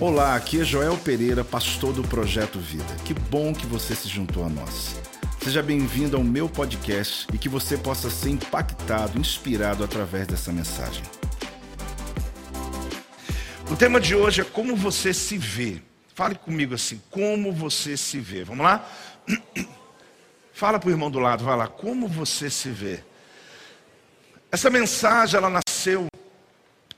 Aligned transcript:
Olá, 0.00 0.34
aqui 0.34 0.60
é 0.60 0.64
Joel 0.64 0.96
Pereira, 0.98 1.44
pastor 1.44 1.92
do 1.92 2.02
Projeto 2.02 2.58
Vida. 2.58 2.96
Que 3.04 3.14
bom 3.14 3.52
que 3.52 3.66
você 3.66 3.94
se 3.94 4.08
juntou 4.08 4.44
a 4.44 4.48
nós. 4.48 5.00
Seja 5.42 5.62
bem-vindo 5.62 6.16
ao 6.16 6.24
meu 6.24 6.48
podcast 6.48 7.26
e 7.32 7.38
que 7.38 7.48
você 7.48 7.76
possa 7.76 8.10
ser 8.10 8.30
impactado, 8.30 9.18
inspirado 9.18 9.84
através 9.84 10.26
dessa 10.26 10.52
mensagem. 10.52 11.02
O 13.70 13.76
tema 13.76 14.00
de 14.00 14.14
hoje 14.14 14.40
é 14.40 14.44
como 14.44 14.74
você 14.74 15.14
se 15.14 15.38
vê. 15.38 15.80
Fale 16.14 16.34
comigo 16.34 16.74
assim, 16.74 17.00
como 17.10 17.52
você 17.52 17.96
se 17.96 18.18
vê. 18.18 18.44
Vamos 18.44 18.64
lá? 18.64 18.88
Fala 20.52 20.78
para 20.78 20.88
o 20.88 20.92
irmão 20.92 21.10
do 21.10 21.18
lado, 21.18 21.44
vai 21.44 21.56
lá, 21.56 21.68
como 21.68 22.08
você 22.08 22.50
se 22.50 22.68
vê. 22.70 23.02
Essa 24.50 24.68
mensagem, 24.68 25.38
ela 25.38 25.48
nasceu 25.48 26.06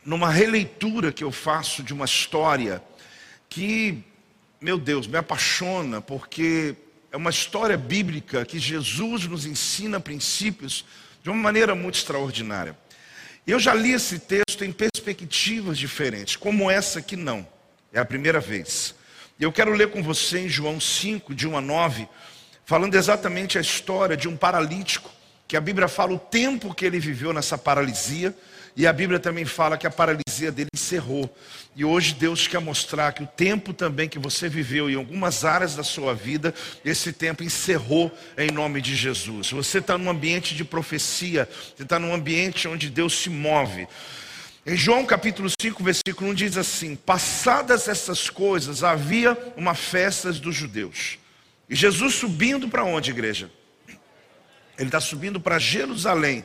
numa 0.04 0.30
releitura 0.30 1.12
que 1.12 1.24
eu 1.24 1.32
faço 1.32 1.82
de 1.82 1.92
uma 1.92 2.04
história 2.04 2.82
que, 3.48 4.02
meu 4.60 4.78
Deus, 4.78 5.06
me 5.06 5.16
apaixona, 5.16 6.00
porque 6.00 6.76
é 7.10 7.16
uma 7.16 7.30
história 7.30 7.76
bíblica 7.76 8.44
que 8.44 8.58
Jesus 8.58 9.26
nos 9.26 9.46
ensina 9.46 10.00
princípios 10.00 10.84
de 11.22 11.30
uma 11.30 11.40
maneira 11.40 11.74
muito 11.74 11.96
extraordinária. 11.96 12.76
Eu 13.46 13.58
já 13.58 13.72
li 13.72 13.92
esse 13.92 14.18
texto 14.18 14.64
em 14.64 14.72
perspectivas 14.72 15.78
diferentes, 15.78 16.36
como 16.36 16.70
essa 16.70 17.00
que 17.00 17.16
não, 17.16 17.46
é 17.92 18.00
a 18.00 18.04
primeira 18.04 18.40
vez. 18.40 18.94
Eu 19.38 19.52
quero 19.52 19.72
ler 19.72 19.90
com 19.90 20.02
você 20.02 20.40
em 20.40 20.48
João 20.48 20.80
5, 20.80 21.34
de 21.34 21.46
1 21.46 21.56
a 21.56 21.60
9, 21.60 22.08
falando 22.64 22.94
exatamente 22.94 23.58
a 23.58 23.60
história 23.60 24.16
de 24.16 24.28
um 24.28 24.36
paralítico, 24.36 25.10
que 25.46 25.56
a 25.56 25.60
Bíblia 25.60 25.88
fala 25.88 26.14
o 26.14 26.18
tempo 26.18 26.74
que 26.74 26.84
ele 26.84 26.98
viveu 26.98 27.32
nessa 27.32 27.58
paralisia, 27.58 28.34
e 28.76 28.86
a 28.86 28.92
Bíblia 28.92 29.20
também 29.20 29.44
fala 29.44 29.78
que 29.78 29.86
a 29.86 29.90
paralisia 29.90 30.50
dele 30.50 30.70
encerrou. 30.74 31.32
E 31.76 31.84
hoje 31.84 32.14
Deus 32.14 32.48
quer 32.48 32.60
mostrar 32.60 33.12
que 33.12 33.22
o 33.22 33.26
tempo 33.26 33.72
também 33.72 34.08
que 34.08 34.18
você 34.18 34.48
viveu 34.48 34.90
em 34.90 34.96
algumas 34.96 35.44
áreas 35.44 35.76
da 35.76 35.84
sua 35.84 36.14
vida, 36.14 36.52
esse 36.84 37.12
tempo 37.12 37.44
encerrou 37.44 38.12
em 38.36 38.50
nome 38.50 38.80
de 38.80 38.96
Jesus. 38.96 39.50
Você 39.52 39.78
está 39.78 39.96
num 39.96 40.10
ambiente 40.10 40.54
de 40.54 40.64
profecia, 40.64 41.48
você 41.76 41.84
está 41.84 41.98
num 41.98 42.12
ambiente 42.12 42.66
onde 42.66 42.90
Deus 42.90 43.16
se 43.16 43.30
move. 43.30 43.86
Em 44.66 44.76
João 44.76 45.04
capítulo 45.04 45.48
5, 45.60 45.84
versículo 45.84 46.30
1 46.30 46.34
diz 46.34 46.56
assim: 46.56 46.96
Passadas 46.96 47.86
essas 47.86 48.28
coisas, 48.28 48.82
havia 48.82 49.36
uma 49.56 49.74
festa 49.74 50.32
dos 50.32 50.54
judeus. 50.54 51.18
E 51.68 51.74
Jesus 51.76 52.14
subindo 52.14 52.68
para 52.68 52.82
onde, 52.82 53.10
igreja? 53.10 53.50
Ele 54.76 54.88
está 54.88 55.00
subindo 55.00 55.38
para 55.38 55.58
Jerusalém. 55.58 56.44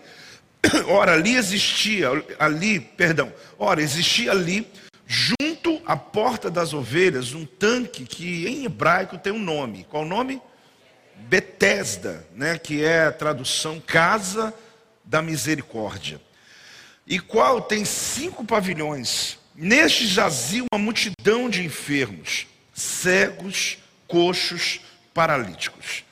Ora, 0.87 1.13
ali 1.13 1.35
existia, 1.35 2.09
ali, 2.37 2.79
perdão, 2.79 3.31
ora, 3.57 3.81
existia 3.81 4.31
ali, 4.31 4.67
junto 5.07 5.81
à 5.85 5.95
porta 5.95 6.51
das 6.51 6.73
ovelhas, 6.73 7.33
um 7.33 7.45
tanque 7.45 8.05
que 8.05 8.47
em 8.47 8.65
hebraico 8.65 9.17
tem 9.17 9.33
um 9.33 9.39
nome. 9.39 9.85
Qual 9.89 10.03
o 10.03 10.07
nome? 10.07 10.41
Betesda, 11.15 12.27
né, 12.35 12.57
que 12.57 12.83
é 12.83 13.05
a 13.05 13.11
tradução 13.11 13.79
Casa 13.79 14.53
da 15.03 15.21
Misericórdia. 15.21 16.21
E 17.07 17.19
qual 17.19 17.61
tem 17.61 17.83
cinco 17.85 18.45
pavilhões. 18.45 19.37
Neste 19.55 20.07
jazia 20.07 20.63
uma 20.71 20.79
multidão 20.79 21.49
de 21.49 21.65
enfermos, 21.65 22.47
cegos, 22.73 23.79
coxos, 24.07 24.79
paralíticos, 25.13 26.05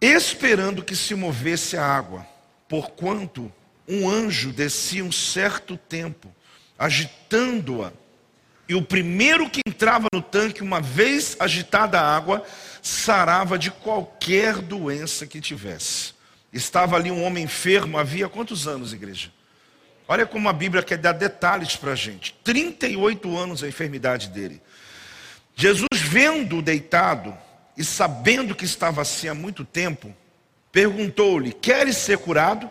esperando 0.00 0.82
que 0.82 0.96
se 0.96 1.14
movesse 1.14 1.76
a 1.76 1.86
água, 1.86 2.26
porquanto 2.68 3.52
um 3.86 4.08
anjo 4.08 4.52
descia 4.52 5.04
um 5.04 5.12
certo 5.12 5.76
tempo, 5.76 6.34
agitando-a. 6.78 7.92
E 8.68 8.74
o 8.74 8.82
primeiro 8.82 9.48
que 9.50 9.60
entrava 9.66 10.08
no 10.12 10.22
tanque, 10.22 10.62
uma 10.62 10.80
vez 10.80 11.36
agitada 11.38 12.00
a 12.00 12.16
água, 12.16 12.42
sarava 12.82 13.58
de 13.58 13.70
qualquer 13.70 14.56
doença 14.58 15.26
que 15.26 15.40
tivesse. 15.40 16.14
Estava 16.52 16.96
ali 16.96 17.10
um 17.10 17.22
homem 17.22 17.44
enfermo, 17.44 17.98
havia 17.98 18.28
quantos 18.28 18.66
anos, 18.66 18.92
igreja? 18.92 19.30
Olha 20.06 20.26
como 20.26 20.48
a 20.48 20.52
Bíblia 20.52 20.82
quer 20.82 20.98
dar 20.98 21.12
detalhes 21.12 21.76
para 21.76 21.92
a 21.92 21.96
gente. 21.96 22.34
38 22.44 23.36
anos 23.36 23.62
a 23.62 23.68
enfermidade 23.68 24.28
dele. 24.28 24.62
Jesus, 25.56 25.88
vendo-o 25.92 26.62
deitado 26.62 27.36
e 27.76 27.84
sabendo 27.84 28.54
que 28.54 28.64
estava 28.64 29.02
assim 29.02 29.28
há 29.28 29.34
muito 29.34 29.64
tempo, 29.64 30.14
perguntou-lhe: 30.70 31.52
Queres 31.52 31.96
ser 31.96 32.18
curado? 32.18 32.70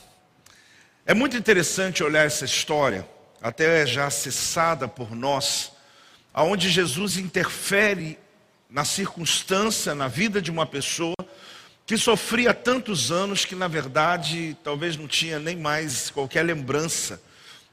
É 1.05 1.13
muito 1.13 1.35
interessante 1.35 2.03
olhar 2.03 2.25
essa 2.25 2.45
história, 2.45 3.07
até 3.41 3.85
já 3.87 4.05
acessada 4.05 4.87
por 4.87 5.15
nós, 5.15 5.71
aonde 6.31 6.69
Jesus 6.69 7.17
interfere 7.17 8.19
na 8.69 8.85
circunstância, 8.85 9.95
na 9.95 10.07
vida 10.07 10.41
de 10.41 10.51
uma 10.51 10.65
pessoa 10.65 11.15
que 11.87 11.97
sofria 11.97 12.53
tantos 12.53 13.11
anos 13.11 13.43
que, 13.43 13.55
na 13.55 13.67
verdade, 13.67 14.55
talvez 14.63 14.95
não 14.95 15.07
tinha 15.07 15.39
nem 15.39 15.57
mais 15.57 16.11
qualquer 16.11 16.43
lembrança 16.43 17.21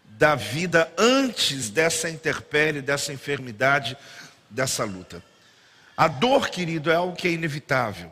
da 0.04 0.34
vida 0.34 0.90
antes 0.96 1.68
dessa 1.68 2.08
interpérie, 2.08 2.80
dessa 2.80 3.12
enfermidade, 3.12 3.96
dessa 4.48 4.84
luta. 4.84 5.22
A 5.96 6.08
dor, 6.08 6.48
querido, 6.48 6.90
é 6.90 6.94
algo 6.94 7.14
que 7.14 7.28
é 7.28 7.32
inevitável. 7.32 8.10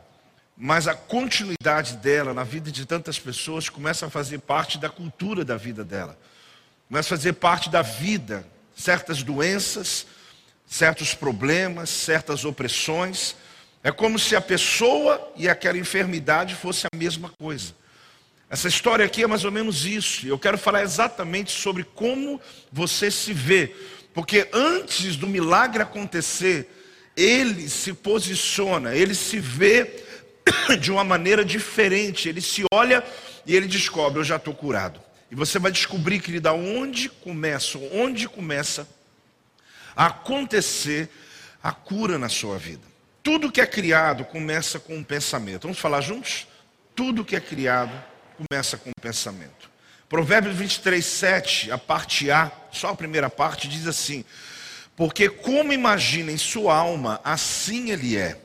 Mas 0.57 0.87
a 0.87 0.95
continuidade 0.95 1.97
dela 1.97 2.33
na 2.33 2.43
vida 2.43 2.71
de 2.71 2.83
tantas 2.83 3.19
pessoas 3.19 3.69
começa 3.69 4.07
a 4.07 4.09
fazer 4.09 4.39
parte 4.39 4.79
da 4.79 4.89
cultura 4.89 5.45
da 5.45 5.55
vida 5.55 5.83
dela. 5.83 6.17
Começa 6.87 7.13
a 7.13 7.17
fazer 7.17 7.33
parte 7.33 7.69
da 7.69 7.83
vida. 7.83 8.43
Certas 8.75 9.21
doenças, 9.21 10.07
certos 10.67 11.13
problemas, 11.13 11.91
certas 11.91 12.43
opressões. 12.43 13.35
É 13.83 13.91
como 13.91 14.17
se 14.17 14.35
a 14.35 14.41
pessoa 14.41 15.31
e 15.35 15.47
aquela 15.47 15.77
enfermidade 15.77 16.55
fosse 16.55 16.87
a 16.91 16.95
mesma 16.95 17.31
coisa. 17.39 17.75
Essa 18.49 18.67
história 18.67 19.05
aqui 19.05 19.23
é 19.23 19.27
mais 19.27 19.45
ou 19.45 19.51
menos 19.51 19.85
isso. 19.85 20.25
Eu 20.25 20.39
quero 20.39 20.57
falar 20.57 20.81
exatamente 20.81 21.51
sobre 21.51 21.83
como 21.83 22.41
você 22.71 23.11
se 23.11 23.31
vê. 23.31 23.75
Porque 24.11 24.49
antes 24.51 25.15
do 25.15 25.27
milagre 25.27 25.83
acontecer, 25.83 26.67
ele 27.15 27.69
se 27.69 27.93
posiciona, 27.93 28.95
ele 28.95 29.13
se 29.13 29.39
vê 29.39 30.06
de 30.79 30.91
uma 30.91 31.03
maneira 31.03 31.43
diferente. 31.43 32.29
Ele 32.29 32.41
se 32.41 32.63
olha 32.71 33.03
e 33.45 33.55
ele 33.55 33.67
descobre: 33.67 34.19
eu 34.19 34.23
já 34.23 34.37
estou 34.37 34.53
curado. 34.53 34.99
E 35.29 35.35
você 35.35 35.59
vai 35.59 35.71
descobrir, 35.71 36.19
querida, 36.19 36.53
onde 36.53 37.09
começa, 37.09 37.77
onde 37.91 38.29
começa 38.29 38.87
a 39.95 40.07
acontecer 40.07 41.09
a 41.61 41.71
cura 41.71 42.17
na 42.17 42.29
sua 42.29 42.57
vida. 42.57 42.83
Tudo 43.21 43.51
que 43.51 43.59
é 43.59 43.65
criado 43.65 44.23
começa 44.23 44.79
com 44.79 44.95
um 44.95 45.03
pensamento. 45.03 45.63
Vamos 45.63 45.79
falar 45.79 45.99
juntos? 45.99 46.47
Tudo 46.95 47.25
que 47.25 47.35
é 47.35 47.41
criado 47.41 47.91
começa 48.37 48.77
com 48.77 48.89
um 48.89 49.01
pensamento. 49.01 49.69
Provérbios 50.07 50.55
23, 50.55 51.05
7, 51.05 51.71
a 51.71 51.77
parte 51.77 52.31
A, 52.31 52.49
só 52.71 52.89
a 52.89 52.95
primeira 52.95 53.29
parte, 53.29 53.67
diz 53.67 53.85
assim: 53.85 54.23
Porque 54.95 55.27
como 55.27 55.73
imagina 55.73 56.31
em 56.31 56.37
sua 56.37 56.75
alma, 56.75 57.19
assim 57.23 57.91
ele 57.91 58.15
é. 58.15 58.39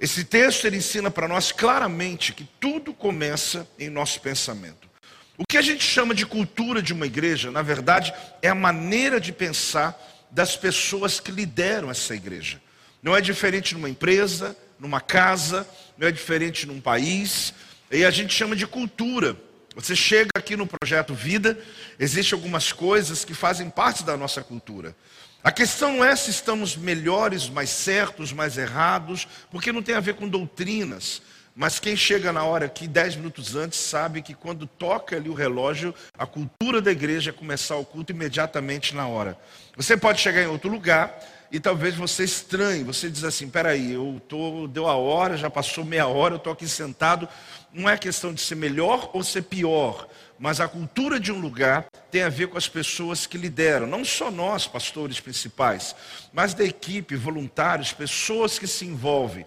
Esse 0.00 0.24
texto 0.24 0.66
ele 0.66 0.78
ensina 0.78 1.10
para 1.10 1.28
nós 1.28 1.52
claramente 1.52 2.32
que 2.32 2.48
tudo 2.58 2.94
começa 2.94 3.68
em 3.78 3.90
nosso 3.90 4.18
pensamento. 4.22 4.88
O 5.36 5.44
que 5.46 5.58
a 5.58 5.62
gente 5.62 5.84
chama 5.84 6.14
de 6.14 6.24
cultura 6.24 6.82
de 6.82 6.94
uma 6.94 7.04
igreja, 7.04 7.50
na 7.50 7.60
verdade, 7.60 8.12
é 8.40 8.48
a 8.48 8.54
maneira 8.54 9.20
de 9.20 9.30
pensar 9.30 9.94
das 10.30 10.56
pessoas 10.56 11.20
que 11.20 11.30
lideram 11.30 11.90
essa 11.90 12.14
igreja. 12.14 12.62
Não 13.02 13.14
é 13.14 13.20
diferente 13.20 13.74
numa 13.74 13.90
empresa, 13.90 14.56
numa 14.78 15.02
casa, 15.02 15.68
não 15.98 16.08
é 16.08 16.10
diferente 16.10 16.66
num 16.66 16.80
país, 16.80 17.52
e 17.90 18.02
a 18.02 18.10
gente 18.10 18.32
chama 18.32 18.56
de 18.56 18.66
cultura. 18.66 19.36
Você 19.74 19.94
chega 19.94 20.30
aqui 20.34 20.56
no 20.56 20.66
projeto 20.66 21.14
Vida, 21.14 21.58
existem 21.98 22.36
algumas 22.36 22.72
coisas 22.72 23.24
que 23.24 23.34
fazem 23.34 23.68
parte 23.68 24.02
da 24.02 24.16
nossa 24.16 24.42
cultura. 24.42 24.96
A 25.42 25.50
questão 25.50 25.94
não 25.96 26.04
é 26.04 26.14
se 26.14 26.30
estamos 26.30 26.76
melhores, 26.76 27.48
mais 27.48 27.70
certos, 27.70 28.30
mais 28.30 28.58
errados, 28.58 29.26
porque 29.50 29.72
não 29.72 29.82
tem 29.82 29.94
a 29.94 30.00
ver 30.00 30.14
com 30.14 30.28
doutrinas. 30.28 31.22
Mas 31.56 31.78
quem 31.78 31.96
chega 31.96 32.30
na 32.30 32.44
hora 32.44 32.66
aqui, 32.66 32.86
dez 32.86 33.16
minutos 33.16 33.56
antes, 33.56 33.78
sabe 33.78 34.20
que 34.20 34.34
quando 34.34 34.66
toca 34.66 35.16
ali 35.16 35.30
o 35.30 35.34
relógio, 35.34 35.94
a 36.16 36.26
cultura 36.26 36.80
da 36.82 36.92
igreja 36.92 37.30
é 37.30 37.32
começar 37.32 37.76
o 37.76 37.84
culto 37.84 38.12
imediatamente 38.12 38.94
na 38.94 39.08
hora. 39.08 39.36
Você 39.76 39.96
pode 39.96 40.20
chegar 40.20 40.42
em 40.42 40.46
outro 40.46 40.70
lugar 40.70 41.18
e 41.50 41.58
talvez 41.58 41.94
você 41.94 42.22
estranhe, 42.22 42.84
você 42.84 43.10
diz 43.10 43.24
assim, 43.24 43.48
peraí, 43.48 43.92
eu 43.92 44.20
tô, 44.28 44.68
deu 44.68 44.86
a 44.86 44.94
hora, 44.94 45.36
já 45.36 45.50
passou 45.50 45.84
meia 45.84 46.06
hora, 46.06 46.34
eu 46.34 46.38
estou 46.38 46.52
aqui 46.52 46.68
sentado. 46.68 47.26
Não 47.72 47.88
é 47.88 47.96
questão 47.96 48.32
de 48.32 48.42
ser 48.42 48.56
melhor 48.56 49.10
ou 49.12 49.24
ser 49.24 49.42
pior, 49.42 50.06
mas 50.40 50.58
a 50.58 50.66
cultura 50.66 51.20
de 51.20 51.30
um 51.30 51.38
lugar 51.38 51.84
tem 52.10 52.22
a 52.22 52.30
ver 52.30 52.48
com 52.48 52.56
as 52.56 52.66
pessoas 52.66 53.26
que 53.26 53.36
lideram, 53.36 53.86
não 53.86 54.02
só 54.02 54.30
nós, 54.30 54.66
pastores 54.66 55.20
principais, 55.20 55.94
mas 56.32 56.54
da 56.54 56.64
equipe, 56.64 57.14
voluntários, 57.14 57.92
pessoas 57.92 58.58
que 58.58 58.66
se 58.66 58.86
envolvem. 58.86 59.44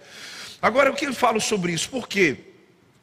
Agora, 0.62 0.92
o 0.92 0.94
que 0.94 1.08
eu 1.08 1.14
falo 1.14 1.42
sobre 1.42 1.74
isso? 1.74 1.90
Por 1.90 2.08
quê? 2.08 2.38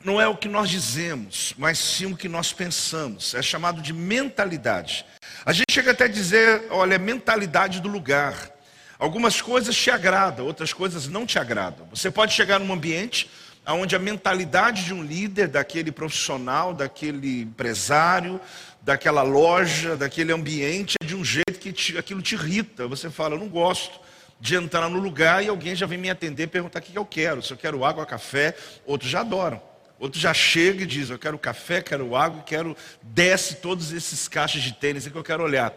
Não 0.04 0.20
é 0.20 0.28
o 0.28 0.36
que 0.36 0.48
nós 0.48 0.70
dizemos, 0.70 1.52
mas 1.58 1.78
sim 1.80 2.06
o 2.06 2.16
que 2.16 2.28
nós 2.28 2.52
pensamos. 2.52 3.34
É 3.34 3.42
chamado 3.42 3.82
de 3.82 3.92
mentalidade. 3.92 5.04
A 5.44 5.52
gente 5.52 5.72
chega 5.72 5.90
até 5.90 6.04
a 6.04 6.08
dizer, 6.08 6.68
olha, 6.70 6.94
é 6.94 6.98
mentalidade 6.98 7.80
do 7.80 7.88
lugar. 7.88 8.52
Algumas 9.00 9.42
coisas 9.42 9.76
te 9.76 9.90
agradam, 9.90 10.46
outras 10.46 10.72
coisas 10.72 11.08
não 11.08 11.26
te 11.26 11.40
agradam. 11.40 11.88
Você 11.90 12.08
pode 12.08 12.34
chegar 12.34 12.60
num 12.60 12.72
ambiente 12.72 13.28
onde 13.72 13.94
a 13.94 13.98
mentalidade 13.98 14.84
de 14.84 14.94
um 14.94 15.02
líder, 15.02 15.48
daquele 15.48 15.92
profissional, 15.92 16.72
daquele 16.72 17.42
empresário, 17.42 18.40
daquela 18.82 19.22
loja, 19.22 19.96
daquele 19.96 20.32
ambiente 20.32 20.96
é 21.02 21.04
de 21.04 21.14
um 21.14 21.24
jeito 21.24 21.58
que 21.58 21.72
te, 21.72 21.98
aquilo 21.98 22.22
te 22.22 22.34
irrita. 22.34 22.86
Você 22.88 23.10
fala, 23.10 23.34
eu 23.34 23.38
não 23.38 23.48
gosto 23.48 24.00
de 24.40 24.54
entrar 24.54 24.88
no 24.88 24.98
lugar 24.98 25.44
e 25.44 25.48
alguém 25.48 25.74
já 25.74 25.86
vem 25.86 25.98
me 25.98 26.08
atender 26.08 26.46
perguntar 26.46 26.78
o 26.78 26.82
que 26.82 26.96
eu 26.96 27.04
quero. 27.04 27.42
Se 27.42 27.52
eu 27.52 27.56
quero 27.56 27.84
água, 27.84 28.06
café, 28.06 28.56
outros 28.86 29.10
já 29.10 29.20
adoram. 29.20 29.60
Outro 29.98 30.18
já 30.18 30.32
chega 30.32 30.82
e 30.82 30.86
diz, 30.86 31.10
eu 31.10 31.18
quero 31.18 31.38
café, 31.38 31.82
quero 31.82 32.16
água, 32.16 32.42
quero 32.42 32.74
desce 33.02 33.56
todos 33.56 33.92
esses 33.92 34.26
caixas 34.26 34.62
de 34.62 34.72
tênis 34.72 35.06
que 35.06 35.14
eu 35.14 35.22
quero 35.22 35.42
olhar. 35.42 35.74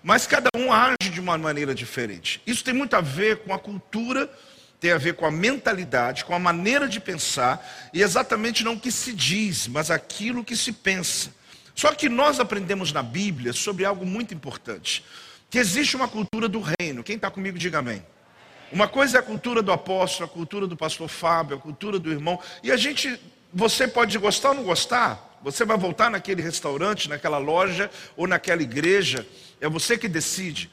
Mas 0.00 0.28
cada 0.28 0.48
um 0.56 0.72
age 0.72 1.10
de 1.10 1.18
uma 1.18 1.36
maneira 1.36 1.74
diferente. 1.74 2.40
Isso 2.46 2.62
tem 2.62 2.72
muito 2.72 2.94
a 2.94 3.00
ver 3.00 3.38
com 3.38 3.52
a 3.52 3.58
cultura, 3.58 4.30
tem 4.84 4.92
a 4.92 4.98
ver 4.98 5.14
com 5.14 5.24
a 5.24 5.30
mentalidade, 5.30 6.26
com 6.26 6.34
a 6.34 6.38
maneira 6.38 6.86
de 6.86 7.00
pensar, 7.00 7.66
e 7.90 8.02
exatamente 8.02 8.62
não 8.62 8.74
o 8.74 8.78
que 8.78 8.92
se 8.92 9.14
diz, 9.14 9.66
mas 9.66 9.90
aquilo 9.90 10.44
que 10.44 10.54
se 10.54 10.72
pensa. 10.72 11.34
Só 11.74 11.94
que 11.94 12.06
nós 12.06 12.38
aprendemos 12.38 12.92
na 12.92 13.02
Bíblia 13.02 13.54
sobre 13.54 13.86
algo 13.86 14.04
muito 14.04 14.34
importante: 14.34 15.02
que 15.48 15.56
existe 15.56 15.96
uma 15.96 16.06
cultura 16.06 16.50
do 16.50 16.62
reino. 16.78 17.02
Quem 17.02 17.16
está 17.16 17.30
comigo, 17.30 17.56
diga 17.56 17.78
amém. 17.78 18.04
Uma 18.70 18.86
coisa 18.86 19.16
é 19.16 19.20
a 19.20 19.22
cultura 19.22 19.62
do 19.62 19.72
apóstolo, 19.72 20.28
a 20.28 20.30
cultura 20.30 20.66
do 20.66 20.76
pastor 20.76 21.08
Fábio, 21.08 21.56
a 21.56 21.60
cultura 21.60 21.98
do 21.98 22.12
irmão, 22.12 22.38
e 22.62 22.70
a 22.70 22.76
gente, 22.76 23.18
você 23.54 23.88
pode 23.88 24.18
gostar 24.18 24.50
ou 24.50 24.56
não 24.56 24.64
gostar, 24.64 25.38
você 25.42 25.64
vai 25.64 25.78
voltar 25.78 26.10
naquele 26.10 26.42
restaurante, 26.42 27.08
naquela 27.08 27.38
loja 27.38 27.90
ou 28.18 28.26
naquela 28.26 28.62
igreja, 28.62 29.26
é 29.62 29.66
você 29.66 29.96
que 29.96 30.08
decide. 30.08 30.70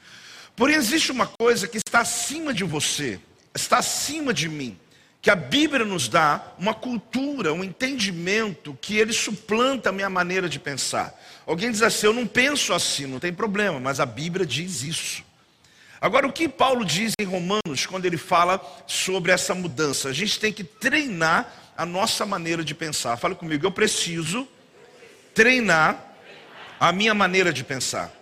Porém, 0.54 0.76
existe 0.76 1.10
uma 1.10 1.26
coisa 1.26 1.66
que 1.66 1.78
está 1.78 2.00
acima 2.00 2.52
de 2.52 2.62
você, 2.62 3.18
está 3.54 3.78
acima 3.78 4.32
de 4.32 4.48
mim, 4.48 4.78
que 5.20 5.30
a 5.30 5.36
Bíblia 5.36 5.84
nos 5.84 6.08
dá 6.08 6.54
uma 6.58 6.74
cultura, 6.74 7.52
um 7.52 7.62
entendimento 7.62 8.76
que 8.80 8.96
ele 8.96 9.12
suplanta 9.12 9.90
a 9.90 9.92
minha 9.92 10.10
maneira 10.10 10.48
de 10.48 10.58
pensar. 10.58 11.14
Alguém 11.46 11.70
diz 11.70 11.82
assim: 11.82 12.06
eu 12.06 12.12
não 12.12 12.26
penso 12.26 12.72
assim, 12.72 13.06
não 13.06 13.18
tem 13.18 13.32
problema, 13.32 13.78
mas 13.78 14.00
a 14.00 14.06
Bíblia 14.06 14.44
diz 14.44 14.82
isso. 14.82 15.22
Agora, 16.00 16.26
o 16.26 16.32
que 16.32 16.48
Paulo 16.48 16.84
diz 16.84 17.12
em 17.20 17.24
Romanos, 17.24 17.86
quando 17.86 18.06
ele 18.06 18.16
fala 18.16 18.60
sobre 18.88 19.30
essa 19.30 19.54
mudança? 19.54 20.08
A 20.08 20.12
gente 20.12 20.40
tem 20.40 20.52
que 20.52 20.64
treinar 20.64 21.72
a 21.76 21.86
nossa 21.86 22.26
maneira 22.26 22.64
de 22.64 22.74
pensar. 22.74 23.16
Fala 23.16 23.36
comigo, 23.36 23.64
eu 23.64 23.70
preciso 23.70 24.48
treinar 25.32 26.16
a 26.80 26.90
minha 26.90 27.14
maneira 27.14 27.52
de 27.52 27.62
pensar. 27.62 28.12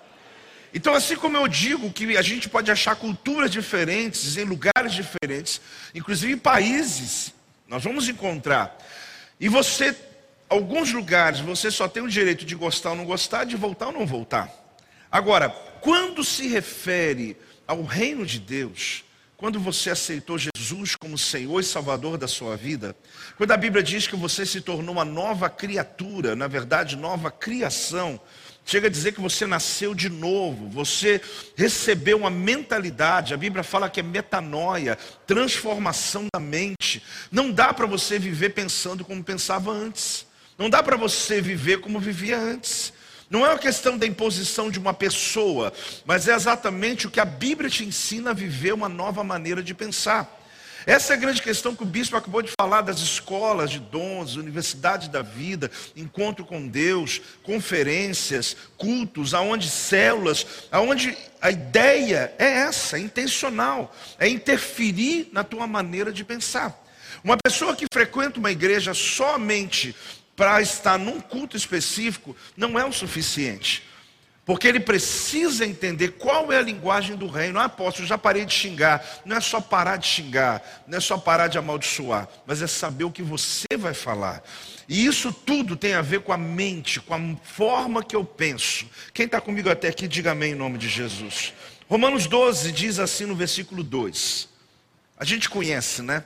Então, 0.73 0.95
assim 0.95 1.17
como 1.17 1.37
eu 1.37 1.49
digo 1.49 1.93
que 1.93 2.17
a 2.17 2.23
gente 2.23 2.49
pode 2.49 2.71
achar 2.71 2.95
culturas 2.95 3.51
diferentes 3.51 4.37
em 4.37 4.45
lugares 4.45 4.93
diferentes, 4.93 5.61
inclusive 5.95 6.33
em 6.33 6.39
países, 6.39 7.35
nós 7.67 7.83
vamos 7.83 8.09
encontrar. 8.09 8.77
E 9.39 9.49
você, 9.49 9.97
alguns 10.49 10.93
lugares, 10.93 11.41
você 11.41 11.71
só 11.71 11.89
tem 11.89 12.03
o 12.03 12.09
direito 12.09 12.45
de 12.45 12.55
gostar 12.55 12.91
ou 12.91 12.97
não 12.97 13.05
gostar, 13.05 13.45
de 13.45 13.57
voltar 13.57 13.87
ou 13.87 13.93
não 13.93 14.07
voltar. 14.07 14.49
Agora, 15.11 15.49
quando 15.81 16.23
se 16.23 16.47
refere 16.47 17.37
ao 17.67 17.83
reino 17.83 18.25
de 18.25 18.39
Deus, 18.39 19.05
quando 19.37 19.59
você 19.59 19.91
aceitou 19.91 20.37
Jesus 20.37 20.95
como 20.95 21.17
Senhor 21.17 21.59
e 21.61 21.65
Salvador 21.65 22.19
da 22.19 22.29
sua 22.29 22.57
vida, 22.57 22.95
quando 23.37 23.53
a 23.53 23.57
Bíblia 23.57 23.83
diz 23.83 24.07
que 24.07 24.15
você 24.15 24.45
se 24.45 24.61
tornou 24.61 24.95
uma 24.95 25.05
nova 25.05 25.49
criatura, 25.49 26.37
na 26.37 26.47
verdade, 26.47 26.95
nova 26.95 27.31
criação, 27.31 28.21
Chega 28.65 28.87
a 28.87 28.91
dizer 28.91 29.13
que 29.13 29.21
você 29.21 29.47
nasceu 29.47 29.95
de 29.95 30.09
novo, 30.09 30.69
você 30.69 31.21
recebeu 31.57 32.19
uma 32.19 32.31
mentalidade, 32.31 33.35
a 33.35 33.37
Bíblia 33.37 33.65
fala 33.65 33.91
que 33.91 34.01
é 34.01 34.03
metanoia, 34.03 34.97
transformação 35.27 36.27
da 36.33 36.39
mente. 36.39 37.03
Não 37.33 37.51
dá 37.51 37.75
para 37.75 37.87
você 37.87 38.19
viver 38.19 38.51
pensando 38.51 39.05
como 39.05 39.25
pensava 39.25 39.73
antes. 39.73 40.27
Não 40.57 40.71
dá 40.71 40.83
para 40.83 40.97
você 40.97 41.41
viver 41.41 41.81
como 41.81 41.99
vivia 41.99 42.39
antes. 42.39 42.93
Não 43.31 43.47
é 43.47 43.51
uma 43.51 43.59
questão 43.59 43.97
da 43.97 44.07
imposição 44.07 44.71
de 44.71 44.79
uma 44.79 44.93
pessoa, 44.93 45.73
mas 46.05 46.27
é 46.27 46.35
exatamente 46.35 47.07
o 47.07 47.11
que 47.11 47.21
a 47.21 47.25
Bíblia 47.25 47.71
te 47.71 47.85
ensina 47.85 48.31
a 48.31 48.35
viver 48.35 48.75
uma 48.75 48.89
nova 48.89 49.23
maneira 49.23 49.63
de 49.63 49.73
pensar. 49.73 50.40
Essa 50.87 51.13
é 51.13 51.17
a 51.17 51.21
grande 51.21 51.43
questão 51.43 51.75
que 51.75 51.83
o 51.83 51.87
bispo 51.87 52.17
acabou 52.17 52.41
de 52.41 52.53
falar 52.59 52.81
das 52.81 53.01
escolas 53.01 53.71
de 53.71 53.79
dons, 53.79 54.37
universidade 54.37 55.11
da 55.11 55.23
vida, 55.23 55.71
encontro 55.95 56.45
com 56.45 56.67
Deus, 56.67 57.21
conferências, 57.43 58.57
cultos, 58.77 59.35
aonde 59.35 59.69
células, 59.69 60.47
aonde 60.73 61.17
a 61.41 61.51
ideia 61.51 62.33
é 62.39 62.47
essa, 62.61 62.97
é 62.97 63.01
intencional, 63.01 63.95
é 64.19 64.29
interferir 64.29 65.29
na 65.33 65.45
tua 65.45 65.67
maneira 65.67 66.13
de 66.13 66.25
pensar. 66.25 66.83
Uma 67.23 67.37
pessoa 67.37 67.77
que 67.77 67.87
frequenta 67.93 68.39
uma 68.39 68.51
igreja 68.51 68.95
somente 68.95 69.95
para 70.35 70.63
estar 70.63 70.99
num 70.99 71.21
culto 71.21 71.57
específico 71.57 72.35
não 72.57 72.79
é 72.79 72.85
o 72.85 72.93
suficiente. 72.93 73.90
Porque 74.51 74.67
ele 74.67 74.81
precisa 74.81 75.65
entender 75.65 76.09
qual 76.19 76.53
é 76.53 76.59
a 76.59 76.61
linguagem 76.61 77.15
do 77.15 77.29
reino. 77.29 77.61
Ah, 77.61 77.67
apóstolo, 77.67 78.09
já 78.09 78.19
parei 78.19 78.45
de 78.45 78.53
xingar. 78.53 79.23
Não 79.25 79.37
é 79.37 79.41
só 79.41 79.61
parar 79.61 79.97
de 79.97 80.09
xingar, 80.09 80.83
não 80.89 80.99
é 80.99 81.01
só 81.01 81.17
parar 81.17 81.47
de 81.47 81.57
amaldiçoar, 81.57 82.29
mas 82.45 82.61
é 82.61 82.67
saber 82.67 83.05
o 83.05 83.13
que 83.13 83.23
você 83.23 83.69
vai 83.79 83.95
falar. 83.95 84.43
E 84.89 85.07
isso 85.07 85.33
tudo 85.33 85.77
tem 85.77 85.95
a 85.95 86.03
ver 86.03 86.23
com 86.23 86.33
a 86.33 86.37
mente, 86.37 86.99
com 86.99 87.15
a 87.15 87.37
forma 87.45 88.03
que 88.03 88.17
eu 88.17 88.25
penso. 88.25 88.87
Quem 89.15 89.27
está 89.27 89.41
comigo 89.41 89.71
até 89.71 89.87
aqui, 89.87 90.09
diga 90.09 90.33
amém 90.33 90.51
em 90.51 90.57
nome 90.57 90.79
de 90.79 90.89
Jesus. 90.89 91.55
Romanos 91.89 92.27
12 92.27 92.73
diz 92.73 92.99
assim 92.99 93.27
no 93.27 93.37
versículo 93.37 93.85
2. 93.85 94.49
A 95.17 95.25
gente 95.25 95.49
conhece, 95.49 96.03
né? 96.03 96.25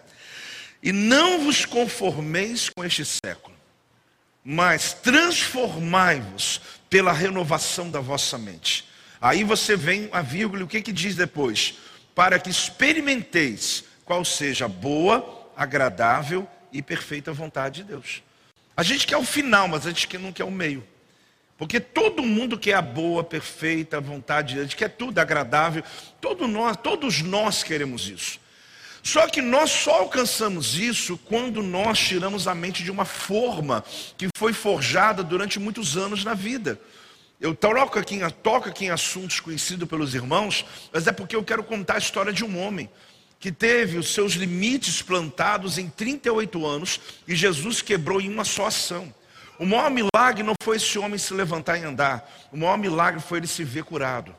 E 0.83 0.93
não 0.93 1.45
vos 1.45 1.67
conformeis 1.67 2.71
com 2.71 2.83
este 2.83 3.05
século, 3.05 3.55
mas 4.43 4.95
transformai-vos 4.95 6.63
pela 6.95 7.13
renovação 7.13 7.91
da 7.91 7.99
vossa 7.99 8.39
mente. 8.39 8.85
Aí 9.21 9.43
você 9.43 9.75
vem 9.75 10.09
a 10.13 10.23
vírgula, 10.23 10.63
o 10.63 10.69
que 10.69 10.81
que 10.81 10.93
diz 10.93 11.17
depois? 11.17 11.75
Para 12.15 12.39
que 12.39 12.49
experimenteis 12.49 13.83
qual 14.05 14.25
seja 14.25 14.67
a 14.67 14.69
boa, 14.69 15.51
agradável 15.57 16.47
e 16.73 16.81
perfeita 16.81 17.33
vontade 17.33 17.83
de 17.83 17.89
Deus. 17.89 18.23
A 18.77 18.85
gente 18.85 19.09
quer 19.09 19.17
o 19.17 19.25
final, 19.25 19.67
mas 19.67 19.85
a 19.85 19.91
gente 19.91 20.19
não 20.19 20.33
quer 20.33 20.45
o 20.45 20.53
meio. 20.53 20.87
Porque 21.59 21.81
todo 21.81 22.23
mundo 22.23 22.57
quer 22.57 22.75
a 22.75 22.83
boa, 22.83 23.25
perfeita 23.25 24.01
vontade 24.01 24.51
de 24.51 24.61
Deus, 24.61 24.75
quer 24.75 24.91
tudo 24.91 25.19
agradável. 25.19 25.83
Todo 26.21 26.47
nós, 26.47 26.77
todos 26.77 27.23
nós 27.23 27.65
queremos 27.65 28.09
isso. 28.09 28.39
Só 29.05 29.29
que 29.29 29.43
nós 29.43 29.71
só 29.71 30.01
alcançamos 30.01 30.79
isso 30.79 31.19
quando 31.19 31.63
nós 31.63 31.99
tiramos 31.99 32.49
a 32.49 32.55
mente 32.55 32.83
de 32.83 32.91
uma 32.91 33.05
forma 33.05 33.85
que 34.17 34.29
foi 34.35 34.55
forjada 34.55 35.23
durante 35.23 35.61
muitos 35.61 35.95
anos 35.95 36.25
na 36.25 36.33
vida. 36.33 36.81
Eu 37.39 37.55
toco 37.55 37.99
aqui, 37.99 38.19
toco 38.43 38.71
aqui 38.71 38.87
em 38.87 38.91
assuntos 38.91 39.41
conhecidos 39.41 39.87
pelos 39.87 40.15
irmãos, 40.15 40.65
mas 40.91 41.07
é 41.07 41.13
porque 41.13 41.37
eu 41.37 41.45
quero 41.45 41.63
contar 41.63 41.97
a 41.97 41.99
história 41.99 42.33
de 42.33 42.43
um 42.43 42.59
homem 42.59 42.89
que 43.39 43.53
teve 43.53 43.99
os 43.99 44.09
seus 44.15 44.33
limites 44.33 45.03
plantados 45.03 45.77
em 45.77 45.87
38 45.91 46.67
anos 46.67 46.99
e 47.29 47.37
Jesus 47.37 47.83
quebrou 47.83 48.23
em 48.23 48.33
uma 48.33 48.43
só 48.43 48.69
ação. 48.69 49.15
O 49.59 49.67
maior 49.67 49.91
milagre 49.91 50.43
não 50.43 50.55
foi 50.63 50.79
esse 50.79 50.99
homem 50.99 51.19
se 51.19 51.35
levantar 51.35 51.77
e 51.77 51.85
andar, 51.85 52.27
o 52.51 52.57
maior 52.57 52.79
milagre 52.79 53.21
foi 53.21 53.37
ele 53.37 53.47
se 53.47 53.65
ver 53.65 53.85
curado. 53.85 54.35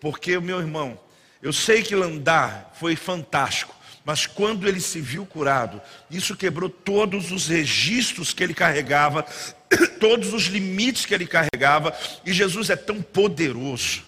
Porque, 0.00 0.36
meu 0.40 0.58
irmão, 0.58 0.98
eu 1.40 1.52
sei 1.52 1.84
que 1.84 1.94
andar 1.94 2.72
foi 2.74 2.96
fantástico, 2.96 3.77
mas 4.08 4.26
quando 4.26 4.66
ele 4.66 4.80
se 4.80 5.02
viu 5.02 5.26
curado, 5.26 5.82
isso 6.10 6.34
quebrou 6.34 6.70
todos 6.70 7.30
os 7.30 7.46
registros 7.46 8.32
que 8.32 8.42
ele 8.42 8.54
carregava, 8.54 9.22
todos 10.00 10.32
os 10.32 10.44
limites 10.44 11.04
que 11.04 11.12
ele 11.12 11.26
carregava, 11.26 11.94
e 12.24 12.32
Jesus 12.32 12.70
é 12.70 12.76
tão 12.76 13.02
poderoso 13.02 14.02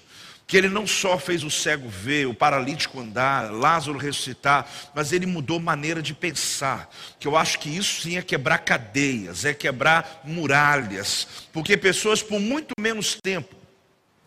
que 0.47 0.57
ele 0.57 0.71
não 0.71 0.87
só 0.87 1.19
fez 1.19 1.45
o 1.45 1.50
cego 1.50 1.87
ver, 1.87 2.26
o 2.26 2.33
paralítico 2.33 2.99
andar, 2.99 3.52
Lázaro 3.52 3.99
ressuscitar, 3.99 4.66
mas 4.95 5.12
ele 5.12 5.26
mudou 5.26 5.61
maneira 5.61 6.00
de 6.00 6.14
pensar. 6.14 6.90
Que 7.19 7.28
eu 7.28 7.37
acho 7.37 7.59
que 7.59 7.69
isso 7.69 8.00
sim 8.00 8.16
é 8.16 8.23
quebrar 8.23 8.57
cadeias, 8.61 9.45
é 9.45 9.52
quebrar 9.52 10.23
muralhas, 10.25 11.28
porque 11.52 11.76
pessoas 11.76 12.23
por 12.23 12.40
muito 12.40 12.73
menos 12.80 13.19
tempo, 13.23 13.54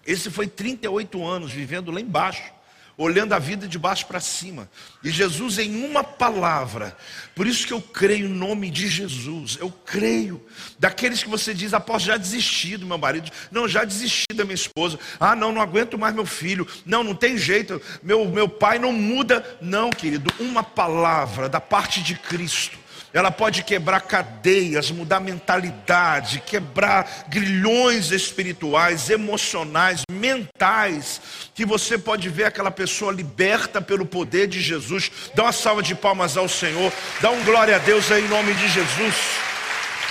esse 0.05 0.29
foi 0.29 0.45
38 0.45 1.25
anos 1.25 1.51
vivendo 1.51 1.89
lá 1.89 1.99
embaixo, 1.99 2.52
olhando 2.97 3.33
a 3.33 3.39
vida 3.39 3.67
de 3.67 3.79
baixo 3.79 4.05
para 4.05 4.19
cima. 4.19 4.69
E 5.03 5.09
Jesus, 5.09 5.57
em 5.57 5.83
uma 5.83 6.03
palavra, 6.03 6.95
por 7.35 7.47
isso 7.47 7.65
que 7.65 7.73
eu 7.73 7.81
creio 7.81 8.27
em 8.27 8.33
nome 8.33 8.69
de 8.69 8.87
Jesus, 8.87 9.57
eu 9.59 9.71
creio. 9.85 10.43
Daqueles 10.77 11.23
que 11.23 11.29
você 11.29 11.53
diz, 11.53 11.73
após 11.73 12.03
já 12.03 12.17
desisti 12.17 12.77
do 12.77 12.85
meu 12.85 12.97
marido, 12.97 13.31
não, 13.51 13.67
já 13.67 13.83
desisti 13.83 14.33
da 14.33 14.43
minha 14.43 14.55
esposa, 14.55 14.99
ah, 15.19 15.35
não, 15.35 15.51
não 15.51 15.61
aguento 15.61 15.97
mais 15.97 16.13
meu 16.13 16.25
filho, 16.25 16.67
não, 16.85 17.03
não 17.03 17.15
tem 17.15 17.37
jeito, 17.37 17.81
meu, 18.01 18.25
meu 18.25 18.47
pai 18.47 18.79
não 18.79 18.93
muda. 18.93 19.43
Não, 19.61 19.89
querido, 19.89 20.31
uma 20.39 20.63
palavra 20.63 21.49
da 21.49 21.59
parte 21.59 22.01
de 22.01 22.15
Cristo 22.15 22.82
ela 23.13 23.29
pode 23.29 23.63
quebrar 23.63 24.01
cadeias, 24.01 24.89
mudar 24.89 25.19
mentalidade, 25.19 26.39
quebrar 26.39 27.25
grilhões 27.29 28.11
espirituais, 28.11 29.07
emocionais, 29.07 30.01
mentais, 30.11 31.21
que 31.53 31.63
você 31.63 31.95
pode 31.95 32.27
ver 32.27 32.45
aquela 32.45 32.71
pessoa 32.71 33.13
liberta 33.13 33.79
pelo 33.79 34.03
poder 34.03 34.47
de 34.47 34.59
Jesus. 34.59 35.11
Dá 35.35 35.43
uma 35.43 35.51
salva 35.51 35.83
de 35.83 35.93
palmas 35.93 36.35
ao 36.35 36.49
Senhor, 36.49 36.91
dá 37.21 37.29
um 37.29 37.43
glória 37.43 37.75
a 37.75 37.79
Deus 37.79 38.11
aí 38.11 38.25
em 38.25 38.27
nome 38.27 38.53
de 38.55 38.67
Jesus. 38.67 39.15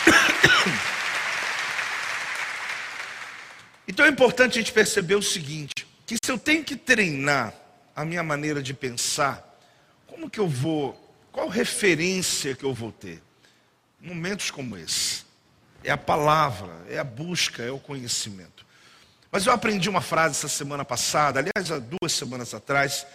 Então 3.89 4.07
é 4.07 4.09
importante 4.09 4.59
a 4.59 4.63
gente 4.63 4.73
perceber 4.73 5.17
o 5.17 5.23
seguinte: 5.23 5.87
que 6.07 6.17
se 6.25 6.31
eu 6.31 6.39
tenho 6.39 6.65
que 6.65 6.77
treinar 6.77 7.53
a 7.95 8.05
minha 8.05 8.23
maneira 8.23 8.63
de 8.63 8.73
pensar, 8.73 9.59
como 10.07 10.31
que 10.31 10.41
eu 10.41 10.49
vou 10.49 11.03
qual 11.33 11.49
referência 11.49 12.55
que 12.55 12.63
eu 12.63 12.75
vou 12.75 12.93
ter? 12.93 13.21
Momentos 13.99 14.51
como 14.51 14.77
esse. 14.77 15.25
É 15.83 15.91
a 15.91 15.97
palavra, 15.97 16.71
é 16.89 16.99
a 16.99 17.05
busca, 17.05 17.63
é 17.63 17.71
o 17.71 17.79
conhecimento. 17.79 18.65
Mas 19.31 19.47
eu 19.47 19.53
aprendi 19.53 19.89
uma 19.89 20.03
frase 20.03 20.37
essa 20.37 20.49
semana 20.49 20.85
passada, 20.85 21.41
aliás, 21.41 21.73
há 21.73 21.79
duas 21.79 22.13
semanas 22.13 22.53
atrás, 22.53 23.07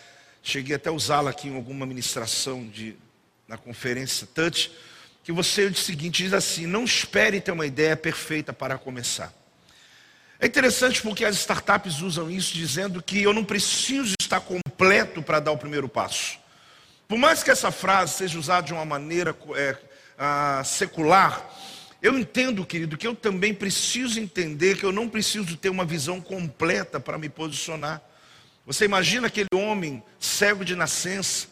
cheguei 0.41 0.75
até 0.75 0.89
a 0.89 0.91
usá-la 0.91 1.29
aqui 1.29 1.47
em 1.47 1.55
alguma 1.55 1.85
ministração 1.85 2.67
de, 2.67 2.97
na 3.47 3.55
conferência 3.55 4.27
Touch, 4.33 4.71
que 5.23 5.31
você 5.31 5.69
diz 5.69 5.81
o 5.81 5.85
seguinte, 5.85 6.23
diz 6.23 6.33
assim, 6.33 6.65
não 6.65 6.83
espere 6.83 7.39
ter 7.39 7.51
uma 7.51 7.67
ideia 7.67 7.95
perfeita 7.95 8.51
para 8.51 8.77
começar. 8.79 9.31
É 10.39 10.47
interessante 10.47 11.01
porque 11.01 11.23
as 11.23 11.35
startups 11.35 12.01
usam 12.01 12.31
isso 12.31 12.53
dizendo 12.53 13.01
que 13.01 13.21
eu 13.21 13.33
não 13.33 13.45
preciso 13.45 14.15
estar 14.19 14.39
completo 14.39 15.21
para 15.21 15.39
dar 15.39 15.51
o 15.51 15.57
primeiro 15.57 15.87
passo. 15.87 16.39
Por 17.07 17.17
mais 17.17 17.41
que 17.41 17.51
essa 17.51 17.71
frase 17.71 18.13
seja 18.13 18.37
usada 18.37 18.67
de 18.67 18.73
uma 18.73 18.85
maneira 18.85 19.35
é, 19.55 19.77
ah, 20.17 20.61
secular, 20.65 21.49
eu 22.01 22.17
entendo, 22.17 22.65
querido, 22.65 22.97
que 22.97 23.07
eu 23.07 23.15
também 23.15 23.53
preciso 23.53 24.19
entender 24.19 24.77
que 24.77 24.83
eu 24.83 24.91
não 24.91 25.07
preciso 25.09 25.55
ter 25.57 25.69
uma 25.69 25.85
visão 25.85 26.19
completa 26.19 26.99
para 26.99 27.17
me 27.17 27.29
posicionar. 27.29 28.01
Você 28.65 28.85
imagina 28.85 29.27
aquele 29.27 29.47
homem 29.53 30.03
cego 30.19 30.65
de 30.65 30.75
nascença, 30.75 31.47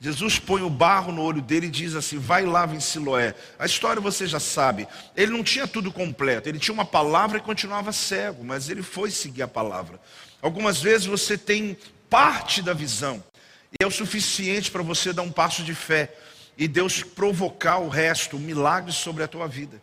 Jesus 0.00 0.38
põe 0.38 0.62
o 0.62 0.70
barro 0.70 1.12
no 1.12 1.22
olho 1.22 1.42
dele 1.42 1.66
e 1.66 1.70
diz 1.70 1.94
assim: 1.94 2.18
vai 2.18 2.46
lá 2.46 2.64
em 2.66 2.80
Siloé. 2.80 3.34
A 3.58 3.66
história 3.66 4.00
você 4.00 4.26
já 4.26 4.40
sabe. 4.40 4.88
Ele 5.14 5.30
não 5.30 5.44
tinha 5.44 5.66
tudo 5.66 5.92
completo, 5.92 6.48
ele 6.48 6.58
tinha 6.58 6.72
uma 6.72 6.86
palavra 6.86 7.36
e 7.36 7.42
continuava 7.42 7.92
cego, 7.92 8.42
mas 8.42 8.70
ele 8.70 8.82
foi 8.82 9.10
seguir 9.10 9.42
a 9.42 9.48
palavra. 9.48 10.00
Algumas 10.40 10.80
vezes 10.80 11.06
você 11.06 11.36
tem 11.36 11.76
parte 12.08 12.62
da 12.62 12.72
visão, 12.72 13.22
e 13.72 13.84
é 13.84 13.86
o 13.86 13.90
suficiente 13.90 14.70
para 14.70 14.82
você 14.82 15.12
dar 15.12 15.22
um 15.22 15.30
passo 15.30 15.62
de 15.62 15.74
fé 15.74 16.12
e 16.56 16.66
Deus 16.66 17.02
provocar 17.02 17.78
o 17.78 17.88
resto, 17.88 18.36
o 18.36 18.40
milagre 18.40 18.92
sobre 18.92 19.22
a 19.22 19.28
tua 19.28 19.46
vida. 19.46 19.80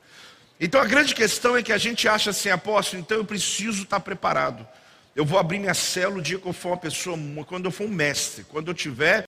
Então 0.59 0.81
a 0.81 0.85
grande 0.85 1.13
questão 1.13 1.55
é 1.55 1.63
que 1.63 1.71
a 1.71 1.77
gente 1.77 2.07
acha 2.07 2.31
assim, 2.31 2.49
apóstolo, 2.49 3.01
então 3.01 3.17
eu 3.17 3.25
preciso 3.25 3.83
estar 3.83 3.99
preparado. 3.99 4.67
Eu 5.15 5.25
vou 5.25 5.39
abrir 5.39 5.59
minha 5.59 5.73
célula 5.73 6.19
o 6.19 6.21
dia 6.21 6.37
que 6.37 6.45
eu 6.45 6.53
for 6.53 6.69
uma 6.69 6.77
pessoa, 6.77 7.17
quando 7.47 7.65
eu 7.65 7.71
for 7.71 7.85
um 7.85 7.91
mestre, 7.91 8.43
quando 8.43 8.67
eu 8.67 8.73
tiver 8.73 9.25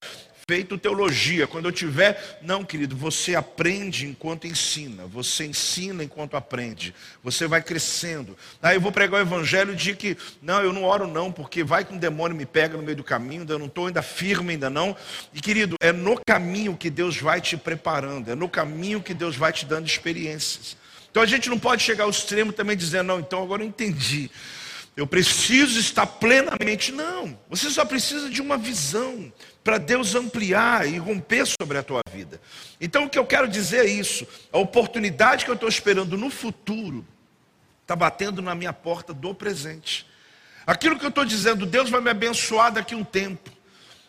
feito 0.50 0.80
teologia, 0.80 1.46
quando 1.46 1.66
eu 1.66 1.72
tiver, 1.72 2.40
não, 2.42 2.66
querido, 2.66 2.96
você 2.96 3.36
aprende 3.36 4.08
enquanto 4.08 4.48
ensina, 4.48 5.06
você 5.06 5.46
ensina 5.46 6.04
enquanto 6.04 6.36
aprende, 6.36 6.92
você 7.24 7.46
vai 7.46 7.62
crescendo. 7.62 8.36
Aí 8.60 8.76
eu 8.76 8.82
vou 8.82 8.92
pregar 8.92 9.20
o 9.20 9.22
evangelho 9.22 9.76
de 9.76 9.94
que, 9.94 10.18
não, 10.42 10.60
eu 10.64 10.74
não 10.74 10.86
oro 10.86 11.06
não, 11.06 11.32
porque 11.32 11.64
vai 11.64 11.86
que 11.86 11.94
um 11.94 12.00
demônio 12.00 12.36
me 12.36 12.48
pega 12.48 12.76
no 12.76 12.82
meio 12.82 12.98
do 12.98 13.04
caminho, 13.04 13.46
eu 13.48 13.60
não 13.60 13.68
estou 13.68 13.86
ainda 13.86 14.02
firme 14.02 14.54
ainda 14.54 14.72
não. 14.72 14.96
E 15.36 15.40
querido, 15.40 15.76
é 15.80 15.92
no 15.92 16.20
caminho 16.26 16.76
que 16.76 16.90
Deus 16.90 17.16
vai 17.16 17.40
te 17.40 17.56
preparando, 17.56 18.32
é 18.32 18.34
no 18.34 18.50
caminho 18.50 19.04
que 19.04 19.14
Deus 19.14 19.36
vai 19.36 19.54
te 19.54 19.68
dando 19.68 19.86
experiências. 19.86 20.76
Então 21.12 21.22
a 21.22 21.28
gente 21.28 21.48
não 21.48 21.60
pode 21.60 21.84
chegar 21.84 22.06
ao 22.06 22.10
extremo 22.10 22.52
também 22.52 22.76
dizendo, 22.76 23.06
não, 23.06 23.20
então 23.20 23.44
agora 23.44 23.62
eu 23.62 23.68
entendi. 23.68 24.32
Eu 25.00 25.08
preciso 25.08 25.80
estar 25.80 26.06
plenamente. 26.06 26.92
Não, 26.92 27.40
você 27.50 27.70
só 27.70 27.86
precisa 27.86 28.30
de 28.30 28.42
uma 28.42 28.58
visão 28.58 29.32
para 29.64 29.78
Deus 29.78 30.16
ampliar 30.16 30.88
e 30.88 30.98
romper 30.98 31.46
sobre 31.46 31.78
a 31.78 31.84
tua 31.84 32.02
vida. 32.12 32.40
Então 32.80 33.06
o 33.06 33.10
que 33.10 33.20
eu 33.20 33.26
quero 33.26 33.48
dizer 33.48 33.86
é 33.86 33.90
isso: 33.90 34.28
a 34.52 34.58
oportunidade 34.58 35.46
que 35.46 35.52
eu 35.52 35.56
estou 35.56 35.70
esperando 35.70 36.18
no 36.18 36.30
futuro 36.30 37.06
está 37.82 37.96
batendo 37.96 38.42
na 38.42 38.54
minha 38.54 38.72
porta 38.72 39.14
do 39.14 39.34
presente. 39.34 40.08
Aquilo 40.66 41.00
que 41.00 41.06
eu 41.06 41.10
estou 41.10 41.26
dizendo, 41.26 41.66
Deus 41.66 41.90
vai 41.90 42.00
me 42.00 42.12
abençoar 42.12 42.72
daqui 42.72 42.94
a 42.94 42.98
um 42.98 43.04
tempo, 43.04 43.50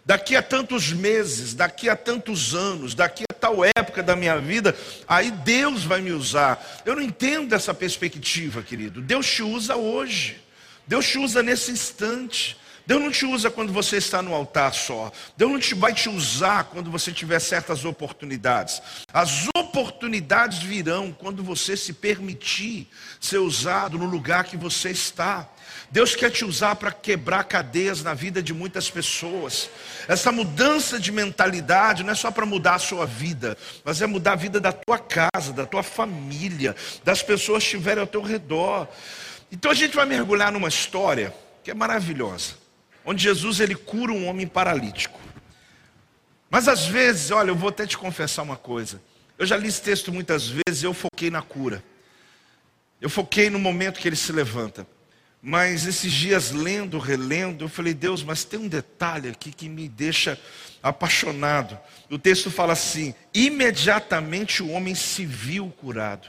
daqui 0.05 0.37
a 0.37 0.43
tantos 0.43 0.93
meses, 0.93 1.55
daqui 1.55 1.89
a 1.89 1.97
tantos 1.97 2.55
anos, 2.55 2.95
daqui 2.95 3.25
a 3.31 3.35
tal 3.35 3.65
época 3.65 4.03
da 4.03 4.15
minha 4.15 4.39
vida, 4.39 4.77
aí 5.09 5.31
Deus 5.31 5.85
vai 5.85 6.03
me 6.03 6.13
usar. 6.13 6.83
Eu 6.85 6.95
não 6.97 7.03
entendo 7.03 7.55
essa 7.55 7.73
perspectiva, 7.73 8.63
querido. 8.63 9.01
Deus 9.01 9.27
te 9.27 9.43
usa 9.43 9.77
hoje. 9.77 10.39
Deus 10.87 11.09
te 11.09 11.17
usa 11.17 11.43
nesse 11.43 11.71
instante. 11.71 12.60
Deus 12.91 13.01
não 13.01 13.13
te 13.13 13.25
usa 13.25 13.49
quando 13.53 13.73
você 13.73 13.99
está 13.99 14.21
no 14.21 14.35
altar 14.35 14.75
só. 14.75 15.13
Deus 15.37 15.53
não 15.53 15.61
te 15.61 15.77
vai 15.77 15.95
te 15.95 16.09
usar 16.09 16.65
quando 16.65 16.91
você 16.91 17.13
tiver 17.13 17.39
certas 17.39 17.85
oportunidades. 17.85 18.83
As 19.13 19.47
oportunidades 19.57 20.59
virão 20.59 21.13
quando 21.13 21.41
você 21.45 21.77
se 21.77 21.93
permitir 21.93 22.89
ser 23.21 23.39
usado 23.39 23.97
no 23.97 24.07
lugar 24.07 24.43
que 24.43 24.57
você 24.57 24.91
está. 24.91 25.49
Deus 25.89 26.17
quer 26.17 26.33
te 26.33 26.45
usar 26.45 26.75
para 26.75 26.91
quebrar 26.91 27.45
cadeias 27.45 28.03
na 28.03 28.13
vida 28.13 28.43
de 28.43 28.53
muitas 28.53 28.91
pessoas. 28.91 29.71
Essa 30.09 30.33
mudança 30.33 30.99
de 30.99 31.13
mentalidade 31.13 32.03
não 32.03 32.11
é 32.11 32.17
só 32.17 32.33
para 32.33 32.45
mudar 32.45 32.75
a 32.75 32.81
sua 32.81 33.07
vida, 33.07 33.57
mas 33.85 34.03
é 34.03 34.07
mudar 34.09 34.33
a 34.33 34.37
vida 34.37 34.59
da 34.59 34.73
tua 34.73 34.99
casa, 34.99 35.53
da 35.53 35.65
tua 35.65 35.85
família, 35.85 36.75
das 37.05 37.23
pessoas 37.23 37.63
que 37.63 37.77
estiverem 37.77 38.01
ao 38.01 38.07
teu 38.09 38.21
redor. 38.21 38.89
Então 39.53 39.71
a 39.71 39.75
gente 39.75 39.95
vai 39.95 40.07
mergulhar 40.07 40.51
numa 40.51 40.69
história 40.69 41.33
que 41.63 41.71
é 41.71 41.75
maravilhosa, 41.75 42.55
onde 43.05 43.23
Jesus 43.23 43.61
ele 43.61 43.75
cura 43.75 44.13
um 44.13 44.27
homem 44.27 44.47
paralítico. 44.47 45.21
Mas 46.51 46.67
às 46.67 46.87
vezes, 46.87 47.31
olha, 47.31 47.51
eu 47.51 47.57
vou 47.57 47.69
até 47.69 47.87
te 47.87 47.97
confessar 47.97 48.43
uma 48.43 48.57
coisa. 48.57 49.01
Eu 49.39 49.47
já 49.47 49.57
li 49.57 49.69
esse 49.69 49.81
texto 49.81 50.13
muitas 50.13 50.49
vezes, 50.49 50.83
eu 50.83 50.93
foquei 50.93 51.31
na 51.31 51.41
cura. 51.41 51.83
Eu 53.01 53.09
foquei 53.09 53.49
no 53.49 53.59
momento 53.59 54.01
que 54.01 54.09
ele 54.09 54.17
se 54.17 54.33
levanta. 54.33 54.87
Mas 55.43 55.87
esses 55.87 56.13
dias 56.13 56.51
lendo, 56.51 56.99
relendo, 56.99 57.65
eu 57.65 57.69
falei, 57.69 57.95
Deus, 57.95 58.23
mas 58.23 58.45
tem 58.45 58.61
um 58.61 58.69
detalhe 58.69 59.31
aqui 59.31 59.51
que 59.51 59.69
me 59.69 59.89
deixa 59.89 60.39
apaixonado. 60.83 61.79
O 62.11 62.19
texto 62.19 62.51
fala 62.51 62.75
assim: 62.75 63.15
imediatamente 63.33 64.63
o 64.63 64.71
homem 64.71 64.95
se 64.95 65.25
viu 65.25 65.71
curado. 65.71 66.29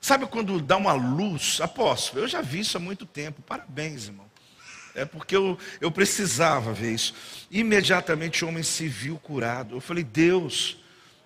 Sabe 0.00 0.26
quando 0.26 0.60
dá 0.60 0.76
uma 0.76 0.92
luz? 0.92 1.60
Apóstolo, 1.60 2.22
eu 2.22 2.28
já 2.28 2.40
vi 2.40 2.60
isso 2.60 2.76
há 2.76 2.80
muito 2.80 3.04
tempo. 3.04 3.42
Parabéns, 3.42 4.06
irmão. 4.06 4.27
É 4.98 5.04
porque 5.04 5.36
eu, 5.36 5.56
eu 5.80 5.90
precisava 5.90 6.72
ver 6.72 6.92
isso. 6.92 7.14
Imediatamente 7.50 8.44
o 8.44 8.48
homem 8.48 8.62
se 8.62 8.88
viu 8.88 9.16
curado. 9.18 9.76
Eu 9.76 9.80
falei, 9.80 10.04
Deus, 10.04 10.78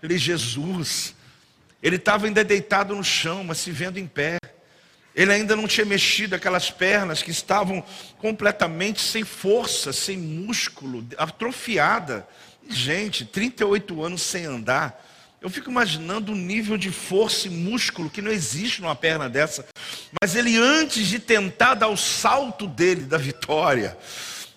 ele 0.03 0.19
Jesus. 0.19 1.15
Ele 1.83 1.97
estava 1.97 2.27
ainda 2.27 2.45
deitado 2.45 2.95
no 2.95 3.03
chão, 3.03 3.43
mas 3.45 3.59
se 3.59 3.71
vendo 3.71 3.99
em 3.99 4.07
pé. 4.07 4.39
Ele 5.15 5.33
ainda 5.33 5.55
não 5.55 5.67
tinha 5.67 5.85
mexido 5.85 6.35
aquelas 6.35 6.71
pernas 6.71 7.23
que 7.23 7.31
estavam 7.31 7.85
completamente 8.19 9.01
sem 9.01 9.25
força, 9.25 9.93
sem 9.93 10.17
músculo, 10.17 11.07
atrofiada. 11.19 12.27
Gente, 12.69 13.25
38 13.25 14.03
anos 14.03 14.23
sem 14.23 14.47
andar. 14.47 15.05
Eu 15.43 15.51
fico 15.51 15.69
imaginando 15.69 16.31
o 16.31 16.37
nível 16.37 16.79
de 16.79 16.93
força 16.93 17.49
e 17.49 17.51
músculo 17.51 18.09
que 18.09 18.23
não 18.23 18.31
existe 18.31 18.81
numa 18.81 18.95
perna 18.95 19.29
dessa. 19.29 19.67
Mas 20.23 20.37
ele, 20.37 20.57
antes 20.57 21.09
de 21.09 21.19
tentar 21.19 21.75
dar 21.75 21.89
o 21.89 21.97
salto 21.97 22.69
dele 22.69 23.03
da 23.03 23.19
vitória, 23.19 23.99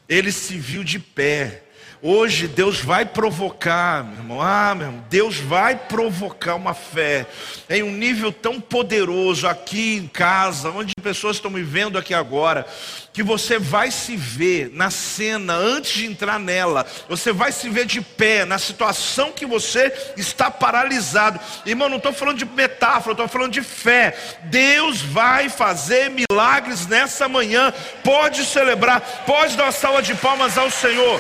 ele 0.08 0.32
se 0.32 0.56
viu 0.60 0.84
de 0.84 1.00
pé 1.00 1.64
Hoje 2.08 2.48
Deus 2.48 2.82
vai 2.82 3.04
provocar, 3.04 4.04
meu 4.04 4.18
irmão, 4.18 4.40
ah, 4.40 4.76
meu 4.76 4.86
irmão, 4.86 5.04
Deus 5.10 5.40
vai 5.40 5.76
provocar 5.76 6.54
uma 6.54 6.76
fé 6.76 7.26
em 7.68 7.82
um 7.82 7.92
nível 7.92 8.32
tão 8.32 8.62
poderoso 8.62 9.48
aqui 9.48 9.96
em 9.96 10.08
casa, 10.08 10.70
onde 10.70 10.94
pessoas 11.02 11.38
estão 11.38 11.50
me 11.50 11.64
vendo 11.64 11.98
aqui 11.98 12.14
agora, 12.14 12.64
que 13.12 13.24
você 13.24 13.58
vai 13.58 13.90
se 13.90 14.16
ver 14.16 14.70
na 14.72 14.92
cena 14.92 15.56
antes 15.56 15.94
de 15.94 16.06
entrar 16.06 16.40
nela, 16.40 16.86
você 17.10 17.34
vai 17.34 17.52
se 17.52 17.70
ver 17.70 17.88
de 17.88 18.02
pé 18.02 18.46
na 18.46 18.60
situação 18.60 19.32
que 19.32 19.48
você 19.48 19.92
está 20.16 20.52
paralisado. 20.52 21.40
Irmão, 21.66 21.90
não 21.90 21.98
estou 21.98 22.14
falando 22.14 22.38
de 22.38 22.46
metáfora, 22.46 23.14
estou 23.14 23.28
falando 23.28 23.52
de 23.52 23.64
fé. 23.64 24.16
Deus 24.44 25.02
vai 25.02 25.50
fazer 25.50 26.12
milagres 26.12 26.86
nessa 26.86 27.28
manhã. 27.28 27.74
Pode 28.04 28.46
celebrar, 28.46 29.02
pode 29.26 29.58
dar 29.58 29.64
uma 29.64 29.72
salva 29.72 30.04
de 30.04 30.14
palmas 30.14 30.56
ao 30.56 30.70
Senhor. 30.70 31.20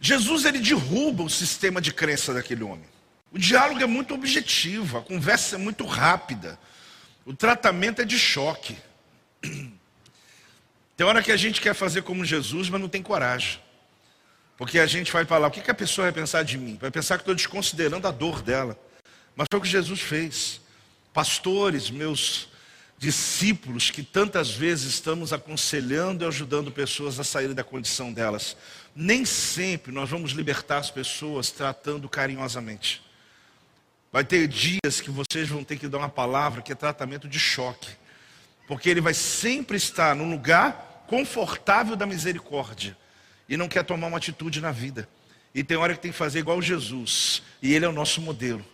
Jesus 0.01 0.45
ele 0.45 0.59
derruba 0.59 1.23
o 1.23 1.31
sistema 1.31 1.81
de 1.81 1.93
crença 1.93 2.35
daquele 2.35 2.65
homem. 2.65 2.87
O 3.33 3.39
diálogo 3.39 3.83
é 3.83 3.87
muito 3.87 4.13
objetivo, 4.13 4.99
a 4.99 5.03
conversa 5.03 5.55
é 5.57 5.59
muito 5.59 5.87
rápida. 5.87 6.59
O 7.25 7.33
tratamento 7.33 8.03
é 8.03 8.05
de 8.05 8.19
choque. 8.19 8.77
Tem 10.97 11.07
hora 11.07 11.23
que 11.23 11.33
a 11.33 11.37
gente 11.37 11.61
quer 11.61 11.75
fazer 11.75 12.03
como 12.03 12.25
Jesus, 12.25 12.69
mas 12.69 12.81
não 12.81 12.89
tem 12.89 13.03
coragem. 13.03 13.59
Porque 14.59 14.79
a 14.79 14.87
gente 14.87 15.11
vai 15.11 15.25
falar, 15.25 15.49
o 15.49 15.51
que, 15.51 15.69
a 15.71 15.75
pessoa 15.75 16.05
vai 16.05 16.13
pensar 16.13 16.45
de 16.45 16.59
mim? 16.59 16.77
Vai 16.81 16.91
pensar 16.91 17.17
que 17.17 17.23
estou 17.23 17.35
desconsiderando 17.35 18.07
a 18.07 18.11
dor 18.11 18.43
dela. 18.43 18.79
Mas 19.35 19.47
foi 19.51 19.59
o 19.59 19.63
que 19.63 19.69
Jesus 19.69 20.01
fez. 20.01 20.61
Pastores, 21.13 21.91
meus 21.91 22.49
discípulos, 23.03 23.91
que 23.91 24.01
tantas 24.01 24.53
vezes 24.53 24.93
estamos 24.95 25.33
aconselhando 25.33 26.25
e 26.25 26.29
ajudando 26.29 26.71
pessoas 26.71 27.19
a 27.19 27.25
saírem 27.25 27.53
da 27.53 27.65
condição 27.65 28.13
delas. 28.13 28.57
Nem 28.95 29.25
sempre 29.25 29.91
nós 29.91 30.09
vamos 30.09 30.31
libertar 30.31 30.79
as 30.79 30.89
pessoas 30.89 31.51
tratando 31.51 32.09
carinhosamente. 32.09 33.03
Vai 34.13 34.23
ter 34.23 34.47
dias 34.47 35.01
que 35.01 35.11
vocês 35.11 35.49
vão 35.49 35.65
ter 35.65 35.79
que 35.79 35.89
dar 35.89 35.99
uma 35.99 36.09
palavra 36.09 36.63
que 36.63 36.71
é 36.71 36.77
tratamento 36.77 37.27
de 37.27 37.41
choque. 37.41 37.89
Porque 38.69 38.89
ele 38.89 39.01
vai 39.01 39.15
sempre 39.15 39.77
estar 39.77 40.15
no 40.15 40.31
lugar 40.31 41.05
confortável 41.09 41.97
da 41.97 42.07
misericórdia 42.07 42.97
e 43.49 43.57
não 43.57 43.67
quer 43.67 43.83
tomar 43.83 44.07
uma 44.07 44.19
atitude 44.19 44.61
na 44.61 44.71
vida. 44.71 45.09
E 45.53 45.65
tem 45.65 45.77
hora 45.77 45.93
que 45.97 46.03
tem 46.03 46.13
que 46.13 46.17
fazer 46.17 46.39
igual 46.39 46.63
Jesus, 46.63 47.43
e 47.61 47.75
ele 47.75 47.85
é 47.85 47.89
o 47.89 47.93
nosso 47.93 48.21
modelo. 48.21 48.65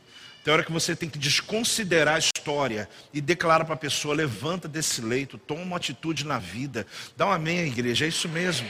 Tem 0.45 0.53
hora 0.53 0.63
que 0.63 0.71
você 0.71 0.95
tem 0.95 1.09
que 1.09 1.19
desconsiderar 1.19 2.17
a 2.17 2.19
história 2.49 2.89
e 3.13 3.21
declarar 3.21 3.65
para 3.67 3.75
a 3.75 3.79
pessoa: 3.79 4.15
levanta 4.15 4.67
desse 4.67 5.03
leito, 5.03 5.37
toma 5.37 5.63
uma 5.63 5.77
atitude 5.77 6.25
na 6.25 6.39
vida, 6.39 6.87
dá 7.17 7.27
um 7.27 7.33
amém 7.33 7.61
à 7.61 7.67
igreja, 7.67 8.07
é 8.07 8.09
isso 8.09 8.29
mesmo. 8.29 8.67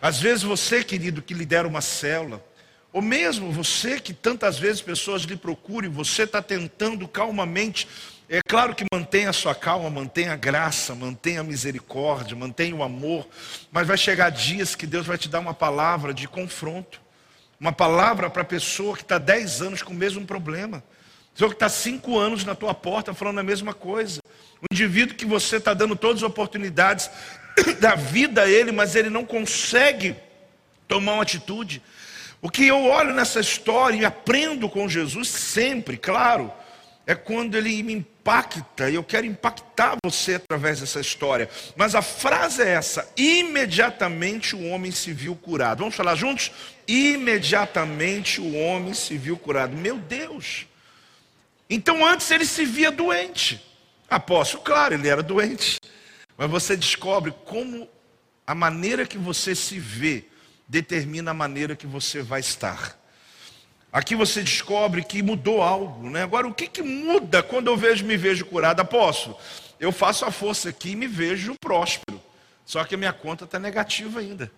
Às 0.00 0.20
vezes 0.20 0.44
você, 0.44 0.84
querido, 0.84 1.20
que 1.20 1.34
lidera 1.34 1.66
uma 1.66 1.80
célula, 1.80 2.44
ou 2.92 3.02
mesmo 3.02 3.50
você 3.50 3.98
que 3.98 4.14
tantas 4.14 4.58
vezes 4.58 4.80
pessoas 4.80 5.22
lhe 5.22 5.36
procuram, 5.36 5.90
você 5.90 6.22
está 6.22 6.40
tentando 6.40 7.08
calmamente. 7.08 7.88
É 8.28 8.40
claro 8.46 8.74
que 8.74 8.84
mantenha 8.92 9.30
a 9.30 9.32
sua 9.32 9.54
calma, 9.54 9.88
mantenha 9.88 10.32
a 10.32 10.36
graça, 10.36 10.94
mantenha 10.94 11.40
a 11.40 11.44
misericórdia, 11.44 12.36
mantenha 12.36 12.74
o 12.74 12.82
amor, 12.82 13.26
mas 13.70 13.86
vai 13.86 13.96
chegar 13.96 14.30
dias 14.30 14.74
que 14.74 14.84
Deus 14.84 15.06
vai 15.06 15.16
te 15.16 15.28
dar 15.28 15.38
uma 15.38 15.54
palavra 15.54 16.12
de 16.12 16.26
confronto, 16.26 17.00
uma 17.60 17.72
palavra 17.72 18.28
para 18.28 18.42
a 18.42 18.44
pessoa 18.44 18.96
que 18.96 19.02
está 19.02 19.16
dez 19.16 19.62
anos 19.62 19.80
com 19.80 19.92
o 19.92 19.96
mesmo 19.96 20.26
problema, 20.26 20.82
pessoa 21.36 21.50
que 21.50 21.56
está 21.56 21.68
cinco 21.68 22.18
anos 22.18 22.46
na 22.46 22.54
tua 22.54 22.72
porta 22.72 23.12
falando 23.12 23.40
a 23.40 23.42
mesma 23.42 23.74
coisa, 23.74 24.20
um 24.62 24.72
indivíduo 24.72 25.14
que 25.14 25.26
você 25.26 25.58
está 25.58 25.74
dando 25.74 25.94
todas 25.94 26.22
as 26.22 26.22
oportunidades 26.22 27.10
da 27.78 27.94
vida 27.94 28.42
a 28.42 28.48
ele, 28.48 28.72
mas 28.72 28.96
ele 28.96 29.10
não 29.10 29.22
consegue 29.22 30.16
tomar 30.88 31.12
uma 31.12 31.22
atitude. 31.22 31.82
O 32.40 32.48
que 32.48 32.66
eu 32.66 32.84
olho 32.84 33.12
nessa 33.12 33.38
história 33.38 33.98
e 33.98 34.04
aprendo 34.04 34.66
com 34.66 34.88
Jesus 34.88 35.28
sempre, 35.28 35.98
claro, 35.98 36.50
é 37.06 37.14
quando 37.14 37.54
ele 37.54 37.82
me 37.82 37.92
impacta, 37.92 38.88
e 38.88 38.94
eu 38.94 39.04
quero 39.04 39.26
impactar 39.26 39.96
você 40.02 40.36
através 40.36 40.80
dessa 40.80 41.00
história. 41.00 41.50
Mas 41.76 41.94
a 41.94 42.00
frase 42.00 42.62
é 42.62 42.70
essa: 42.70 43.06
imediatamente 43.14 44.56
o 44.56 44.68
homem 44.68 44.90
se 44.90 45.12
viu 45.12 45.36
curado. 45.36 45.80
Vamos 45.80 45.94
falar 45.94 46.14
juntos? 46.14 46.50
Imediatamente 46.88 48.40
o 48.40 48.56
homem 48.56 48.94
se 48.94 49.18
viu 49.18 49.36
curado. 49.36 49.76
Meu 49.76 49.98
Deus! 49.98 50.66
Então 51.68 52.04
antes 52.06 52.30
ele 52.30 52.46
se 52.46 52.64
via 52.64 52.90
doente. 52.90 53.62
Apóstolo, 54.08 54.62
claro, 54.62 54.94
ele 54.94 55.08
era 55.08 55.22
doente. 55.22 55.80
Mas 56.36 56.50
você 56.50 56.76
descobre 56.76 57.32
como 57.44 57.88
a 58.46 58.54
maneira 58.54 59.06
que 59.06 59.18
você 59.18 59.54
se 59.54 59.78
vê 59.78 60.24
determina 60.68 61.30
a 61.30 61.34
maneira 61.34 61.74
que 61.74 61.86
você 61.86 62.22
vai 62.22 62.40
estar. 62.40 62.96
Aqui 63.92 64.14
você 64.14 64.42
descobre 64.42 65.02
que 65.02 65.22
mudou 65.22 65.62
algo, 65.62 66.10
né? 66.10 66.22
Agora, 66.22 66.46
o 66.46 66.54
que, 66.54 66.68
que 66.68 66.82
muda 66.82 67.42
quando 67.42 67.68
eu 67.68 67.76
vejo, 67.76 68.04
me 68.04 68.16
vejo 68.16 68.44
curado? 68.44 68.80
Apóstolo, 68.80 69.36
eu 69.80 69.90
faço 69.90 70.24
a 70.24 70.30
força 70.30 70.68
aqui 70.68 70.90
e 70.90 70.96
me 70.96 71.06
vejo 71.06 71.54
próspero. 71.60 72.20
Só 72.64 72.84
que 72.84 72.94
a 72.94 72.98
minha 72.98 73.12
conta 73.12 73.44
está 73.44 73.58
negativa 73.58 74.20
ainda. 74.20 74.50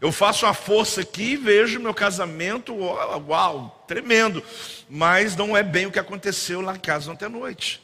Eu 0.00 0.10
faço 0.10 0.46
a 0.46 0.54
força 0.54 1.02
aqui 1.02 1.32
e 1.32 1.36
vejo 1.36 1.78
meu 1.78 1.92
casamento, 1.92 2.74
uau, 2.74 3.84
tremendo. 3.86 4.42
Mas 4.88 5.36
não 5.36 5.56
é 5.56 5.62
bem 5.62 5.86
o 5.86 5.90
que 5.90 5.98
aconteceu 5.98 6.60
lá 6.60 6.74
em 6.74 6.80
casa 6.80 7.12
ontem 7.12 7.26
à 7.26 7.28
noite. 7.28 7.82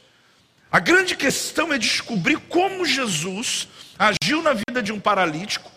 A 0.71 0.79
grande 0.79 1.15
questão 1.15 1.71
é 1.71 1.77
descobrir 1.77 2.37
como 2.49 2.85
Jesus 2.85 3.67
agiu 3.97 4.41
na 4.41 4.53
vida 4.53 4.81
de 4.81 4.91
um 4.91 4.99
paralítico 4.99 5.71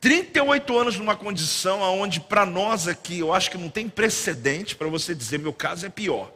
38 0.00 0.78
anos 0.78 0.96
numa 0.96 1.16
condição 1.16 1.80
onde, 1.80 2.20
para 2.20 2.46
nós 2.46 2.86
aqui, 2.86 3.18
eu 3.18 3.32
acho 3.32 3.50
que 3.50 3.58
não 3.58 3.68
tem 3.68 3.88
precedente 3.88 4.76
para 4.76 4.88
você 4.88 5.14
dizer, 5.14 5.38
meu 5.38 5.52
caso 5.52 5.86
é 5.86 5.88
pior. 5.88 6.32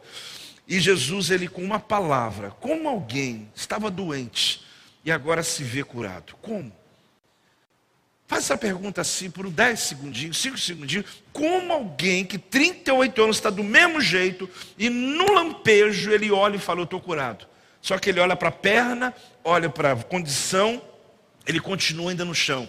E 0.67 0.81
Jesus, 0.81 1.31
ele 1.31 1.47
com 1.47 1.63
uma 1.63 1.79
palavra, 1.79 2.51
como 2.61 2.89
alguém 2.89 3.49
estava 3.55 3.91
doente 3.91 4.65
e 5.05 5.13
agora 5.13 5.43
se 5.43 5.63
vê 5.63 5.85
curado. 5.85 6.35
Como? 6.43 6.73
Faz 8.31 8.45
essa 8.45 8.57
pergunta 8.57 9.01
assim 9.01 9.29
por 9.29 9.51
10 9.51 9.81
segundinhos, 9.81 10.39
5 10.39 10.57
segundinhos. 10.57 11.05
Como 11.33 11.73
alguém 11.73 12.25
que 12.25 12.39
38 12.39 13.25
anos 13.25 13.37
está 13.39 13.51
do 13.51 13.65
mesmo 13.65 14.01
jeito 14.01 14.49
e 14.79 14.89
no 14.89 15.33
lampejo 15.33 16.13
ele 16.13 16.31
olha 16.31 16.55
e 16.55 16.61
fala, 16.61 16.79
eu 16.79 16.85
estou 16.85 17.01
curado. 17.01 17.45
Só 17.83 17.99
que 17.99 18.09
ele 18.09 18.21
olha 18.21 18.37
para 18.37 18.51
a 18.51 18.53
perna, 18.53 19.13
olha 19.43 19.69
para 19.69 19.95
a 19.95 19.97
condição, 19.97 20.81
ele 21.45 21.59
continua 21.59 22.13
ainda 22.13 22.25
no 22.25 22.33
chão. 22.33 22.69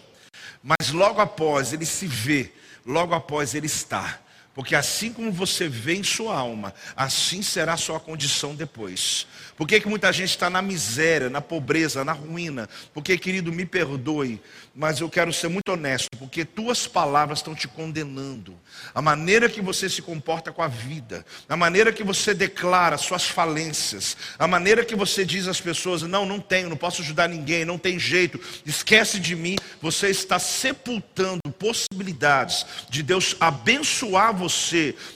Mas 0.63 0.89
logo 0.89 1.21
após 1.21 1.73
ele 1.73 1.85
se 1.85 2.07
vê, 2.07 2.51
logo 2.83 3.13
após 3.13 3.53
ele 3.53 3.67
está. 3.67 4.19
Porque 4.53 4.75
assim 4.75 5.13
como 5.13 5.31
você 5.31 5.69
vê 5.69 5.95
em 5.95 6.03
sua 6.03 6.35
alma, 6.37 6.73
assim 6.95 7.41
será 7.41 7.73
a 7.73 7.77
sua 7.77 7.99
condição 7.99 8.53
depois. 8.53 9.25
Por 9.55 9.67
que, 9.67 9.79
que 9.79 9.87
muita 9.87 10.11
gente 10.11 10.31
está 10.31 10.49
na 10.49 10.61
miséria, 10.61 11.29
na 11.29 11.39
pobreza, 11.39 12.03
na 12.03 12.11
ruína? 12.11 12.67
Porque, 12.93 13.17
querido, 13.17 13.51
me 13.51 13.65
perdoe, 13.65 14.41
mas 14.75 14.99
eu 14.99 15.09
quero 15.09 15.31
ser 15.31 15.47
muito 15.47 15.71
honesto, 15.71 16.09
porque 16.17 16.43
tuas 16.43 16.87
palavras 16.87 17.39
estão 17.39 17.55
te 17.55 17.67
condenando. 17.67 18.55
A 18.93 19.01
maneira 19.01 19.47
que 19.47 19.61
você 19.61 19.87
se 19.87 20.01
comporta 20.01 20.51
com 20.51 20.61
a 20.61 20.67
vida, 20.67 21.25
a 21.47 21.55
maneira 21.55 21.93
que 21.93 22.03
você 22.03 22.33
declara 22.33 22.97
suas 22.97 23.27
falências, 23.27 24.17
a 24.37 24.47
maneira 24.47 24.83
que 24.83 24.95
você 24.95 25.23
diz 25.23 25.47
às 25.47 25.61
pessoas: 25.61 26.01
não, 26.01 26.25
não 26.25 26.39
tenho, 26.39 26.69
não 26.69 26.77
posso 26.77 27.01
ajudar 27.01 27.29
ninguém, 27.29 27.63
não 27.63 27.77
tem 27.77 27.97
jeito, 27.99 28.39
esquece 28.65 29.19
de 29.19 29.35
mim. 29.35 29.57
Você 29.81 30.09
está 30.09 30.39
sepultando 30.39 31.39
possibilidades 31.57 32.65
de 32.89 33.03
Deus 33.03 33.35
abençoar 33.39 34.33
você 34.33 34.50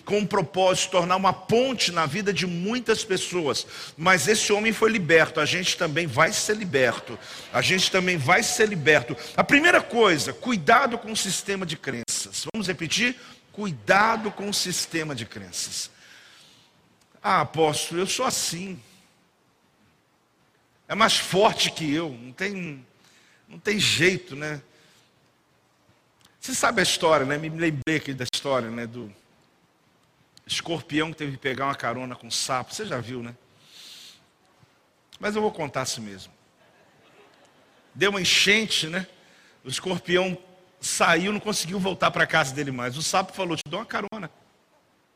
com 0.03 0.19
o 0.19 0.27
propósito 0.27 0.85
de 0.85 0.91
tornar 0.91 1.15
uma 1.15 1.33
ponte 1.33 1.91
na 1.91 2.05
vida 2.05 2.33
de 2.33 2.45
muitas 2.45 3.03
pessoas. 3.03 3.65
Mas 3.97 4.27
esse 4.27 4.51
homem 4.51 4.71
foi 4.71 4.89
liberto, 4.91 5.39
a 5.39 5.45
gente 5.45 5.77
também 5.77 6.07
vai 6.07 6.31
ser 6.31 6.55
liberto. 6.55 7.17
A 7.51 7.61
gente 7.61 7.91
também 7.91 8.17
vai 8.17 8.43
ser 8.43 8.67
liberto. 8.67 9.15
A 9.35 9.43
primeira 9.43 9.81
coisa, 9.81 10.33
cuidado 10.33 10.97
com 10.97 11.11
o 11.11 11.17
sistema 11.17 11.65
de 11.65 11.77
crenças. 11.77 12.45
Vamos 12.53 12.67
repetir? 12.67 13.15
Cuidado 13.51 14.31
com 14.31 14.49
o 14.49 14.53
sistema 14.53 15.15
de 15.15 15.25
crenças. 15.25 15.89
Ah, 17.21 17.41
apóstolo, 17.41 18.01
eu 18.01 18.07
sou 18.07 18.25
assim. 18.25 18.79
É 20.87 20.93
mais 20.93 21.17
forte 21.17 21.71
que 21.71 21.91
eu, 21.91 22.09
não 22.09 22.31
tem, 22.31 22.85
não 23.47 23.57
tem 23.57 23.79
jeito, 23.79 24.35
né? 24.35 24.61
Você 26.39 26.53
sabe 26.53 26.79
a 26.79 26.83
história, 26.83 27.25
né? 27.25 27.39
Me 27.39 27.49
lembrei 27.49 27.95
aqui 27.95 28.13
da 28.13 28.23
história, 28.31 28.69
né? 28.69 28.85
Do 28.85 29.11
escorpião 30.45 31.11
que 31.11 31.17
teve 31.17 31.31
que 31.33 31.37
pegar 31.37 31.65
uma 31.65 31.75
carona 31.75 32.15
com 32.15 32.29
sapo. 32.29 32.73
Você 32.73 32.85
já 32.85 32.99
viu, 32.99 33.23
né? 33.23 33.35
Mas 35.19 35.35
eu 35.35 35.41
vou 35.41 35.51
contar 35.51 35.81
assim 35.81 36.01
mesmo. 36.01 36.31
Deu 37.93 38.09
uma 38.09 38.21
enchente, 38.21 38.87
né? 38.87 39.07
O 39.63 39.69
escorpião 39.69 40.37
saiu, 40.79 41.31
não 41.31 41.39
conseguiu 41.39 41.79
voltar 41.79 42.11
para 42.11 42.27
casa 42.27 42.53
dele 42.53 42.71
mais. 42.71 42.97
O 42.97 43.01
sapo 43.01 43.33
falou: 43.33 43.55
Te 43.55 43.63
dou 43.67 43.79
uma 43.79 43.85
carona, 43.85 44.29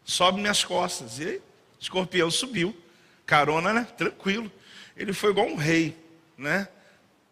sobe 0.03 0.39
minhas 0.39 0.63
costas. 0.63 1.19
E 1.19 1.23
aí, 1.23 1.37
o 1.37 1.81
escorpião 1.81 2.31
subiu, 2.31 2.75
carona, 3.25 3.73
né? 3.73 3.87
Tranquilo. 3.97 4.51
Ele 4.95 5.13
foi 5.13 5.31
igual 5.31 5.47
um 5.47 5.55
rei, 5.55 5.95
né? 6.37 6.67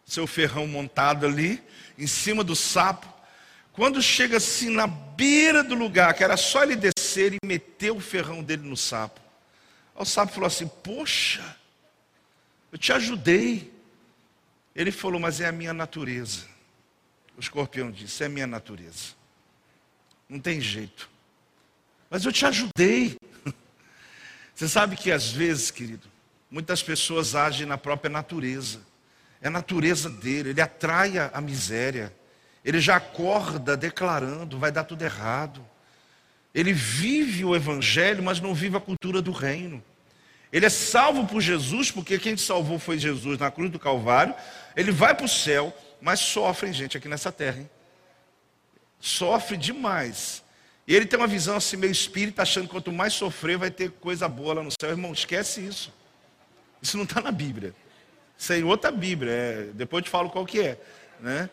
Seu 0.06 0.28
ferrão 0.28 0.68
montado 0.68 1.26
ali, 1.26 1.62
em 1.98 2.08
cima 2.08 2.44
do 2.44 2.56
sapo. 2.56 3.08
Quando 3.74 4.02
chega 4.02 4.38
assim 4.38 4.70
na 4.70 4.88
beira 4.88 5.64
do 5.64 5.76
lugar, 5.76 6.14
que 6.14 6.24
era 6.24 6.36
só 6.36 6.64
ele 6.64 6.76
descer 6.76 6.97
e 7.22 7.46
meter 7.46 7.92
o 7.92 8.00
ferrão 8.00 8.44
dele 8.44 8.68
no 8.68 8.78
sapo. 8.78 9.20
o 9.96 10.06
sapo 10.06 10.34
falou 10.34 10.48
assim: 10.48 10.68
Poxa, 10.68 11.58
eu 12.72 12.78
te 12.78 12.92
ajudei. 12.94 13.74
Ele 14.76 14.92
falou, 14.92 15.20
mas 15.20 15.42
é 15.42 15.48
a 15.48 15.52
minha 15.52 15.74
natureza. 15.74 16.46
O 17.36 17.40
escorpião 17.40 17.90
disse: 17.90 18.24
é 18.24 18.28
a 18.28 18.30
minha 18.30 18.46
natureza. 18.46 19.16
Não 20.30 20.40
tem 20.40 20.62
jeito. 20.62 21.10
Mas 22.10 22.26
eu 22.26 22.32
te 22.32 22.46
ajudei. 22.46 23.18
Você 24.54 24.68
sabe 24.68 24.96
que 24.96 25.12
às 25.12 25.32
vezes, 25.32 25.72
querido, 25.72 26.08
Muitas 26.50 26.82
pessoas 26.82 27.36
agem 27.36 27.68
na 27.68 27.78
própria 27.78 28.10
natureza. 28.10 28.80
É 29.42 29.48
a 29.48 29.52
natureza 29.52 30.10
dele, 30.10 30.50
ele 30.50 30.62
atrai 30.62 31.18
a 31.18 31.42
miséria. 31.42 32.14
Ele 32.64 32.80
já 32.80 32.96
acorda 32.96 33.78
declarando, 33.78 34.58
vai 34.58 34.72
dar 34.72 34.86
tudo 34.86 35.04
errado. 35.04 35.64
Ele 36.58 36.74
vive 36.74 37.46
o 37.46 37.56
evangelho, 37.56 38.24
mas 38.24 38.42
não 38.42 38.52
vive 38.52 38.76
a 38.76 38.80
cultura 38.80 39.22
do 39.22 39.32
reino. 39.32 39.84
Ele 40.52 40.66
é 40.66 40.70
salvo 40.70 41.28
por 41.28 41.40
Jesus, 41.40 41.92
porque 41.92 42.18
quem 42.18 42.34
te 42.34 42.42
salvou 42.42 42.80
foi 42.80 42.98
Jesus 42.98 43.38
na 43.38 43.52
cruz 43.52 43.70
do 43.70 43.78
Calvário. 43.78 44.34
Ele 44.76 44.92
vai 44.92 45.14
para 45.14 45.28
o 45.28 45.30
céu, 45.30 45.72
mas 46.02 46.20
sofre, 46.20 46.74
gente, 46.74 46.98
aqui 46.98 47.08
nessa 47.08 47.32
terra. 47.32 47.60
Hein? 47.60 47.70
Sofre 49.00 49.56
demais. 49.56 50.44
E 50.88 50.96
ele 50.96 51.06
tem 51.06 51.20
uma 51.20 51.28
visão 51.28 51.58
assim 51.58 51.78
meio 51.78 51.92
espírita, 51.92 52.42
achando 52.42 52.64
que 52.66 52.72
quanto 52.72 52.92
mais 52.92 53.14
sofrer, 53.14 53.56
vai 53.56 53.70
ter 53.70 53.92
coisa 53.92 54.28
boa 54.28 54.56
lá 54.56 54.64
no 54.64 54.72
céu. 54.72 54.90
Irmão, 54.90 55.14
esquece 55.14 55.62
isso. 55.64 55.94
Isso 56.82 56.98
não 56.98 57.04
está 57.04 57.22
na 57.22 57.32
Bíblia. 57.32 57.72
Isso 58.36 58.52
é 58.52 58.64
outra 58.64 58.90
Bíblia. 58.90 59.32
É, 59.32 59.70
depois 59.76 60.02
eu 60.02 60.06
te 60.06 60.10
falo 60.10 60.32
qual 60.32 60.44
que 60.44 60.60
é. 60.60 60.82
Né? 61.20 61.52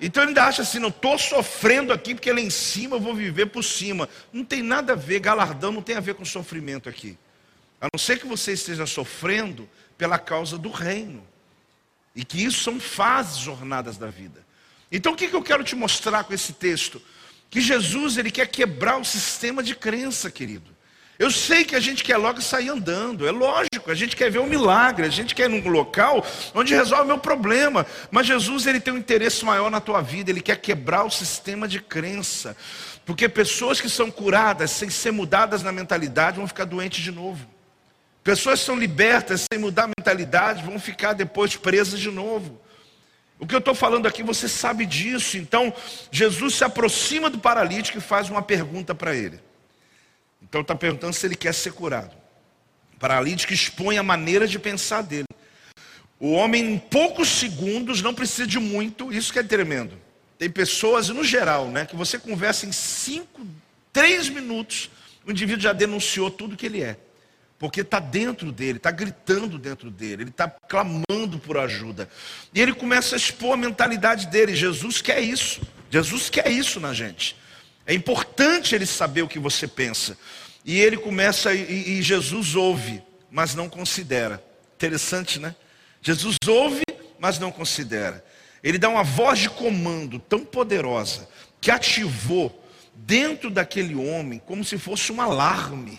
Então 0.00 0.22
ele 0.22 0.30
ainda 0.30 0.44
acha 0.44 0.62
assim, 0.62 0.78
não 0.78 0.88
estou 0.88 1.18
sofrendo 1.18 1.92
aqui 1.92 2.14
porque 2.14 2.32
lá 2.32 2.40
em 2.40 2.50
cima 2.50 2.96
eu 2.96 3.00
vou 3.00 3.14
viver 3.14 3.46
por 3.46 3.64
cima. 3.64 4.08
Não 4.32 4.44
tem 4.44 4.62
nada 4.62 4.92
a 4.92 4.96
ver, 4.96 5.18
galardão 5.20 5.72
não 5.72 5.82
tem 5.82 5.96
a 5.96 6.00
ver 6.00 6.14
com 6.14 6.24
sofrimento 6.24 6.88
aqui. 6.88 7.18
A 7.80 7.88
não 7.92 7.98
ser 7.98 8.18
que 8.18 8.26
você 8.26 8.52
esteja 8.52 8.86
sofrendo 8.86 9.68
pela 9.96 10.18
causa 10.18 10.56
do 10.56 10.70
reino. 10.70 11.26
E 12.14 12.24
que 12.24 12.42
isso 12.42 12.62
são 12.62 12.78
fases, 12.78 13.38
jornadas 13.38 13.96
da 13.96 14.08
vida. 14.08 14.44
Então 14.90 15.12
o 15.12 15.16
que, 15.16 15.28
que 15.28 15.36
eu 15.36 15.42
quero 15.42 15.64
te 15.64 15.74
mostrar 15.74 16.24
com 16.24 16.32
esse 16.32 16.52
texto? 16.52 17.02
Que 17.50 17.60
Jesus 17.60 18.16
ele 18.16 18.30
quer 18.30 18.46
quebrar 18.46 19.00
o 19.00 19.04
sistema 19.04 19.62
de 19.62 19.74
crença, 19.74 20.30
querido. 20.30 20.77
Eu 21.18 21.32
sei 21.32 21.64
que 21.64 21.74
a 21.74 21.80
gente 21.80 22.04
quer 22.04 22.16
logo 22.16 22.40
sair 22.40 22.68
andando, 22.68 23.26
é 23.26 23.32
lógico, 23.32 23.90
a 23.90 23.94
gente 23.94 24.14
quer 24.14 24.30
ver 24.30 24.38
um 24.38 24.46
milagre, 24.46 25.04
a 25.04 25.10
gente 25.10 25.34
quer 25.34 25.46
ir 25.46 25.48
num 25.48 25.68
local 25.68 26.24
onde 26.54 26.72
resolve 26.72 27.02
o 27.02 27.06
meu 27.06 27.18
problema. 27.18 27.84
Mas 28.08 28.28
Jesus 28.28 28.68
ele 28.68 28.78
tem 28.78 28.94
um 28.94 28.98
interesse 28.98 29.44
maior 29.44 29.68
na 29.68 29.80
tua 29.80 30.00
vida, 30.00 30.30
ele 30.30 30.40
quer 30.40 30.56
quebrar 30.60 31.04
o 31.04 31.10
sistema 31.10 31.66
de 31.66 31.80
crença. 31.80 32.56
Porque 33.04 33.28
pessoas 33.28 33.80
que 33.80 33.88
são 33.88 34.12
curadas 34.12 34.70
sem 34.70 34.88
ser 34.90 35.10
mudadas 35.10 35.60
na 35.60 35.72
mentalidade 35.72 36.36
vão 36.36 36.46
ficar 36.46 36.66
doentes 36.66 37.02
de 37.02 37.10
novo. 37.10 37.44
Pessoas 38.22 38.60
que 38.60 38.66
são 38.66 38.78
libertas 38.78 39.44
sem 39.52 39.58
mudar 39.58 39.84
a 39.84 39.88
mentalidade 39.98 40.62
vão 40.62 40.78
ficar 40.78 41.14
depois 41.14 41.56
presas 41.56 41.98
de 41.98 42.12
novo. 42.12 42.60
O 43.40 43.46
que 43.46 43.56
eu 43.56 43.60
estou 43.60 43.74
falando 43.74 44.06
aqui, 44.06 44.22
você 44.22 44.48
sabe 44.48 44.86
disso. 44.86 45.36
Então, 45.36 45.74
Jesus 46.12 46.54
se 46.54 46.62
aproxima 46.62 47.28
do 47.28 47.38
paralítico 47.38 47.98
e 47.98 48.00
faz 48.00 48.30
uma 48.30 48.42
pergunta 48.42 48.94
para 48.94 49.16
ele. 49.16 49.47
Então, 50.42 50.60
está 50.60 50.74
perguntando 50.74 51.12
se 51.12 51.26
ele 51.26 51.36
quer 51.36 51.52
ser 51.52 51.72
curado. 51.72 52.16
Paralítico 52.98 53.52
expõe 53.52 53.98
a 53.98 54.02
maneira 54.02 54.46
de 54.46 54.58
pensar 54.58 55.02
dele. 55.02 55.26
O 56.18 56.32
homem, 56.32 56.74
em 56.74 56.78
poucos 56.78 57.28
segundos, 57.28 58.02
não 58.02 58.12
precisa 58.12 58.46
de 58.46 58.58
muito, 58.58 59.12
isso 59.12 59.32
que 59.32 59.38
é 59.38 59.42
tremendo. 59.42 59.96
Tem 60.36 60.50
pessoas, 60.50 61.08
no 61.08 61.22
geral, 61.22 61.68
né, 61.68 61.86
que 61.86 61.94
você 61.94 62.18
conversa 62.18 62.66
em 62.66 62.72
cinco, 62.72 63.46
três 63.92 64.28
minutos, 64.28 64.90
o 65.26 65.30
indivíduo 65.30 65.62
já 65.62 65.72
denunciou 65.72 66.30
tudo 66.30 66.56
que 66.56 66.66
ele 66.66 66.82
é. 66.82 66.96
Porque 67.58 67.80
está 67.80 67.98
dentro 67.98 68.52
dele, 68.52 68.78
está 68.78 68.90
gritando 68.90 69.58
dentro 69.58 69.90
dele, 69.90 70.22
ele 70.22 70.30
está 70.30 70.48
clamando 70.48 71.40
por 71.44 71.58
ajuda. 71.58 72.08
E 72.54 72.60
ele 72.60 72.72
começa 72.72 73.16
a 73.16 73.18
expor 73.18 73.54
a 73.54 73.56
mentalidade 73.56 74.28
dele. 74.28 74.54
Jesus 74.54 75.00
quer 75.02 75.20
isso. 75.20 75.60
Jesus 75.90 76.30
quer 76.30 76.48
isso 76.50 76.78
na 76.78 76.94
gente. 76.94 77.36
É 77.88 77.94
importante 77.94 78.74
ele 78.74 78.84
saber 78.84 79.22
o 79.22 79.28
que 79.28 79.38
você 79.38 79.66
pensa. 79.66 80.18
E 80.62 80.78
ele 80.78 80.98
começa, 80.98 81.54
e, 81.54 81.98
e 81.98 82.02
Jesus 82.02 82.54
ouve, 82.54 83.02
mas 83.30 83.54
não 83.54 83.66
considera. 83.66 84.44
Interessante, 84.76 85.38
né? 85.38 85.56
Jesus 86.02 86.36
ouve, 86.46 86.82
mas 87.18 87.38
não 87.38 87.50
considera. 87.50 88.22
Ele 88.62 88.76
dá 88.76 88.90
uma 88.90 89.02
voz 89.02 89.38
de 89.38 89.48
comando 89.48 90.18
tão 90.18 90.44
poderosa 90.44 91.26
que 91.62 91.70
ativou 91.70 92.62
dentro 92.94 93.48
daquele 93.48 93.94
homem 93.94 94.38
como 94.44 94.62
se 94.62 94.76
fosse 94.76 95.10
um 95.10 95.22
alarme. 95.22 95.98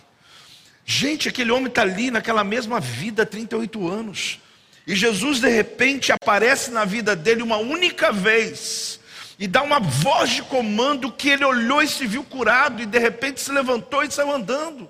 Gente, 0.86 1.28
aquele 1.28 1.50
homem 1.50 1.70
está 1.70 1.82
ali 1.82 2.12
naquela 2.12 2.44
mesma 2.44 2.80
vida 2.80 3.24
há 3.24 3.26
38 3.26 3.88
anos. 3.88 4.40
E 4.86 4.96
Jesus, 4.96 5.40
de 5.40 5.50
repente, 5.50 6.12
aparece 6.12 6.70
na 6.70 6.86
vida 6.86 7.16
dele 7.16 7.42
uma 7.42 7.58
única 7.58 8.12
vez. 8.12 9.00
E 9.40 9.48
dá 9.48 9.64
uma 9.64 9.80
voz 9.80 10.32
de 10.32 10.44
comando 10.44 11.10
que 11.10 11.30
ele 11.30 11.46
olhou 11.46 11.82
e 11.82 11.88
se 11.88 12.06
viu 12.06 12.26
curado. 12.26 12.82
E 12.82 12.86
de 12.86 13.00
repente 13.00 13.40
se 13.40 13.50
levantou 13.50 14.04
e 14.04 14.12
saiu 14.12 14.34
andando. 14.34 14.90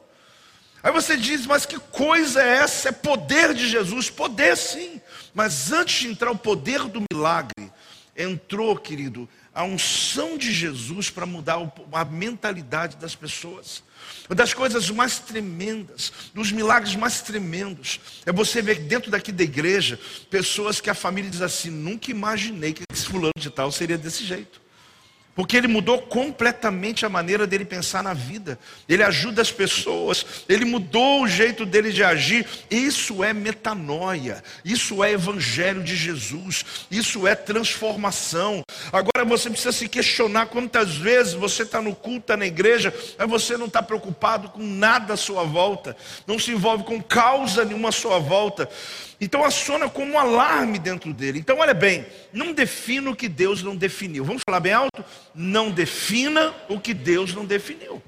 Aí 0.81 0.91
você 0.91 1.15
diz, 1.15 1.45
mas 1.45 1.67
que 1.67 1.77
coisa 1.77 2.41
é 2.41 2.57
essa? 2.57 2.89
É 2.89 2.91
poder 2.91 3.53
de 3.53 3.69
Jesus? 3.69 4.09
Poder 4.09 4.57
sim. 4.57 4.99
Mas 5.35 5.71
antes 5.71 5.99
de 5.99 6.07
entrar 6.07 6.31
o 6.31 6.38
poder 6.38 6.85
do 6.85 7.03
milagre, 7.13 7.71
entrou, 8.17 8.75
querido, 8.75 9.29
a 9.53 9.63
unção 9.63 10.38
de 10.38 10.53
Jesus 10.53 11.09
para 11.09 11.25
mudar 11.25 11.57
a 11.91 12.05
mentalidade 12.05 12.97
das 12.97 13.15
pessoas. 13.15 13.83
Uma 14.29 14.35
das 14.35 14.53
coisas 14.53 14.89
mais 14.89 15.19
tremendas, 15.19 16.13
dos 16.33 16.51
milagres 16.51 16.95
mais 16.95 17.21
tremendos, 17.21 17.99
é 18.25 18.31
você 18.31 18.62
ver 18.62 18.81
dentro 18.81 19.12
daqui 19.12 19.31
da 19.31 19.43
igreja 19.43 19.99
pessoas 20.29 20.79
que 20.79 20.89
a 20.89 20.93
família 20.93 21.29
diz 21.29 21.41
assim: 21.41 21.69
nunca 21.69 22.12
imaginei 22.12 22.73
que 22.73 22.83
esse 22.91 23.05
fulano 23.05 23.33
de 23.38 23.49
tal 23.49 23.71
seria 23.71 23.97
desse 23.97 24.23
jeito. 24.23 24.62
Porque 25.39 25.56
ele 25.56 25.69
mudou 25.69 26.02
completamente 26.02 27.06
a 27.06 27.10
maneira 27.10 27.47
dele 27.47 27.63
pensar 27.63 28.04
na 28.04 28.13
vida. 28.13 28.60
Ele 28.89 29.02
ajuda 29.02 29.41
as 29.41 29.49
pessoas, 29.49 30.43
ele 30.49 30.65
mudou 30.65 31.23
o 31.23 31.28
jeito 31.30 31.65
dele 31.65 31.93
de 31.93 32.04
agir. 32.04 32.45
Isso 32.69 33.23
é 33.23 33.32
metanoia, 33.32 34.43
isso 34.65 35.02
é 35.02 35.13
evangelho 35.13 35.82
de 35.82 35.95
Jesus, 35.95 36.65
isso 36.91 37.25
é 37.25 37.36
transformação. 37.36 38.63
Agora 38.91 39.23
você 39.23 39.49
precisa 39.49 39.71
se 39.71 39.88
questionar 39.88 40.47
quantas 40.47 40.95
vezes 40.95 41.36
você 41.36 41.63
está 41.63 41.82
no 41.82 41.95
culto, 41.95 42.19
está 42.19 42.36
na 42.36 42.45
igreja, 42.45 42.93
mas 43.17 43.30
você 43.30 43.56
não 43.56 43.67
está 43.67 43.82
preocupado 43.82 44.49
com 44.49 44.62
nada 44.62 45.13
à 45.13 45.17
sua 45.17 45.45
volta, 45.45 45.95
não 46.28 46.38
se 46.38 46.52
envolve 46.52 46.84
com 46.84 47.02
causa 47.02 47.63
nenhuma 47.63 47.88
à 47.88 47.93
sua 47.93 48.19
volta. 48.19 48.69
Então 49.21 49.43
aciona 49.43 49.89
como 49.89 50.13
um 50.13 50.19
alarme 50.19 50.79
dentro 50.79 51.13
dele. 51.13 51.39
Então, 51.39 51.58
olha 51.60 51.73
bem, 51.73 52.05
não 52.32 52.53
defina 52.53 53.10
o 53.10 53.15
que 53.15 53.27
Deus 53.27 53.62
não 53.62 53.75
definiu. 53.75 54.23
Vamos 54.23 54.41
falar 54.47 54.62
bem 54.62 54.71
alto? 54.71 55.03
Não 55.36 55.71
defina 55.71 56.53
o 56.69 56.79
que 56.79 56.93
Deus 56.93 57.34
não 57.34 57.45
definiu. 57.45 58.01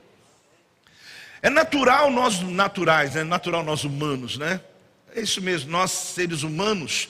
É 1.41 1.50
natural 1.50 2.10
nós 2.12 2.39
naturais, 2.41 3.15
é 3.15 3.24
natural 3.24 3.63
nós 3.63 3.84
humanos, 3.84 4.38
né? 4.38 4.62
É 5.13 5.21
isso 5.21 5.41
mesmo, 5.41 5.71
nós 5.71 5.91
seres 5.91 6.43
humanos, 6.43 7.10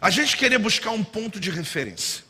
a 0.00 0.08
gente 0.08 0.36
querer 0.36 0.58
buscar 0.58 0.90
um 0.90 1.04
ponto 1.04 1.38
de 1.38 1.50
referência. 1.50 2.24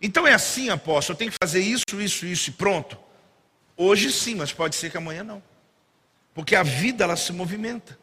Então 0.00 0.26
é 0.26 0.34
assim, 0.34 0.70
apóstolo, 0.70 1.14
eu 1.14 1.18
tenho 1.18 1.30
que 1.30 1.36
fazer 1.40 1.60
isso, 1.60 1.84
isso, 2.00 2.26
isso 2.26 2.50
e 2.50 2.52
pronto. 2.52 2.98
Hoje 3.76 4.10
sim, 4.10 4.34
mas 4.34 4.52
pode 4.52 4.74
ser 4.74 4.90
que 4.90 4.96
amanhã 4.96 5.22
não. 5.22 5.42
Porque 6.34 6.56
a 6.56 6.62
vida 6.62 7.04
ela 7.04 7.16
se 7.16 7.32
movimenta. 7.32 7.96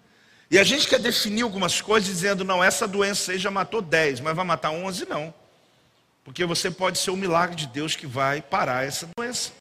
E 0.52 0.60
a 0.60 0.66
gente 0.66 0.86
quer 0.86 1.00
definir 1.00 1.44
algumas 1.44 1.80
coisas 1.80 2.10
dizendo, 2.10 2.44
não, 2.44 2.62
essa 2.62 2.86
doença 2.86 3.32
aí 3.32 3.40
já 3.40 3.50
matou 3.50 3.82
10, 3.82 4.20
mas 4.20 4.36
vai 4.36 4.44
matar 4.44 4.70
11? 4.72 5.08
Não. 5.08 5.34
Porque 6.26 6.44
você 6.44 6.70
pode 6.70 7.00
ser 7.00 7.10
o 7.10 7.16
milagre 7.16 7.56
de 7.56 7.68
Deus 7.68 7.96
que 7.96 8.06
vai 8.06 8.42
parar 8.42 8.86
essa 8.86 9.08
doença. 9.18 9.54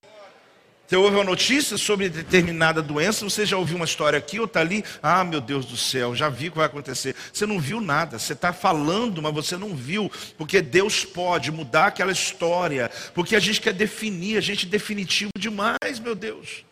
Você 0.89 0.97
ouve 0.97 1.15
uma 1.15 1.23
notícia 1.23 1.79
sobre 1.79 2.09
determinada 2.09 2.83
doença, 2.83 3.25
você 3.25 3.47
já 3.47 3.57
ouviu 3.57 3.77
uma 3.77 3.85
história 3.85 4.19
aqui 4.19 4.41
ou 4.41 4.47
está 4.47 4.59
ali, 4.59 4.85
ah 5.01 5.23
meu 5.23 5.41
Deus 5.41 5.65
do 5.65 5.77
céu, 5.77 6.17
já 6.17 6.29
vi 6.29 6.49
o 6.49 6.51
que 6.51 6.57
vai 6.57 6.67
acontecer. 6.67 7.15
Você 7.33 7.47
não 7.47 7.61
viu 7.61 7.81
nada, 7.81 8.19
você 8.19 8.33
está 8.33 8.53
falando, 8.53 9.23
mas 9.23 9.33
você 9.33 9.57
não 9.57 9.77
viu, 9.77 10.11
porque 10.37 10.61
Deus 10.61 11.05
pode 11.05 11.53
mudar 11.53 11.87
aquela 11.87 12.11
história, 12.11 12.91
porque 13.15 13.37
a 13.37 13.41
gente 13.41 13.61
quer 13.61 13.73
definir, 13.73 14.37
a 14.37 14.41
gente 14.41 14.67
é 14.67 14.69
definitivo 14.69 15.31
demais, 15.39 16.01
meu 16.03 16.17
Deus. 16.17 16.65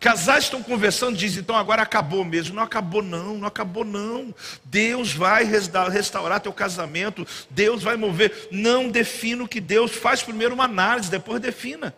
Casais 0.00 0.44
estão 0.44 0.62
conversando, 0.62 1.16
dizem, 1.16 1.40
então 1.40 1.56
agora 1.56 1.82
acabou 1.82 2.24
mesmo. 2.24 2.54
Não 2.54 2.62
acabou 2.62 3.02
não, 3.02 3.38
não 3.38 3.48
acabou 3.48 3.84
não. 3.84 4.34
Deus 4.64 5.12
vai 5.12 5.44
restaurar 5.44 6.40
teu 6.40 6.52
casamento, 6.52 7.26
Deus 7.48 7.82
vai 7.82 7.96
mover. 7.96 8.48
Não 8.50 8.90
defina 8.90 9.44
o 9.44 9.48
que 9.48 9.60
Deus 9.60 9.92
faz 9.92 10.22
primeiro 10.22 10.54
uma 10.54 10.64
análise, 10.64 11.10
depois 11.10 11.40
defina. 11.40 11.94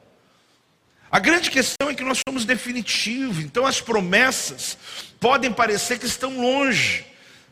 A 1.11 1.18
grande 1.18 1.50
questão 1.50 1.88
é 1.88 1.94
que 1.94 2.04
nós 2.04 2.20
somos 2.28 2.44
definitivos, 2.44 3.38
então 3.38 3.64
as 3.64 3.80
promessas 3.80 4.76
podem 5.18 5.52
parecer 5.52 5.98
que 5.98 6.06
estão 6.06 6.40
longe. 6.40 7.06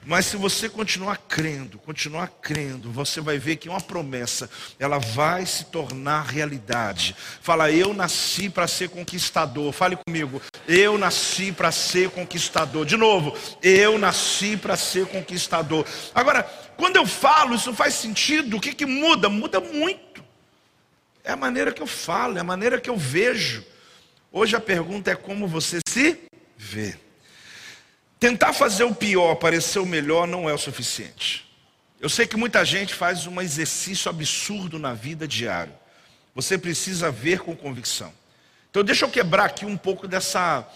Mas 0.06 0.26
se 0.26 0.36
você 0.36 0.68
continuar 0.68 1.16
crendo, 1.16 1.78
continuar 1.78 2.28
crendo, 2.42 2.90
você 2.90 3.20
vai 3.22 3.38
ver 3.38 3.56
que 3.56 3.70
uma 3.70 3.80
promessa, 3.80 4.50
ela 4.78 4.98
vai 4.98 5.46
se 5.46 5.64
tornar 5.66 6.26
realidade. 6.26 7.16
Fala, 7.40 7.70
eu 7.70 7.94
nasci 7.94 8.50
para 8.50 8.68
ser 8.68 8.90
conquistador. 8.90 9.72
Fale 9.72 9.96
comigo, 10.06 10.42
eu 10.68 10.98
nasci 10.98 11.52
para 11.52 11.72
ser 11.72 12.10
conquistador. 12.10 12.84
De 12.84 12.98
novo, 12.98 13.34
eu 13.62 13.98
nasci 13.98 14.58
para 14.58 14.76
ser 14.76 15.06
conquistador. 15.06 15.86
Agora, 16.14 16.42
quando 16.76 16.96
eu 16.96 17.06
falo, 17.06 17.54
isso 17.54 17.72
faz 17.72 17.94
sentido, 17.94 18.58
o 18.58 18.60
que, 18.60 18.74
que 18.74 18.84
muda? 18.84 19.30
Muda 19.30 19.58
muito. 19.58 20.22
É 21.24 21.32
a 21.32 21.36
maneira 21.36 21.72
que 21.72 21.80
eu 21.80 21.86
falo, 21.86 22.36
é 22.36 22.40
a 22.42 22.44
maneira 22.44 22.78
que 22.78 22.90
eu 22.90 22.96
vejo. 22.96 23.64
Hoje 24.30 24.54
a 24.54 24.60
pergunta 24.60 25.10
é 25.10 25.16
como 25.16 25.48
você 25.48 25.78
se 25.88 26.18
vê. 26.58 27.03
Tentar 28.24 28.54
fazer 28.54 28.84
o 28.84 28.94
pior 28.94 29.34
parecer 29.34 29.78
o 29.80 29.84
melhor 29.84 30.26
não 30.26 30.48
é 30.48 30.54
o 30.54 30.56
suficiente. 30.56 31.44
Eu 32.00 32.08
sei 32.08 32.26
que 32.26 32.38
muita 32.38 32.64
gente 32.64 32.94
faz 32.94 33.26
um 33.26 33.38
exercício 33.38 34.08
absurdo 34.08 34.78
na 34.78 34.94
vida 34.94 35.28
diário. 35.28 35.74
Você 36.34 36.56
precisa 36.56 37.10
ver 37.10 37.40
com 37.40 37.54
convicção. 37.54 38.10
Então 38.70 38.82
deixa 38.82 39.04
eu 39.04 39.10
quebrar 39.10 39.44
aqui 39.44 39.66
um 39.66 39.76
pouco 39.76 40.08
dessa, 40.08 40.66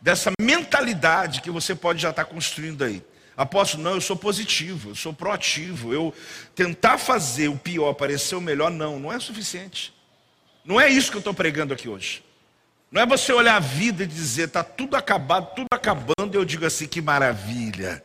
dessa 0.00 0.32
mentalidade 0.40 1.40
que 1.40 1.52
você 1.52 1.72
pode 1.72 2.02
já 2.02 2.10
estar 2.10 2.24
construindo 2.24 2.82
aí. 2.82 3.00
Apóstolo, 3.36 3.84
não, 3.84 3.94
eu 3.94 4.00
sou 4.00 4.16
positivo, 4.16 4.90
eu 4.90 4.96
sou 4.96 5.14
proativo. 5.14 5.94
Eu 5.94 6.12
tentar 6.52 6.98
fazer 6.98 7.46
o 7.46 7.56
pior 7.56 7.92
parecer 7.92 8.34
o 8.34 8.40
melhor, 8.40 8.72
não, 8.72 8.98
não 8.98 9.12
é 9.12 9.20
suficiente. 9.20 9.94
Não 10.64 10.80
é 10.80 10.88
isso 10.88 11.12
que 11.12 11.16
eu 11.16 11.20
estou 11.20 11.32
pregando 11.32 11.72
aqui 11.72 11.88
hoje. 11.88 12.24
Não 12.90 13.02
é 13.02 13.06
você 13.06 13.32
olhar 13.32 13.56
a 13.56 13.60
vida 13.60 14.04
e 14.04 14.06
dizer, 14.06 14.44
está 14.44 14.64
tudo 14.64 14.96
acabado, 14.96 15.54
tudo 15.54 15.66
acabando, 15.70 16.34
e 16.34 16.36
eu 16.36 16.44
digo 16.44 16.64
assim, 16.64 16.86
que 16.86 17.02
maravilha. 17.02 18.02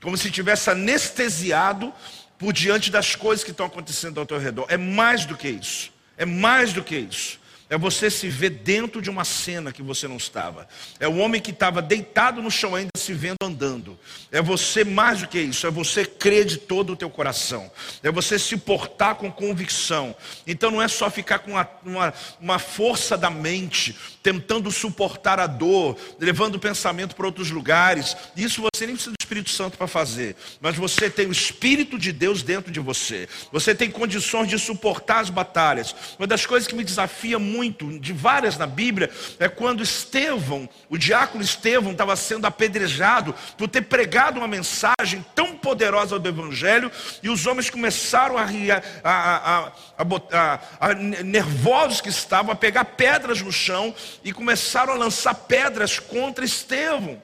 Como 0.00 0.16
se 0.16 0.30
tivesse 0.30 0.70
anestesiado 0.70 1.92
por 2.38 2.52
diante 2.52 2.90
das 2.90 3.14
coisas 3.14 3.44
que 3.44 3.50
estão 3.50 3.66
acontecendo 3.66 4.18
ao 4.18 4.26
teu 4.26 4.38
redor. 4.38 4.66
É 4.68 4.76
mais 4.76 5.26
do 5.26 5.36
que 5.36 5.48
isso. 5.48 5.92
É 6.16 6.24
mais 6.24 6.72
do 6.72 6.82
que 6.82 6.96
isso. 6.96 7.38
É 7.72 7.78
você 7.78 8.10
se 8.10 8.28
ver 8.28 8.50
dentro 8.50 9.00
de 9.00 9.08
uma 9.08 9.24
cena 9.24 9.72
que 9.72 9.82
você 9.82 10.06
não 10.06 10.18
estava. 10.18 10.68
É 11.00 11.08
o 11.08 11.16
homem 11.16 11.40
que 11.40 11.52
estava 11.52 11.80
deitado 11.80 12.42
no 12.42 12.50
chão 12.50 12.74
ainda 12.74 12.90
se 12.94 13.14
vendo 13.14 13.38
andando. 13.42 13.98
É 14.30 14.42
você 14.42 14.84
mais 14.84 15.22
do 15.22 15.26
que 15.26 15.40
isso. 15.40 15.66
É 15.66 15.70
você 15.70 16.04
crer 16.04 16.44
de 16.44 16.58
todo 16.58 16.92
o 16.92 16.96
teu 16.96 17.08
coração. 17.08 17.72
É 18.02 18.12
você 18.12 18.38
se 18.38 18.58
portar 18.58 19.14
com 19.14 19.32
convicção. 19.32 20.14
Então 20.46 20.70
não 20.70 20.82
é 20.82 20.86
só 20.86 21.08
ficar 21.08 21.38
com 21.38 21.52
uma, 21.52 21.66
uma, 21.82 22.14
uma 22.38 22.58
força 22.58 23.16
da 23.16 23.30
mente, 23.30 23.96
tentando 24.22 24.70
suportar 24.70 25.40
a 25.40 25.46
dor, 25.46 25.96
levando 26.20 26.56
o 26.56 26.60
pensamento 26.60 27.16
para 27.16 27.24
outros 27.24 27.50
lugares. 27.50 28.14
Isso 28.36 28.60
você 28.60 28.84
nem 28.84 28.96
precisa 28.96 29.12
do 29.12 29.22
Espírito 29.22 29.48
Santo 29.48 29.78
para 29.78 29.86
fazer. 29.86 30.36
Mas 30.60 30.76
você 30.76 31.08
tem 31.08 31.26
o 31.26 31.32
Espírito 31.32 31.98
de 31.98 32.12
Deus 32.12 32.42
dentro 32.42 32.70
de 32.70 32.80
você. 32.80 33.26
Você 33.50 33.74
tem 33.74 33.90
condições 33.90 34.48
de 34.48 34.58
suportar 34.58 35.20
as 35.20 35.30
batalhas. 35.30 35.96
Uma 36.18 36.26
das 36.26 36.44
coisas 36.44 36.68
que 36.68 36.74
me 36.74 36.84
desafia 36.84 37.38
muito 37.38 37.61
muito, 37.62 37.98
de 38.00 38.12
várias 38.12 38.58
na 38.58 38.66
Bíblia, 38.66 39.08
é 39.38 39.48
quando 39.48 39.84
Estevão, 39.84 40.68
o 40.88 40.98
diácono 40.98 41.44
Estevão, 41.44 41.92
estava 41.92 42.16
sendo 42.16 42.44
apedrejado 42.44 43.32
por 43.56 43.68
ter 43.68 43.82
pregado 43.82 44.38
uma 44.38 44.48
mensagem 44.48 45.24
tão 45.32 45.56
poderosa 45.56 46.18
do 46.18 46.28
Evangelho, 46.28 46.90
e 47.22 47.28
os 47.28 47.46
homens 47.46 47.70
começaram 47.70 48.36
a, 48.36 48.46
a, 49.04 49.72
a, 49.96 50.60
a, 50.80 50.94
nervosos 50.94 52.00
que 52.00 52.08
estavam, 52.08 52.52
a 52.52 52.56
pegar 52.56 52.84
pedras 52.84 53.40
no 53.40 53.52
chão 53.52 53.94
e 54.24 54.32
começaram 54.32 54.92
a 54.92 54.96
lançar 54.96 55.34
pedras 55.34 56.00
contra 56.00 56.44
Estevão. 56.44 57.22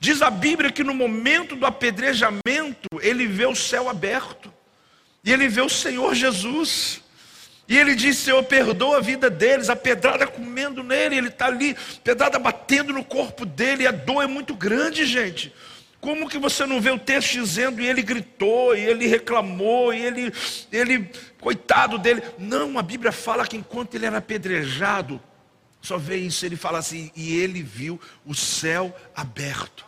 Diz 0.00 0.22
a 0.22 0.30
Bíblia 0.30 0.72
que 0.72 0.84
no 0.84 0.94
momento 0.94 1.54
do 1.54 1.66
apedrejamento, 1.66 2.88
ele 3.00 3.26
vê 3.26 3.44
o 3.44 3.54
céu 3.54 3.88
aberto. 3.90 4.52
E 5.24 5.32
ele 5.32 5.48
vê 5.48 5.60
o 5.60 5.68
Senhor 5.68 6.14
Jesus. 6.14 7.02
E 7.68 7.76
ele 7.76 7.94
disse: 7.94 8.22
Senhor, 8.22 8.42
perdoa 8.44 8.98
a 8.98 9.00
vida 9.00 9.28
deles, 9.28 9.68
a 9.68 9.76
pedrada 9.76 10.26
comendo 10.26 10.82
nele, 10.82 11.16
ele 11.16 11.28
está 11.28 11.46
ali, 11.46 11.76
pedrada 12.04 12.38
batendo 12.38 12.92
no 12.92 13.04
corpo 13.04 13.44
dele, 13.44 13.84
e 13.84 13.86
a 13.86 13.92
dor 13.92 14.22
é 14.22 14.26
muito 14.26 14.54
grande, 14.54 15.04
gente. 15.04 15.52
Como 16.00 16.28
que 16.28 16.38
você 16.38 16.64
não 16.64 16.80
vê 16.80 16.90
o 16.90 16.98
texto 16.98 17.32
dizendo, 17.32 17.80
e 17.80 17.86
ele 17.86 18.02
gritou, 18.02 18.76
e 18.76 18.80
ele 18.80 19.06
reclamou, 19.06 19.92
e 19.92 20.00
ele, 20.04 20.32
ele, 20.70 21.10
coitado 21.40 21.98
dele. 21.98 22.22
Não, 22.38 22.78
a 22.78 22.82
Bíblia 22.82 23.10
fala 23.10 23.46
que 23.46 23.56
enquanto 23.56 23.94
ele 23.94 24.06
era 24.06 24.18
apedrejado, 24.18 25.20
só 25.80 25.98
vê 25.98 26.16
isso, 26.16 26.46
ele 26.46 26.56
fala 26.56 26.78
assim, 26.78 27.10
e 27.16 27.36
ele 27.36 27.62
viu 27.62 28.00
o 28.24 28.34
céu 28.34 28.94
aberto. 29.14 29.84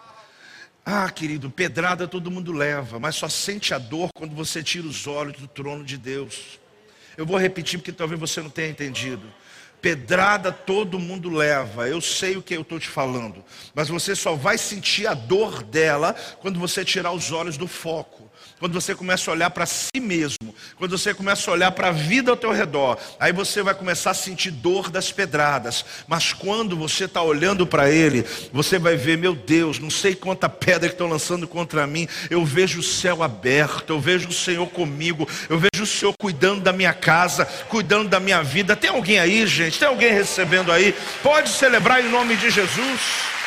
Ah, 0.85 1.09
querido, 1.11 1.51
pedrada 1.51 2.09
todo 2.09 2.31
mundo 2.31 2.51
leva, 2.51 2.99
mas 2.99 3.14
só 3.14 3.29
sente 3.29 3.75
a 3.75 3.79
dor 3.79 4.09
quando 4.14 4.35
você 4.35 4.62
tira 4.62 4.87
os 4.87 5.07
olhos 5.07 5.38
do 5.38 5.47
trono 5.47 5.85
de 5.85 5.99
Deus. 5.99 6.59
Eu 7.18 7.26
vou 7.26 7.37
repetir 7.37 7.81
porque 7.81 7.90
talvez 7.90 8.18
você 8.20 8.40
não 8.40 8.48
tenha 8.48 8.68
entendido. 8.68 9.26
Pedrada 9.83 10.52
todo 10.52 11.00
mundo 11.00 11.28
leva, 11.28 11.88
eu 11.88 12.00
sei 12.00 12.37
o 12.37 12.42
que 12.42 12.54
eu 12.54 12.62
estou 12.62 12.78
te 12.78 12.88
falando, 12.88 13.44
mas 13.74 13.88
você 13.88 14.14
só 14.14 14.35
vai 14.35 14.59
sentir 14.59 15.07
a 15.07 15.14
dor 15.14 15.62
dela 15.62 16.14
quando 16.40 16.59
você 16.59 16.85
tirar 16.85 17.12
os 17.12 17.31
olhos 17.31 17.57
do 17.57 17.68
foco 17.68 18.28
quando 18.59 18.73
você 18.73 18.94
começa 18.94 19.31
a 19.31 19.35
olhar 19.35 19.51
para 19.51 19.66
si 19.66 20.01
mesmo, 20.01 20.55
quando 20.77 20.97
você 20.97 21.14
começa 21.14 21.51
a 21.51 21.55
olhar 21.55 21.71
para 21.73 21.88
a 21.88 21.92
vida 21.92 22.31
ao 22.31 22.37
teu 22.37 22.53
redor, 22.53 22.99
aí 23.18 23.33
você 23.33 23.62
vai 23.62 23.75
começar 23.75 24.11
a 24.11 24.14
sentir 24.14 24.51
dor 24.51 24.90
das 24.90 25.12
pedradas. 25.12 25.85
Mas 26.07 26.33
quando 26.33 26.77
você 26.77 27.05
está 27.05 27.23
olhando 27.23 27.66
para 27.66 27.90
Ele, 27.90 28.25
você 28.53 28.79
vai 28.79 28.97
ver, 28.97 29.18
meu 29.18 29.35
Deus, 29.35 29.79
não 29.79 29.90
sei 29.90 30.14
quanta 30.14 30.49
pedra 30.49 30.88
que 30.88 30.94
estão 30.94 31.09
lançando 31.09 31.47
contra 31.47 31.87
mim. 31.87 32.09
Eu 32.31 32.44
vejo 32.44 32.81
o 32.81 32.83
céu 32.83 33.23
aberto, 33.23 33.92
eu 33.92 34.01
vejo 34.01 34.29
o 34.29 34.33
Senhor 34.33 34.66
comigo, 34.68 35.29
eu 35.49 35.59
vejo 35.59 35.85
o 35.85 35.87
Senhor 35.87 36.14
cuidando 36.18 36.61
da 36.61 36.73
minha 36.73 36.92
casa, 36.92 37.44
cuidando 37.68 38.09
da 38.09 38.21
minha 38.21 38.42
vida. 38.42 38.75
Tem 38.75 38.90
alguém 38.90 39.18
aí, 39.18 39.47
gente? 39.47 39.79
Tem 39.79 39.88
alguém 39.88 40.12
recebendo 40.12 40.73
aí? 40.73 40.94
Pode 41.23 41.51
celebrar 41.51 42.05
em 42.05 42.09
nome 42.09 42.37
de 42.37 42.51
Jesus. 42.51 43.38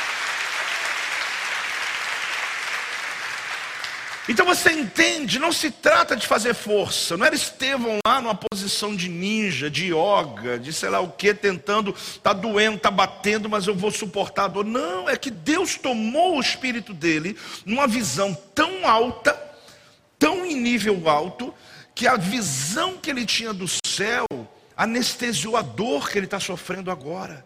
Então 4.29 4.45
você 4.45 4.71
entende, 4.71 5.39
não 5.39 5.51
se 5.51 5.71
trata 5.71 6.15
de 6.15 6.27
fazer 6.27 6.53
força. 6.53 7.17
Não 7.17 7.25
era 7.25 7.33
Estevão 7.33 7.97
lá 8.05 8.21
numa 8.21 8.35
posição 8.35 8.95
de 8.95 9.09
ninja, 9.09 9.69
de 9.69 9.87
yoga, 9.87 10.59
de 10.59 10.71
sei 10.71 10.89
lá 10.89 10.99
o 10.99 11.09
que, 11.09 11.33
tentando, 11.33 11.95
tá 12.21 12.31
doendo, 12.31 12.77
tá 12.77 12.91
batendo, 12.91 13.49
mas 13.49 13.65
eu 13.65 13.75
vou 13.75 13.89
suportar 13.89 14.45
a 14.45 14.47
dor. 14.47 14.65
Não, 14.65 15.09
é 15.09 15.17
que 15.17 15.31
Deus 15.31 15.75
tomou 15.75 16.37
o 16.37 16.39
espírito 16.39 16.93
dele 16.93 17.35
numa 17.65 17.87
visão 17.87 18.37
tão 18.53 18.87
alta, 18.87 19.39
tão 20.19 20.45
em 20.45 20.55
nível 20.55 21.09
alto, 21.09 21.53
que 21.95 22.07
a 22.07 22.15
visão 22.15 22.97
que 22.97 23.09
ele 23.09 23.25
tinha 23.25 23.51
do 23.51 23.65
céu 23.87 24.25
anestesiou 24.77 25.57
a 25.57 25.61
dor 25.63 26.09
que 26.09 26.17
ele 26.17 26.25
está 26.27 26.39
sofrendo 26.39 26.91
agora. 26.91 27.43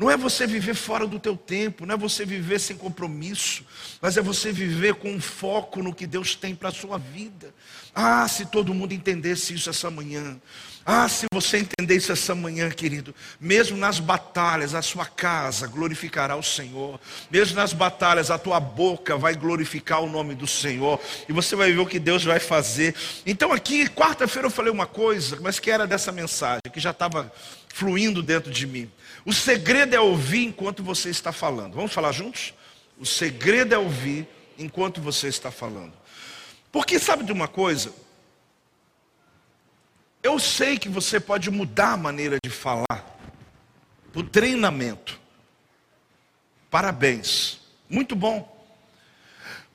Não 0.00 0.10
é 0.10 0.16
você 0.16 0.46
viver 0.46 0.72
fora 0.72 1.06
do 1.06 1.20
teu 1.20 1.36
tempo, 1.36 1.84
não 1.84 1.94
é 1.94 1.98
você 1.98 2.24
viver 2.24 2.58
sem 2.58 2.74
compromisso, 2.74 3.66
mas 4.00 4.16
é 4.16 4.22
você 4.22 4.50
viver 4.50 4.94
com 4.94 5.12
um 5.12 5.20
foco 5.20 5.82
no 5.82 5.94
que 5.94 6.06
Deus 6.06 6.34
tem 6.34 6.54
para 6.54 6.70
a 6.70 6.72
sua 6.72 6.96
vida. 6.96 7.52
Ah, 7.94 8.26
se 8.26 8.46
todo 8.46 8.72
mundo 8.72 8.94
entendesse 8.94 9.52
isso 9.52 9.68
essa 9.68 9.90
manhã. 9.90 10.40
Ah, 10.86 11.06
se 11.06 11.26
você 11.30 11.58
entender 11.58 11.96
isso 11.96 12.10
essa 12.10 12.34
manhã, 12.34 12.70
querido, 12.70 13.14
mesmo 13.38 13.76
nas 13.76 14.00
batalhas, 14.00 14.74
a 14.74 14.80
sua 14.80 15.04
casa 15.04 15.66
glorificará 15.66 16.34
o 16.34 16.42
Senhor, 16.42 16.98
mesmo 17.30 17.56
nas 17.56 17.74
batalhas, 17.74 18.30
a 18.30 18.38
tua 18.38 18.58
boca 18.58 19.18
vai 19.18 19.34
glorificar 19.34 20.02
o 20.02 20.08
nome 20.08 20.34
do 20.34 20.46
Senhor, 20.46 20.98
e 21.28 21.32
você 21.34 21.54
vai 21.54 21.72
ver 21.72 21.78
o 21.78 21.86
que 21.86 21.98
Deus 21.98 22.24
vai 22.24 22.40
fazer. 22.40 22.94
Então, 23.26 23.52
aqui, 23.52 23.86
quarta-feira, 23.86 24.46
eu 24.48 24.50
falei 24.50 24.72
uma 24.72 24.86
coisa, 24.86 25.38
mas 25.42 25.58
que 25.58 25.70
era 25.70 25.86
dessa 25.86 26.10
mensagem, 26.10 26.62
que 26.72 26.80
já 26.80 26.90
estava 26.90 27.30
fluindo 27.68 28.22
dentro 28.22 28.50
de 28.50 28.66
mim. 28.66 28.90
O 29.24 29.32
segredo 29.32 29.94
é 29.94 30.00
ouvir 30.00 30.46
enquanto 30.46 30.82
você 30.82 31.10
está 31.10 31.32
falando. 31.32 31.74
Vamos 31.74 31.92
falar 31.92 32.12
juntos? 32.12 32.54
O 32.98 33.06
segredo 33.06 33.74
é 33.74 33.78
ouvir 33.78 34.26
enquanto 34.58 35.00
você 35.00 35.28
está 35.28 35.50
falando. 35.50 35.92
Porque 36.72 36.98
sabe 36.98 37.24
de 37.24 37.32
uma 37.32 37.48
coisa? 37.48 37.92
Eu 40.22 40.38
sei 40.38 40.78
que 40.78 40.88
você 40.88 41.18
pode 41.18 41.50
mudar 41.50 41.92
a 41.92 41.96
maneira 41.96 42.38
de 42.42 42.50
falar 42.50 43.18
por 44.12 44.28
treinamento. 44.28 45.18
Parabéns. 46.70 47.60
Muito 47.88 48.14
bom. 48.14 48.56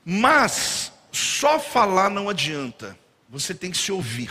Mas 0.04 0.92
só 1.12 1.58
falar 1.58 2.10
não 2.10 2.28
adianta. 2.28 2.96
Você 3.28 3.54
tem 3.54 3.70
que 3.70 3.78
se 3.78 3.90
ouvir. 3.90 4.30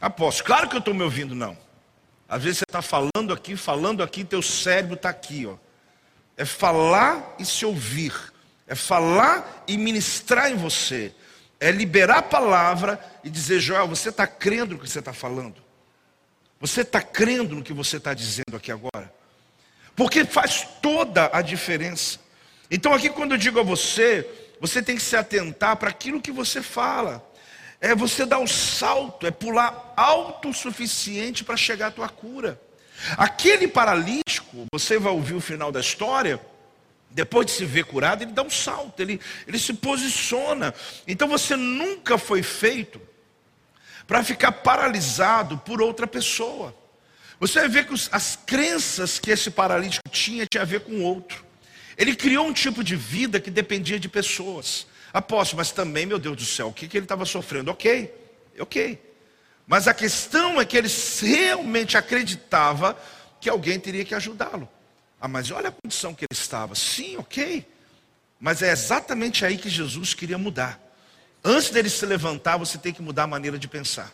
Aposto. 0.00 0.44
Claro 0.44 0.68
que 0.68 0.74
eu 0.74 0.80
estou 0.80 0.92
me 0.92 1.02
ouvindo, 1.02 1.34
não. 1.34 1.56
Às 2.28 2.42
vezes 2.42 2.58
você 2.58 2.64
está 2.68 2.82
falando 2.82 3.32
aqui, 3.32 3.56
falando 3.56 4.02
aqui, 4.02 4.24
teu 4.24 4.42
cérebro 4.42 4.94
está 4.94 5.08
aqui, 5.08 5.46
ó. 5.46 5.56
É 6.36 6.44
falar 6.44 7.36
e 7.38 7.44
se 7.44 7.64
ouvir. 7.64 8.12
É 8.66 8.74
falar 8.74 9.64
e 9.66 9.76
ministrar 9.76 10.50
em 10.50 10.56
você. 10.56 11.12
É 11.60 11.70
liberar 11.70 12.18
a 12.18 12.22
palavra 12.22 13.00
e 13.22 13.30
dizer, 13.30 13.60
Joel, 13.60 13.88
você 13.88 14.08
está 14.08 14.26
crendo 14.26 14.74
no 14.74 14.80
que 14.80 14.88
você 14.88 14.98
está 14.98 15.12
falando? 15.12 15.62
Você 16.60 16.80
está 16.80 17.00
crendo 17.00 17.54
no 17.54 17.62
que 17.62 17.72
você 17.72 17.98
está 17.98 18.12
dizendo 18.12 18.56
aqui 18.56 18.72
agora? 18.72 19.12
Porque 19.94 20.24
faz 20.24 20.66
toda 20.82 21.30
a 21.32 21.40
diferença. 21.40 22.18
Então, 22.70 22.92
aqui, 22.92 23.08
quando 23.08 23.32
eu 23.32 23.38
digo 23.38 23.60
a 23.60 23.62
você, 23.62 24.28
você 24.60 24.82
tem 24.82 24.96
que 24.96 25.02
se 25.02 25.16
atentar 25.16 25.76
para 25.76 25.90
aquilo 25.90 26.20
que 26.20 26.32
você 26.32 26.60
fala 26.60 27.25
é 27.80 27.94
você 27.94 28.24
dar 28.24 28.38
um 28.38 28.46
salto, 28.46 29.26
é 29.26 29.30
pular 29.30 29.92
alto 29.96 30.48
o 30.48 30.54
suficiente 30.54 31.44
para 31.44 31.56
chegar 31.56 31.88
à 31.88 31.90
tua 31.90 32.08
cura. 32.08 32.60
Aquele 33.16 33.68
paralítico, 33.68 34.66
você 34.72 34.98
vai 34.98 35.12
ouvir 35.12 35.34
o 35.34 35.40
final 35.40 35.70
da 35.70 35.80
história, 35.80 36.40
depois 37.10 37.46
de 37.46 37.52
se 37.52 37.64
ver 37.64 37.84
curado, 37.84 38.22
ele 38.22 38.32
dá 38.32 38.42
um 38.42 38.50
salto, 38.50 39.00
ele, 39.00 39.20
ele 39.46 39.58
se 39.58 39.74
posiciona. 39.74 40.74
Então 41.06 41.28
você 41.28 41.56
nunca 41.56 42.18
foi 42.18 42.42
feito 42.42 43.00
para 44.06 44.22
ficar 44.22 44.52
paralisado 44.52 45.58
por 45.58 45.82
outra 45.82 46.06
pessoa. 46.06 46.74
Você 47.38 47.60
vai 47.60 47.68
ver 47.68 47.86
que 47.86 47.92
os, 47.92 48.08
as 48.12 48.36
crenças 48.46 49.18
que 49.18 49.30
esse 49.30 49.50
paralítico 49.50 50.08
tinha 50.10 50.46
tinha 50.46 50.62
a 50.62 50.66
ver 50.66 50.80
com 50.80 51.02
outro. 51.02 51.44
Ele 51.98 52.14
criou 52.14 52.46
um 52.46 52.52
tipo 52.52 52.84
de 52.84 52.96
vida 52.96 53.40
que 53.40 53.50
dependia 53.50 53.98
de 53.98 54.08
pessoas. 54.08 54.86
Apóstolo, 55.16 55.60
mas 55.60 55.72
também, 55.72 56.04
meu 56.04 56.18
Deus 56.18 56.36
do 56.36 56.44
céu, 56.44 56.68
o 56.68 56.72
que, 56.74 56.86
que 56.86 56.94
ele 56.94 57.06
estava 57.06 57.24
sofrendo? 57.24 57.70
Ok, 57.70 58.14
ok. 58.58 59.02
Mas 59.66 59.88
a 59.88 59.94
questão 59.94 60.60
é 60.60 60.64
que 60.66 60.76
ele 60.76 60.90
realmente 61.22 61.96
acreditava 61.96 62.94
que 63.40 63.48
alguém 63.48 63.80
teria 63.80 64.04
que 64.04 64.14
ajudá-lo. 64.14 64.68
Ah, 65.18 65.26
mas 65.26 65.50
olha 65.50 65.70
a 65.70 65.72
condição 65.72 66.12
que 66.12 66.26
ele 66.30 66.38
estava. 66.38 66.74
Sim, 66.74 67.16
ok. 67.16 67.66
Mas 68.38 68.60
é 68.60 68.70
exatamente 68.70 69.42
aí 69.42 69.56
que 69.56 69.70
Jesus 69.70 70.12
queria 70.12 70.36
mudar. 70.36 70.78
Antes 71.42 71.70
dele 71.70 71.88
se 71.88 72.04
levantar, 72.04 72.58
você 72.58 72.76
tem 72.76 72.92
que 72.92 73.00
mudar 73.00 73.22
a 73.22 73.26
maneira 73.26 73.58
de 73.58 73.66
pensar. 73.66 74.12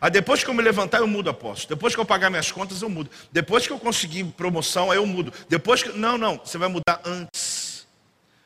Ah, 0.00 0.08
depois 0.08 0.42
que 0.42 0.48
eu 0.48 0.54
me 0.54 0.62
levantar, 0.62 1.00
eu 1.00 1.06
mudo, 1.06 1.28
apóstolo. 1.28 1.68
Depois 1.76 1.94
que 1.94 2.00
eu 2.00 2.06
pagar 2.06 2.30
minhas 2.30 2.50
contas, 2.50 2.80
eu 2.80 2.88
mudo. 2.88 3.10
Depois 3.30 3.66
que 3.66 3.74
eu 3.74 3.78
conseguir 3.78 4.24
promoção, 4.24 4.90
aí 4.90 4.96
eu 4.96 5.04
mudo. 5.04 5.34
Depois 5.50 5.82
que. 5.82 5.90
Não, 5.90 6.16
não. 6.16 6.38
Você 6.38 6.56
vai 6.56 6.70
mudar 6.70 7.02
antes. 7.04 7.86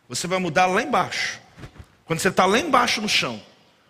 Você 0.09 0.27
vai 0.27 0.41
mudar 0.41 0.67
lá 0.67 0.83
embaixo. 0.83 1.44
Quando 2.05 2.21
você 2.21 2.29
está 2.29 2.47
lá 2.47 2.59
embaixo 2.59 3.01
no 3.01 3.09
chão. 3.09 3.41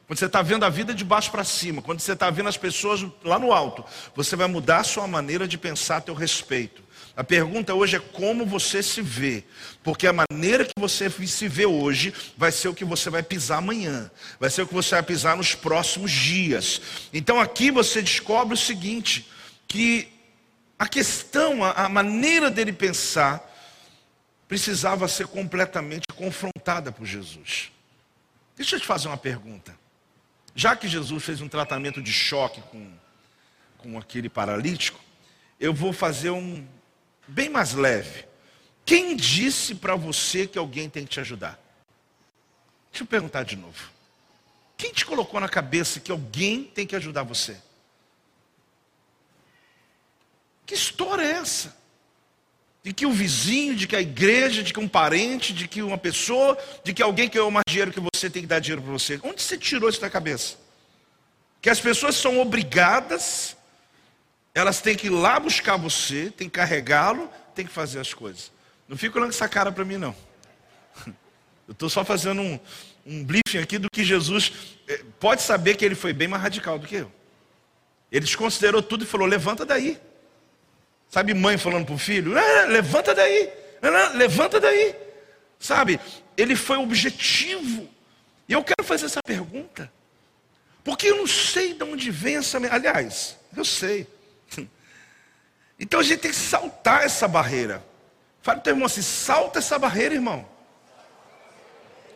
Quando 0.07 0.19
você 0.19 0.27
está 0.27 0.43
vendo 0.43 0.65
a 0.65 0.69
vida 0.69 0.95
de 0.95 1.05
baixo 1.05 1.31
para 1.31 1.45
cima. 1.45 1.81
Quando 1.83 2.01
você 2.01 2.13
está 2.13 2.31
vendo 2.31 2.49
as 2.49 2.57
pessoas 2.57 3.05
lá 3.23 3.39
no 3.39 3.53
alto. 3.53 3.85
Você 4.15 4.37
vai 4.37 4.47
mudar 4.47 4.79
a 4.79 4.85
sua 4.85 5.07
maneira 5.07 5.49
de 5.49 5.57
pensar 5.57 5.97
a 5.97 6.01
teu 6.01 6.15
respeito. 6.15 6.85
A 7.17 7.23
pergunta 7.23 7.73
hoje 7.75 7.97
é 7.97 8.01
como 8.01 8.45
você 8.45 8.83
se 8.83 9.01
vê, 9.01 9.45
porque 9.85 10.05
a 10.07 10.13
maneira 10.13 10.65
que 10.65 10.73
você 10.77 11.09
se 11.09 11.47
vê 11.47 11.65
hoje 11.65 12.13
vai 12.37 12.51
ser 12.51 12.69
o 12.69 12.75
que 12.75 12.85
você 12.85 13.09
vai 13.09 13.23
pisar 13.23 13.59
amanhã, 13.59 14.11
vai 14.41 14.51
ser 14.51 14.63
o 14.63 14.67
que 14.67 14.75
você 14.75 14.97
vai 14.97 15.03
pisar 15.05 15.37
nos 15.37 15.55
próximos 15.55 16.11
dias. 16.11 16.81
Então 17.13 17.39
aqui 17.39 17.71
você 17.71 18.03
descobre 18.03 18.55
o 18.55 18.57
seguinte: 18.57 19.31
que 19.69 20.09
a 20.77 20.89
questão, 20.89 21.63
a, 21.63 21.89
maneira 21.89 22.51
dele 22.51 22.73
pensar, 22.73 23.49
precisava 24.49 25.07
ser 25.07 25.29
completamente 25.29 26.09
confrontada 26.17 26.91
por 26.91 27.07
Jesus. 27.07 27.71
Deixa 28.57 28.77
eu 28.77 28.81
te 28.81 28.87
fazer 28.87 29.09
uma 29.09 29.17
pergunta. 29.17 29.77
Já 30.55 30.77
que 30.77 30.87
Jesus 30.87 31.25
fez 31.25 31.41
um 31.41 31.49
tratamento 31.49 32.01
de 32.01 32.13
choque 32.13 32.61
com, 32.63 32.93
com 33.79 33.99
aquele 33.99 34.29
paralítico, 34.29 35.01
eu 35.59 35.75
vou 35.75 35.93
fazer 35.93 36.31
um, 36.31 36.67
bem 37.27 37.49
mais 37.49 37.73
leve. 37.73 38.25
Quem 38.85 39.17
disse 39.17 39.75
para 39.75 39.97
você 39.97 40.47
que 40.47 40.59
alguém 40.59 40.89
tem 40.89 41.05
que 41.05 41.11
te 41.11 41.21
ajudar? 41.21 41.59
Deixa 42.91 43.03
eu 43.03 43.09
perguntar 43.09 43.43
de 43.43 43.57
novo. 43.57 43.91
Quem 44.77 44.93
te 44.93 45.05
colocou 45.05 45.41
na 45.41 45.49
cabeça 45.49 45.99
que 45.99 46.13
alguém 46.13 46.65
tem 46.65 46.87
que 46.87 46.95
ajudar 46.95 47.23
você? 47.23 47.57
Que 50.67 50.75
história 50.75 51.23
é 51.23 51.31
essa? 51.33 51.77
De 52.85 52.93
que 52.93 53.07
o 53.07 53.11
vizinho, 53.11 53.75
de 53.75 53.89
que 53.89 53.97
a 53.97 54.01
igreja, 54.01 54.63
de 54.63 54.73
que 54.73 54.79
um 54.79 54.87
parente, 54.87 55.53
de 55.53 55.67
que 55.67 55.83
uma 55.83 55.99
pessoa, 55.99 56.57
de 56.85 56.93
que 56.93 57.03
alguém 57.03 57.29
quer 57.29 57.43
mais 57.51 57.65
dinheiro 57.67 57.91
que 57.91 58.01
você 58.01 58.31
tem 58.31 58.43
que 58.43 58.49
dar 58.49 58.61
dinheiro 58.61 58.83
para 58.83 58.93
você. 58.93 59.19
Onde 59.25 59.43
você 59.43 59.59
tirou 59.59 59.89
isso 59.89 60.01
da 60.01 60.11
cabeça? 60.11 60.57
Que 61.61 61.71
as 61.71 61.81
pessoas 61.81 62.15
são 62.15 62.39
obrigadas 62.39 63.57
elas 64.55 64.81
têm 64.81 64.95
que 64.95 65.09
ir 65.09 65.11
lá 65.11 65.41
buscar 65.41 65.77
você, 65.77 66.31
tem 66.31 66.49
que 66.49 66.55
carregá-lo, 66.55 67.29
tem 67.55 67.67
que 67.67 67.73
fazer 67.73 67.99
as 67.99 68.15
coisas. 68.15 68.53
Não 68.89 68.97
fica 68.97 69.19
olhando 69.19 69.31
essa 69.31 69.49
cara 69.49 69.73
para 69.73 69.85
mim, 69.85 69.97
não. 69.97 70.15
Eu 71.67 71.73
estou 71.73 71.91
só 71.91 72.05
fazendo 72.05 72.41
um, 72.41 72.61
um 73.05 73.25
briefing 73.25 73.59
aqui 73.59 73.79
do 73.79 73.89
que 73.91 74.05
Jesus 74.05 74.53
eh, 74.87 75.03
pode 75.19 75.43
saber 75.43 75.77
que 75.77 75.85
ele 75.85 75.95
foi 75.95 76.13
bem 76.13 76.29
mais 76.29 76.43
radical 76.43 76.79
do 76.79 76.87
que 76.87 76.97
eu. 76.97 77.11
Ele 78.13 78.23
desconsiderou 78.23 78.83
tudo 78.83 79.05
e 79.05 79.07
falou: 79.07 79.27
levanta 79.27 79.65
daí. 79.65 79.99
Sabe, 81.11 81.33
mãe 81.35 81.57
falando 81.57 81.87
para 81.87 81.95
o 81.95 81.99
filho: 81.99 82.33
levanta 82.69 83.15
daí, 83.15 83.51
levanta 84.15 84.61
daí. 84.61 84.95
Sabe, 85.59 86.01
ele 86.37 86.57
foi 86.57 86.77
objetivo. 86.77 87.89
E 88.49 88.53
eu 88.53 88.63
quero 88.63 88.85
fazer 88.85 89.07
essa 89.07 89.21
pergunta, 89.25 89.91
porque 90.83 91.09
eu 91.09 91.17
não 91.17 91.27
sei 91.27 91.75
de 91.75 91.83
onde 91.85 92.11
vem 92.11 92.37
essa. 92.37 92.59
Aliás, 92.71 93.37
eu 93.57 93.65
sei. 93.65 94.07
Então 95.77 95.99
a 95.99 96.03
gente 96.05 96.21
tem 96.21 96.31
que 96.31 96.37
saltar 96.37 97.05
essa 97.05 97.27
barreira. 97.27 97.85
Fala 98.41 98.59
para 98.59 98.61
o 98.61 98.63
teu 98.63 98.73
irmão 98.75 98.87
assim: 98.87 99.03
salta 99.03 99.59
essa 99.59 99.77
barreira, 99.77 100.15
irmão. 100.15 100.49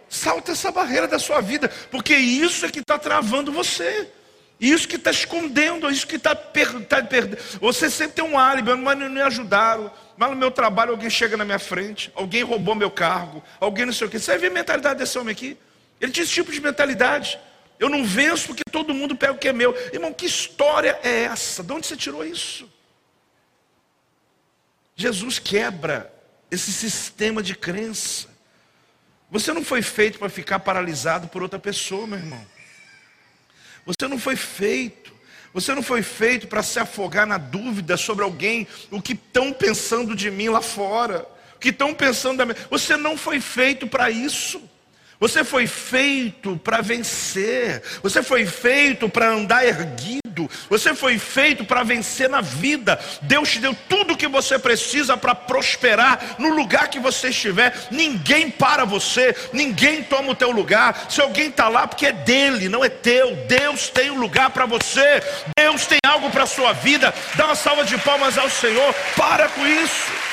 Salta 0.08 0.52
essa 0.52 0.70
barreira 0.70 1.08
da 1.08 1.18
sua 1.18 1.40
vida, 1.40 1.68
porque 1.90 2.14
isso 2.14 2.64
é 2.64 2.70
que 2.70 2.78
está 2.80 2.98
travando 2.98 3.52
você. 3.52 4.10
Isso 4.60 4.88
que 4.88 4.96
está 4.96 5.10
escondendo, 5.10 5.88
isso 5.88 6.06
que 6.06 6.16
está 6.16 6.34
perdendo. 6.34 6.86
Tá 6.86 7.00
você 7.60 7.88
sempre 7.88 8.14
tem 8.14 8.24
um 8.24 8.36
álibi, 8.36 8.74
mas 8.74 8.98
não 8.98 9.08
me 9.08 9.20
ajudaram. 9.20 9.90
Mas 10.16 10.30
no 10.30 10.36
meu 10.36 10.50
trabalho 10.50 10.90
alguém 10.90 11.08
chega 11.08 11.36
na 11.36 11.44
minha 11.44 11.60
frente, 11.60 12.10
alguém 12.14 12.42
roubou 12.42 12.74
meu 12.74 12.90
cargo, 12.90 13.42
alguém 13.60 13.86
não 13.86 13.92
sei 13.92 14.08
o 14.08 14.10
que. 14.10 14.18
Você 14.18 14.36
vê 14.36 14.48
a 14.48 14.50
mentalidade 14.50 14.98
desse 14.98 15.16
homem 15.16 15.30
aqui? 15.30 15.56
Ele 16.00 16.10
tinha 16.10 16.24
esse 16.24 16.32
tipo 16.32 16.50
de 16.50 16.60
mentalidade. 16.60 17.38
Eu 17.78 17.88
não 17.88 18.04
venço 18.04 18.48
porque 18.48 18.64
todo 18.70 18.92
mundo 18.92 19.14
pega 19.14 19.32
o 19.32 19.38
que 19.38 19.48
é 19.48 19.52
meu. 19.52 19.76
Irmão, 19.92 20.12
que 20.12 20.26
história 20.26 20.98
é 21.04 21.22
essa? 21.22 21.62
De 21.62 21.72
onde 21.72 21.86
você 21.86 21.96
tirou 21.96 22.24
isso? 22.24 22.68
Jesus 24.96 25.38
quebra 25.38 26.12
esse 26.50 26.72
sistema 26.72 27.40
de 27.40 27.54
crença. 27.54 28.26
Você 29.30 29.52
não 29.52 29.62
foi 29.62 29.82
feito 29.82 30.18
para 30.18 30.28
ficar 30.28 30.58
paralisado 30.58 31.28
por 31.28 31.42
outra 31.42 31.60
pessoa, 31.60 32.06
meu 32.08 32.18
irmão. 32.18 32.44
Você 33.88 34.06
não 34.06 34.18
foi 34.18 34.36
feito. 34.36 35.10
Você 35.54 35.74
não 35.74 35.82
foi 35.82 36.02
feito 36.02 36.46
para 36.46 36.62
se 36.62 36.78
afogar 36.78 37.26
na 37.26 37.38
dúvida 37.38 37.96
sobre 37.96 38.22
alguém, 38.22 38.68
o 38.90 39.00
que 39.00 39.14
estão 39.14 39.50
pensando 39.50 40.14
de 40.14 40.30
mim 40.30 40.50
lá 40.50 40.60
fora, 40.60 41.26
o 41.56 41.58
que 41.58 41.70
estão 41.70 41.94
pensando 41.94 42.36
da 42.36 42.44
minha. 42.44 42.56
Você 42.70 42.98
não 42.98 43.16
foi 43.16 43.40
feito 43.40 43.86
para 43.86 44.10
isso. 44.10 44.60
Você 45.18 45.42
foi 45.42 45.66
feito 45.66 46.58
para 46.58 46.82
vencer. 46.82 47.82
Você 48.02 48.22
foi 48.22 48.44
feito 48.44 49.08
para 49.08 49.30
andar 49.30 49.64
erguido. 49.66 50.27
Você 50.68 50.94
foi 50.94 51.18
feito 51.18 51.64
para 51.64 51.82
vencer 51.82 52.28
na 52.28 52.40
vida. 52.40 53.00
Deus 53.22 53.50
te 53.50 53.58
deu 53.58 53.74
tudo 53.88 54.12
o 54.12 54.16
que 54.16 54.28
você 54.28 54.58
precisa 54.58 55.16
para 55.16 55.34
prosperar 55.34 56.36
no 56.38 56.50
lugar 56.50 56.88
que 56.88 57.00
você 57.00 57.30
estiver. 57.30 57.74
Ninguém 57.90 58.50
para 58.50 58.84
você, 58.84 59.34
ninguém 59.52 60.02
toma 60.02 60.32
o 60.32 60.34
teu 60.34 60.50
lugar. 60.50 61.06
Se 61.08 61.20
alguém 61.20 61.48
está 61.48 61.68
lá, 61.68 61.86
porque 61.86 62.06
é 62.06 62.12
dele, 62.12 62.68
não 62.68 62.84
é 62.84 62.88
teu. 62.88 63.34
Deus 63.48 63.88
tem 63.88 64.10
um 64.10 64.20
lugar 64.20 64.50
para 64.50 64.66
você. 64.66 65.22
Deus 65.58 65.86
tem 65.86 65.98
algo 66.06 66.30
para 66.30 66.44
a 66.44 66.46
sua 66.46 66.72
vida. 66.72 67.14
Dá 67.34 67.46
uma 67.46 67.54
salva 67.54 67.84
de 67.84 67.96
palmas 67.98 68.36
ao 68.36 68.50
Senhor. 68.50 68.94
Para 69.16 69.48
com 69.48 69.66
isso. 69.66 70.28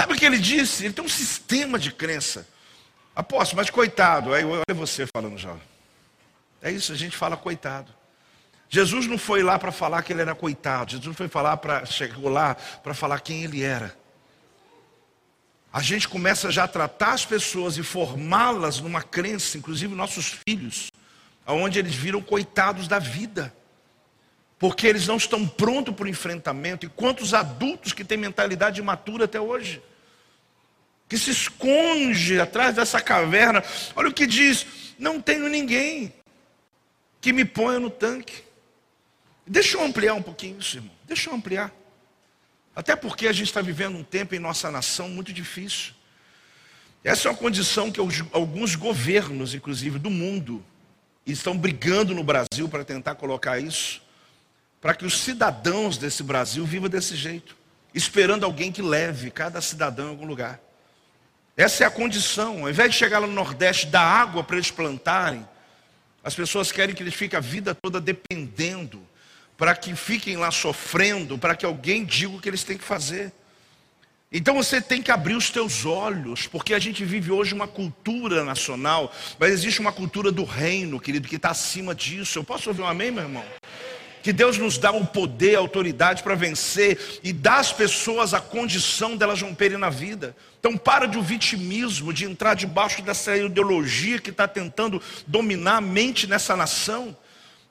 Sabe 0.00 0.14
o 0.14 0.16
que 0.16 0.24
ele 0.24 0.38
disse? 0.38 0.84
Ele 0.86 0.94
tem 0.94 1.04
um 1.04 1.08
sistema 1.08 1.78
de 1.78 1.92
crença. 1.92 2.46
Apóstolo, 3.14 3.60
mas 3.60 3.70
coitado. 3.70 4.32
Aí 4.32 4.44
olha 4.44 4.62
você 4.74 5.06
falando 5.06 5.38
já. 5.38 5.54
É 6.62 6.70
isso, 6.70 6.92
a 6.92 6.96
gente 6.96 7.16
fala 7.16 7.36
coitado. 7.36 7.92
Jesus 8.68 9.06
não 9.06 9.18
foi 9.18 9.42
lá 9.42 9.58
para 9.58 9.72
falar 9.72 10.02
que 10.02 10.12
ele 10.12 10.22
era 10.22 10.34
coitado. 10.34 10.92
Jesus 10.92 11.16
foi 11.16 11.28
falar 11.28 11.56
para 11.56 11.84
chegou 11.84 12.28
lá 12.28 12.54
para 12.54 12.94
falar 12.94 13.20
quem 13.20 13.44
ele 13.44 13.62
era. 13.62 13.96
A 15.72 15.80
gente 15.80 16.08
começa 16.08 16.50
já 16.50 16.64
a 16.64 16.68
tratar 16.68 17.12
as 17.12 17.24
pessoas 17.24 17.76
e 17.76 17.82
formá-las 17.82 18.80
numa 18.80 19.02
crença, 19.02 19.56
inclusive 19.56 19.94
nossos 19.94 20.38
filhos, 20.46 20.90
aonde 21.46 21.78
eles 21.78 21.94
viram 21.94 22.20
coitados 22.20 22.88
da 22.88 22.98
vida 22.98 23.52
porque 24.60 24.86
eles 24.86 25.06
não 25.06 25.16
estão 25.16 25.48
prontos 25.48 25.94
para 25.94 26.04
o 26.04 26.08
enfrentamento. 26.08 26.84
E 26.84 26.88
quantos 26.90 27.32
adultos 27.32 27.94
que 27.94 28.04
têm 28.04 28.18
mentalidade 28.18 28.78
imatura 28.78 29.24
até 29.24 29.40
hoje? 29.40 29.82
Que 31.10 31.18
se 31.18 31.30
esconde 31.30 32.40
atrás 32.40 32.74
dessa 32.74 32.98
caverna. 33.02 33.62
Olha 33.94 34.08
o 34.08 34.14
que 34.14 34.26
diz: 34.26 34.66
não 34.98 35.20
tenho 35.20 35.46
ninguém 35.48 36.10
que 37.20 37.32
me 37.32 37.44
ponha 37.44 37.78
no 37.78 37.90
tanque. 37.90 38.42
Deixa 39.46 39.76
eu 39.76 39.84
ampliar 39.84 40.14
um 40.14 40.22
pouquinho 40.22 40.58
isso, 40.58 40.78
irmão. 40.78 40.94
Deixa 41.04 41.28
eu 41.28 41.34
ampliar. 41.34 41.70
Até 42.74 42.96
porque 42.96 43.26
a 43.26 43.32
gente 43.32 43.48
está 43.48 43.60
vivendo 43.60 43.98
um 43.98 44.04
tempo 44.04 44.34
em 44.34 44.38
nossa 44.38 44.70
nação 44.70 45.10
muito 45.10 45.34
difícil. 45.34 45.92
Essa 47.04 47.28
é 47.28 47.30
uma 47.30 47.36
condição 47.36 47.92
que 47.92 48.00
alguns 48.32 48.74
governos, 48.74 49.52
inclusive 49.52 49.98
do 49.98 50.08
mundo, 50.08 50.64
estão 51.26 51.58
brigando 51.58 52.14
no 52.14 52.24
Brasil 52.24 52.68
para 52.70 52.84
tentar 52.84 53.16
colocar 53.16 53.58
isso 53.58 54.00
para 54.80 54.94
que 54.94 55.04
os 55.04 55.20
cidadãos 55.20 55.98
desse 55.98 56.22
Brasil 56.22 56.64
vivam 56.64 56.88
desse 56.88 57.14
jeito, 57.14 57.56
esperando 57.94 58.44
alguém 58.44 58.72
que 58.72 58.80
leve 58.80 59.30
cada 59.30 59.60
cidadão 59.60 60.06
em 60.06 60.10
algum 60.10 60.26
lugar. 60.26 60.58
Essa 61.60 61.84
é 61.84 61.86
a 61.86 61.90
condição. 61.90 62.62
Ao 62.62 62.70
invés 62.70 62.92
de 62.92 62.96
chegar 62.96 63.18
lá 63.18 63.26
no 63.26 63.34
Nordeste, 63.34 63.86
dar 63.86 64.00
água 64.00 64.42
para 64.42 64.56
eles 64.56 64.70
plantarem, 64.70 65.46
as 66.24 66.34
pessoas 66.34 66.72
querem 66.72 66.94
que 66.94 67.02
eles 67.02 67.12
fiquem 67.12 67.36
a 67.36 67.40
vida 67.40 67.74
toda 67.74 68.00
dependendo, 68.00 69.06
para 69.58 69.76
que 69.76 69.94
fiquem 69.94 70.38
lá 70.38 70.50
sofrendo, 70.50 71.36
para 71.36 71.54
que 71.54 71.66
alguém 71.66 72.02
diga 72.02 72.34
o 72.34 72.40
que 72.40 72.48
eles 72.48 72.64
têm 72.64 72.78
que 72.78 72.84
fazer. 72.84 73.30
Então 74.32 74.54
você 74.54 74.80
tem 74.80 75.02
que 75.02 75.10
abrir 75.10 75.34
os 75.34 75.50
teus 75.50 75.84
olhos, 75.84 76.46
porque 76.46 76.72
a 76.72 76.78
gente 76.78 77.04
vive 77.04 77.30
hoje 77.30 77.52
uma 77.52 77.68
cultura 77.68 78.42
nacional, 78.42 79.12
mas 79.38 79.52
existe 79.52 79.80
uma 79.80 79.92
cultura 79.92 80.32
do 80.32 80.44
reino, 80.44 80.98
querido, 80.98 81.28
que 81.28 81.36
está 81.36 81.50
acima 81.50 81.94
disso. 81.94 82.38
Eu 82.38 82.44
posso 82.44 82.70
ouvir 82.70 82.80
um 82.80 82.86
amém, 82.86 83.10
meu 83.10 83.24
irmão? 83.24 83.44
Que 84.22 84.32
Deus 84.32 84.58
nos 84.58 84.78
dá 84.78 84.90
o 84.90 85.06
poder, 85.06 85.56
a 85.56 85.60
autoridade 85.60 86.22
para 86.22 86.34
vencer 86.34 87.20
e 87.22 87.32
dá 87.32 87.58
às 87.58 87.72
pessoas 87.72 88.34
a 88.34 88.40
condição 88.40 89.16
delas 89.16 89.40
romperem 89.40 89.78
na 89.78 89.90
vida. 89.90 90.34
Então 90.58 90.76
para 90.76 91.06
de 91.06 91.16
o 91.16 91.22
vitimismo, 91.22 92.12
de 92.12 92.24
entrar 92.24 92.54
debaixo 92.54 93.02
dessa 93.02 93.36
ideologia 93.36 94.18
que 94.18 94.30
está 94.30 94.46
tentando 94.46 95.00
dominar 95.26 95.76
a 95.76 95.80
mente 95.80 96.26
nessa 96.26 96.54
nação. 96.54 97.16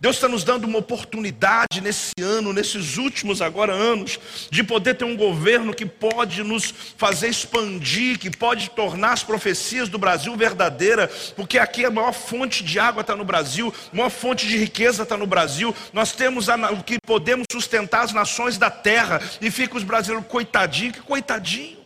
Deus 0.02 0.16
está 0.16 0.30
nos 0.30 0.46
dando 0.46 0.64
uma 0.64 0.80
oportunidade 0.80 1.82
nesse 1.82 2.14
ano, 2.22 2.54
nesses 2.54 2.96
últimos 2.96 3.42
agora 3.42 3.74
anos, 3.74 4.18
de 4.50 4.64
poder 4.64 4.94
ter 4.94 5.04
um 5.04 5.18
governo 5.18 5.74
que 5.74 5.86
pode 5.86 6.42
nos 6.42 6.74
fazer 6.96 7.28
expandir, 7.28 8.18
que 8.18 8.30
pode 8.30 8.70
tornar 8.70 9.12
as 9.12 9.24
profecias 9.24 9.90
do 9.90 9.98
Brasil 9.98 10.34
verdadeira, 10.38 11.10
porque 11.36 11.58
aqui 11.58 11.84
a 11.84 11.92
maior 11.92 12.14
fonte 12.14 12.64
de 12.64 12.80
água 12.80 13.02
está 13.02 13.14
no 13.14 13.26
Brasil, 13.26 13.74
a 13.92 13.96
maior 13.96 14.10
fonte 14.10 14.48
de 14.48 14.58
riqueza 14.58 15.04
está 15.04 15.18
no 15.18 15.28
Brasil. 15.28 15.76
Nós 15.92 16.14
temos 16.14 16.48
o 16.48 16.84
que 16.84 16.98
podemos 17.06 17.46
sustentar 17.52 18.06
as 18.06 18.14
nações 18.14 18.58
da 18.58 18.72
terra 18.72 19.22
e 19.42 19.52
fica 19.52 19.76
os 19.76 19.84
brasileiros 19.84 20.26
coitadinho, 20.30 20.94
que 20.94 21.02
coitadinho. 21.02 21.78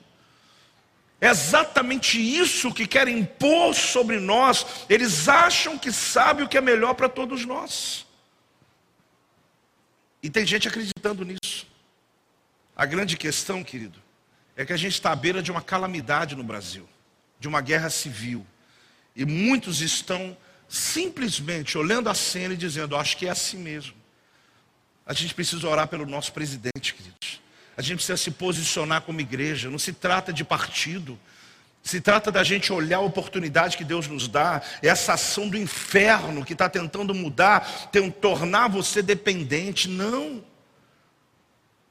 É 1.20 1.30
exatamente 1.30 2.20
isso 2.20 2.74
que 2.74 2.86
querem 2.86 3.20
impor 3.20 3.74
sobre 3.74 4.20
nós. 4.20 4.66
Eles 4.90 5.30
acham 5.30 5.78
que 5.78 5.90
sabem 5.90 6.46
o 6.46 6.50
que 6.50 6.58
é 6.58 6.62
melhor 6.62 6.96
para 6.96 7.08
todos 7.08 7.46
nós. 7.46 8.03
E 10.24 10.30
tem 10.30 10.48
gente 10.48 10.70
acreditando 10.70 11.26
nisso. 11.26 11.68
A 12.74 12.86
grande 12.86 13.18
questão, 13.18 13.62
querido, 13.62 14.00
é 14.56 14.66
que 14.66 14.72
a 14.72 14.78
gente 14.78 14.94
está 14.94 15.12
à 15.12 15.16
beira 15.16 15.44
de 15.44 15.52
uma 15.52 15.62
calamidade 15.62 16.34
no 16.34 16.44
Brasil, 16.44 16.88
de 17.38 17.48
uma 17.48 17.60
guerra 17.60 17.90
civil. 17.90 18.48
E 19.14 19.26
muitos 19.26 19.82
estão 19.82 20.36
simplesmente 20.70 21.78
olhando 21.78 22.10
a 22.10 22.16
cena 22.16 22.54
e 22.54 22.58
dizendo: 22.58 22.96
Acho 22.96 23.18
que 23.18 23.28
é 23.28 23.32
assim 23.32 23.58
mesmo. 23.58 23.96
A 25.06 25.14
gente 25.14 25.36
precisa 25.36 25.68
orar 25.68 25.90
pelo 25.90 26.06
nosso 26.06 26.32
presidente, 26.32 26.94
queridos. 26.94 27.42
A 27.76 27.82
gente 27.82 27.96
precisa 27.96 28.16
se 28.16 28.32
posicionar 28.32 29.02
como 29.02 29.20
igreja. 29.20 29.70
Não 29.70 29.78
se 29.78 29.92
trata 29.92 30.32
de 30.32 30.46
partido. 30.46 31.20
Se 31.84 32.00
trata 32.00 32.32
da 32.32 32.46
gente 32.46 32.72
olhar 32.72 32.98
a 32.98 33.02
oportunidade 33.02 33.76
que 33.76 33.84
Deus 33.84 34.08
nos 34.08 34.30
dá, 34.30 34.62
essa 34.82 35.14
ação 35.14 35.50
do 35.50 35.58
inferno 35.58 36.46
que 36.46 36.54
está 36.54 36.70
tentando 36.70 37.14
mudar, 37.14 37.90
tem, 37.92 38.10
tornar 38.10 38.70
você 38.70 39.02
dependente. 39.02 39.90
Não. 39.90 40.42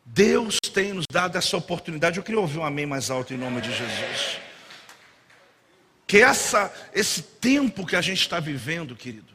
Deus 0.05 0.59
tem 0.73 0.95
nos 0.95 1.05
dado 1.11 1.37
essa 1.37 1.59
oportunidade. 1.59 2.17
Eu 2.17 2.25
queria 2.25 2.41
ouvir 2.41 2.59
um 2.59 2.65
amém 2.65 2.87
mais 2.87 3.11
alto 3.11 3.35
em 3.35 3.37
nome 3.37 3.61
de 3.61 3.71
Jesus. 3.71 4.39
Que 6.07 6.23
essa, 6.23 6.73
esse 6.95 7.23
tempo 7.23 7.87
que 7.87 7.95
a 7.95 8.01
gente 8.01 8.21
está 8.21 8.41
vivendo, 8.41 8.97
querido, 8.97 9.33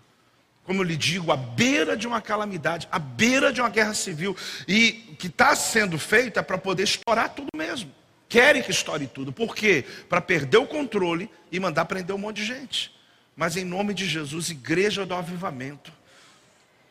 como 0.64 0.82
eu 0.82 0.86
lhe 0.86 0.98
digo, 0.98 1.32
à 1.32 1.38
beira 1.38 1.96
de 1.96 2.08
uma 2.08 2.20
calamidade, 2.20 2.88
à 2.92 2.98
beira 2.98 3.54
de 3.54 3.62
uma 3.62 3.70
guerra 3.70 3.94
civil, 3.94 4.36
e 4.68 4.92
que 5.20 5.28
está 5.28 5.56
sendo 5.56 6.00
feita 6.00 6.42
para 6.42 6.58
poder 6.58 6.84
estourar 6.84 7.30
tudo 7.30 7.48
mesmo. 7.56 7.92
Querem 8.30 8.62
que 8.62 8.72
estoure 8.72 9.08
tudo. 9.08 9.32
Por 9.32 9.56
quê? 9.56 9.86
Para 10.10 10.20
perder 10.22 10.58
o 10.58 10.68
controle 10.68 11.30
e 11.52 11.60
mandar 11.60 11.86
prender 11.86 12.16
um 12.16 12.20
monte 12.20 12.38
de 12.38 12.46
gente. 12.46 12.92
Mas 13.36 13.56
em 13.56 13.64
nome 13.64 13.94
de 13.94 14.08
Jesus, 14.08 14.50
igreja 14.50 15.06
do 15.06 15.14
avivamento. 15.14 15.92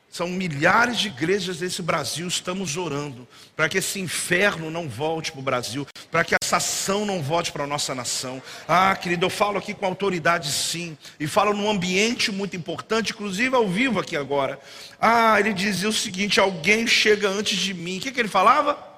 São 0.08 0.28
milhares 0.28 0.98
de 0.98 1.08
igrejas 1.08 1.58
desse 1.58 1.82
Brasil, 1.82 2.26
estamos 2.26 2.76
orando 2.76 3.28
para 3.54 3.68
que 3.68 3.76
esse 3.76 4.00
inferno 4.00 4.70
não 4.70 4.88
volte 4.88 5.30
para 5.30 5.40
o 5.40 5.42
Brasil, 5.42 5.86
para 6.10 6.24
que 6.24 6.34
essa 6.40 6.56
ação 6.56 7.04
não 7.04 7.20
volte 7.20 7.52
para 7.52 7.64
a 7.64 7.66
nossa 7.66 7.94
nação. 7.94 8.42
Ah, 8.66 8.96
querido, 8.96 9.26
eu 9.26 9.30
falo 9.30 9.58
aqui 9.58 9.74
com 9.74 9.84
autoridade 9.84 10.50
sim, 10.50 10.96
e 11.20 11.26
falo 11.26 11.52
num 11.52 11.68
ambiente 11.68 12.32
muito 12.32 12.56
importante, 12.56 13.12
inclusive 13.12 13.54
ao 13.54 13.68
vivo 13.68 14.00
aqui 14.00 14.16
agora. 14.16 14.58
Ah, 14.98 15.38
ele 15.38 15.52
dizia 15.52 15.88
o 15.88 15.92
seguinte: 15.92 16.40
alguém 16.40 16.86
chega 16.86 17.28
antes 17.28 17.58
de 17.58 17.74
mim. 17.74 17.98
O 17.98 18.00
que, 18.00 18.12
que 18.12 18.20
ele 18.20 18.28
falava? 18.28 18.95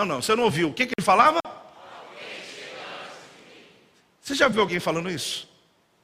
Não, 0.00 0.06
não, 0.06 0.22
você 0.22 0.34
não 0.34 0.44
ouviu. 0.44 0.70
O 0.70 0.72
que, 0.72 0.86
que 0.86 0.94
ele 0.96 1.04
falava? 1.04 1.40
Você 4.22 4.34
já 4.34 4.48
viu 4.48 4.62
alguém 4.62 4.80
falando 4.80 5.10
isso? 5.10 5.46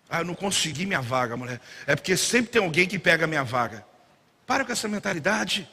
Ah, 0.09 0.20
eu 0.20 0.24
não 0.24 0.34
consegui 0.34 0.84
minha 0.84 1.01
vaga, 1.01 1.34
mulher. 1.34 1.61
É 1.86 1.97
porque 1.97 2.14
sempre 2.14 2.53
tem 2.53 2.62
alguém 2.62 2.86
que 2.86 2.99
pega 2.99 3.24
a 3.24 3.26
minha 3.26 3.42
vaga. 3.42 3.86
Para 4.47 4.66
com 4.66 4.72
essa 4.72 4.86
mentalidade. 4.86 5.66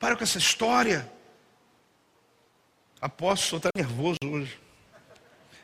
Para 0.00 0.16
com 0.16 0.24
essa 0.24 0.38
história. 0.38 1.08
Apóstolo, 3.00 3.58
está 3.58 3.70
nervoso 3.76 4.18
hoje. 4.24 4.58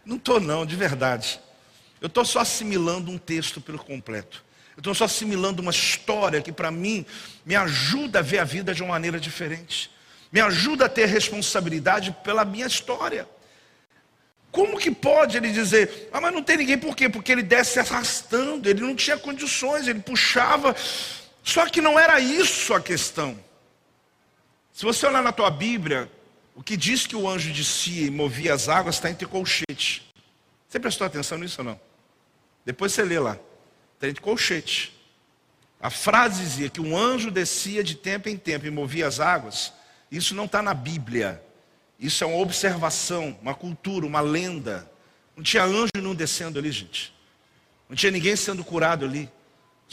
Não 0.05 0.17
estou 0.17 0.39
não, 0.39 0.65
de 0.65 0.77
verdade. 0.77 1.41
Eu 2.01 2.07
estou 2.07 2.25
só 2.25 2.41
assimilando 2.41 3.11
um 3.11 3.19
texto 3.19 3.61
pelo 3.61 3.79
completo. 3.79 4.45
Eu 4.77 4.81
estou 4.81 4.95
só 4.95 5.05
assimilando 5.05 5.61
uma 5.61 5.73
história 5.73 6.41
que 6.41 6.53
para 6.53 6.71
mim 6.71 7.05
me 7.45 7.57
ajuda 7.57 8.21
a 8.21 8.23
ver 8.23 8.39
a 8.39 8.45
vida 8.45 8.73
de 8.73 8.85
uma 8.85 8.91
maneira 8.91 9.19
diferente. 9.19 9.94
Me 10.35 10.41
ajuda 10.41 10.87
a 10.87 10.89
ter 10.89 11.07
responsabilidade 11.07 12.11
pela 12.25 12.45
minha 12.45 12.67
história. 12.67 13.29
Como 14.51 14.81
que 14.81 14.91
pode 14.91 15.37
ele 15.37 15.53
dizer, 15.53 16.09
ah, 16.13 16.21
mas 16.21 16.35
não 16.35 16.43
tem 16.43 16.57
ninguém, 16.57 16.77
por 16.77 16.97
quê? 16.97 17.09
Porque 17.09 17.31
ele 17.31 17.43
desce 17.45 17.79
arrastando, 17.79 18.69
ele 18.69 18.81
não 18.81 18.97
tinha 18.97 19.17
condições, 19.17 19.87
ele 19.87 20.01
puxava. 20.01 20.75
Só 21.45 21.67
que 21.67 21.81
não 21.81 21.97
era 21.97 22.19
isso 22.19 22.75
a 22.75 22.81
questão. 22.81 23.39
Se 24.73 24.85
você 24.85 25.07
olhar 25.07 25.23
na 25.23 25.31
tua 25.31 25.53
Bíblia, 25.53 26.11
o 26.57 26.65
que 26.65 26.77
diz 26.77 27.07
que 27.07 27.15
o 27.15 27.29
anjo 27.29 27.53
descia 27.53 28.05
e 28.05 28.11
movia 28.11 28.55
as 28.55 28.69
águas 28.69 28.97
está 28.97 29.09
entre 29.09 29.29
colchete. 29.29 30.13
Você 30.69 30.81
prestou 30.81 31.07
atenção 31.07 31.39
nisso 31.39 31.61
ou 31.61 31.65
não? 31.65 31.81
Depois 32.65 32.93
você 32.93 33.05
lê 33.05 33.21
lá. 33.21 33.39
Está 33.95 34.09
entre 34.09 34.21
colchete. 34.21 35.01
A 35.81 35.91
frase 35.91 36.43
dizia 36.43 36.69
que 36.69 36.81
um 36.81 36.99
anjo 36.99 37.31
descia 37.31 37.85
de 37.85 37.95
tempo 37.95 38.29
em 38.29 38.37
tempo 38.37 38.67
e 38.67 38.71
movia 38.71 39.07
as 39.07 39.21
águas. 39.21 39.73
Isso 40.17 40.33
não 40.35 40.45
está 40.45 40.63
na 40.63 40.73
Bíblia. 40.73 41.43
Isso 41.99 42.23
é 42.23 42.27
uma 42.27 42.39
observação, 42.39 43.37
uma 43.43 43.55
cultura, 43.55 44.07
uma 44.07 44.21
lenda. 44.21 44.89
Não 45.37 45.43
tinha 45.43 45.65
anjo 45.65 45.91
não 46.01 46.15
descendo 46.15 46.59
ali, 46.59 46.71
gente. 46.71 47.13
Não 47.89 47.97
tinha 47.97 48.13
ninguém 48.13 48.37
sendo 48.37 48.65
curado 48.65 49.05
ali. 49.05 49.29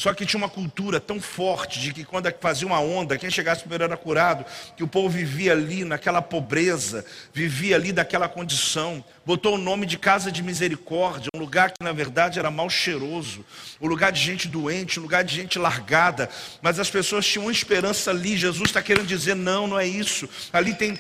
Só 0.01 0.15
que 0.15 0.25
tinha 0.25 0.39
uma 0.39 0.49
cultura 0.49 0.99
tão 0.99 1.21
forte 1.21 1.79
de 1.79 1.93
que 1.93 2.03
quando 2.03 2.27
fazia 2.41 2.65
uma 2.65 2.79
onda, 2.79 3.19
quem 3.19 3.29
chegasse 3.29 3.61
primeiro 3.61 3.83
era 3.83 3.95
curado, 3.95 4.43
que 4.75 4.83
o 4.83 4.87
povo 4.87 5.09
vivia 5.09 5.51
ali 5.51 5.85
naquela 5.85 6.23
pobreza, 6.23 7.05
vivia 7.31 7.75
ali 7.75 7.91
daquela 7.91 8.27
condição. 8.27 9.05
Botou 9.23 9.53
o 9.53 9.57
nome 9.59 9.85
de 9.85 9.99
casa 9.99 10.31
de 10.31 10.41
misericórdia, 10.41 11.29
um 11.35 11.39
lugar 11.39 11.69
que 11.69 11.83
na 11.83 11.91
verdade 11.91 12.39
era 12.39 12.49
mal 12.49 12.67
cheiroso, 12.67 13.45
um 13.79 13.87
lugar 13.87 14.11
de 14.11 14.19
gente 14.19 14.47
doente, 14.47 14.99
um 14.99 15.03
lugar 15.03 15.23
de 15.23 15.35
gente 15.35 15.59
largada. 15.59 16.27
Mas 16.63 16.79
as 16.79 16.89
pessoas 16.89 17.23
tinham 17.23 17.45
uma 17.45 17.51
esperança 17.51 18.09
ali. 18.09 18.35
Jesus 18.35 18.69
está 18.69 18.81
querendo 18.81 19.05
dizer: 19.05 19.35
não, 19.35 19.67
não 19.67 19.79
é 19.79 19.85
isso. 19.85 20.27
Ali 20.51 20.73
tem 20.73 20.97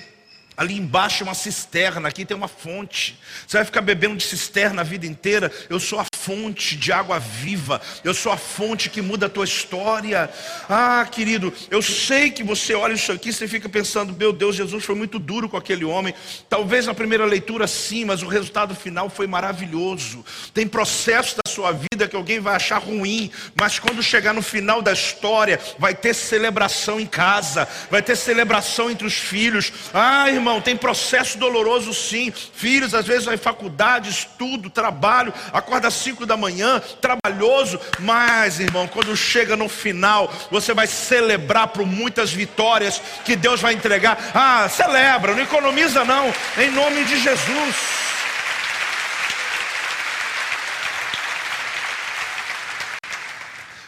Ali 0.61 0.77
embaixo 0.77 1.23
é 1.23 1.25
uma 1.25 1.33
cisterna, 1.33 2.07
aqui 2.07 2.23
tem 2.23 2.37
uma 2.37 2.47
fonte. 2.47 3.17
Você 3.47 3.57
vai 3.57 3.65
ficar 3.65 3.81
bebendo 3.81 4.15
de 4.15 4.23
cisterna 4.23 4.81
a 4.81 4.83
vida 4.83 5.07
inteira? 5.07 5.51
Eu 5.67 5.79
sou 5.79 5.99
a 5.99 6.05
fonte 6.15 6.75
de 6.75 6.91
água 6.91 7.17
viva. 7.17 7.81
Eu 8.03 8.13
sou 8.13 8.31
a 8.31 8.37
fonte 8.37 8.87
que 8.87 9.01
muda 9.01 9.25
a 9.25 9.29
tua 9.29 9.43
história. 9.43 10.29
Ah, 10.69 11.03
querido, 11.11 11.51
eu 11.71 11.81
sei 11.81 12.29
que 12.29 12.43
você 12.43 12.75
olha 12.75 12.93
isso 12.93 13.11
aqui 13.11 13.29
e 13.29 13.33
você 13.33 13.47
fica 13.47 13.67
pensando: 13.67 14.13
meu 14.13 14.31
Deus, 14.31 14.55
Jesus 14.55 14.85
foi 14.85 14.93
muito 14.93 15.17
duro 15.17 15.49
com 15.49 15.57
aquele 15.57 15.83
homem. 15.83 16.13
Talvez 16.47 16.85
na 16.85 16.93
primeira 16.93 17.25
leitura 17.25 17.65
sim, 17.65 18.05
mas 18.05 18.21
o 18.21 18.27
resultado 18.27 18.75
final 18.75 19.09
foi 19.09 19.25
maravilhoso. 19.25 20.23
Tem 20.53 20.67
processos 20.67 21.37
da 21.43 21.51
sua 21.51 21.71
vida 21.71 22.07
que 22.07 22.15
alguém 22.15 22.39
vai 22.39 22.55
achar 22.55 22.77
ruim, 22.77 23.31
mas 23.59 23.79
quando 23.79 24.03
chegar 24.03 24.31
no 24.31 24.43
final 24.43 24.79
da 24.79 24.93
história, 24.93 25.59
vai 25.79 25.95
ter 25.95 26.13
celebração 26.13 26.99
em 26.99 27.07
casa, 27.07 27.67
vai 27.89 28.03
ter 28.03 28.15
celebração 28.15 28.91
entre 28.91 29.07
os 29.07 29.15
filhos. 29.15 29.73
Ah, 29.91 30.29
irmão 30.29 30.50
irmão, 30.51 30.61
tem 30.61 30.75
processo 30.75 31.37
doloroso 31.37 31.93
sim. 31.93 32.31
Filhos, 32.31 32.93
às 32.93 33.05
vezes, 33.05 33.25
vai 33.25 33.37
faculdade, 33.37 34.09
estudo, 34.09 34.69
trabalho, 34.69 35.33
acorda 35.53 35.87
às 35.87 35.93
cinco 35.93 36.25
da 36.25 36.35
manhã, 36.35 36.81
trabalhoso. 36.99 37.79
Mas, 37.99 38.59
irmão, 38.59 38.87
quando 38.87 39.15
chega 39.15 39.55
no 39.55 39.69
final, 39.69 40.31
você 40.49 40.73
vai 40.73 40.87
celebrar 40.87 41.69
por 41.69 41.85
muitas 41.85 42.31
vitórias 42.31 43.01
que 43.23 43.35
Deus 43.35 43.61
vai 43.61 43.73
entregar. 43.73 44.31
Ah, 44.33 44.67
celebra, 44.67 45.33
não 45.33 45.43
economiza 45.43 46.03
não, 46.03 46.33
em 46.57 46.69
nome 46.71 47.05
de 47.05 47.17
Jesus. 47.19 47.75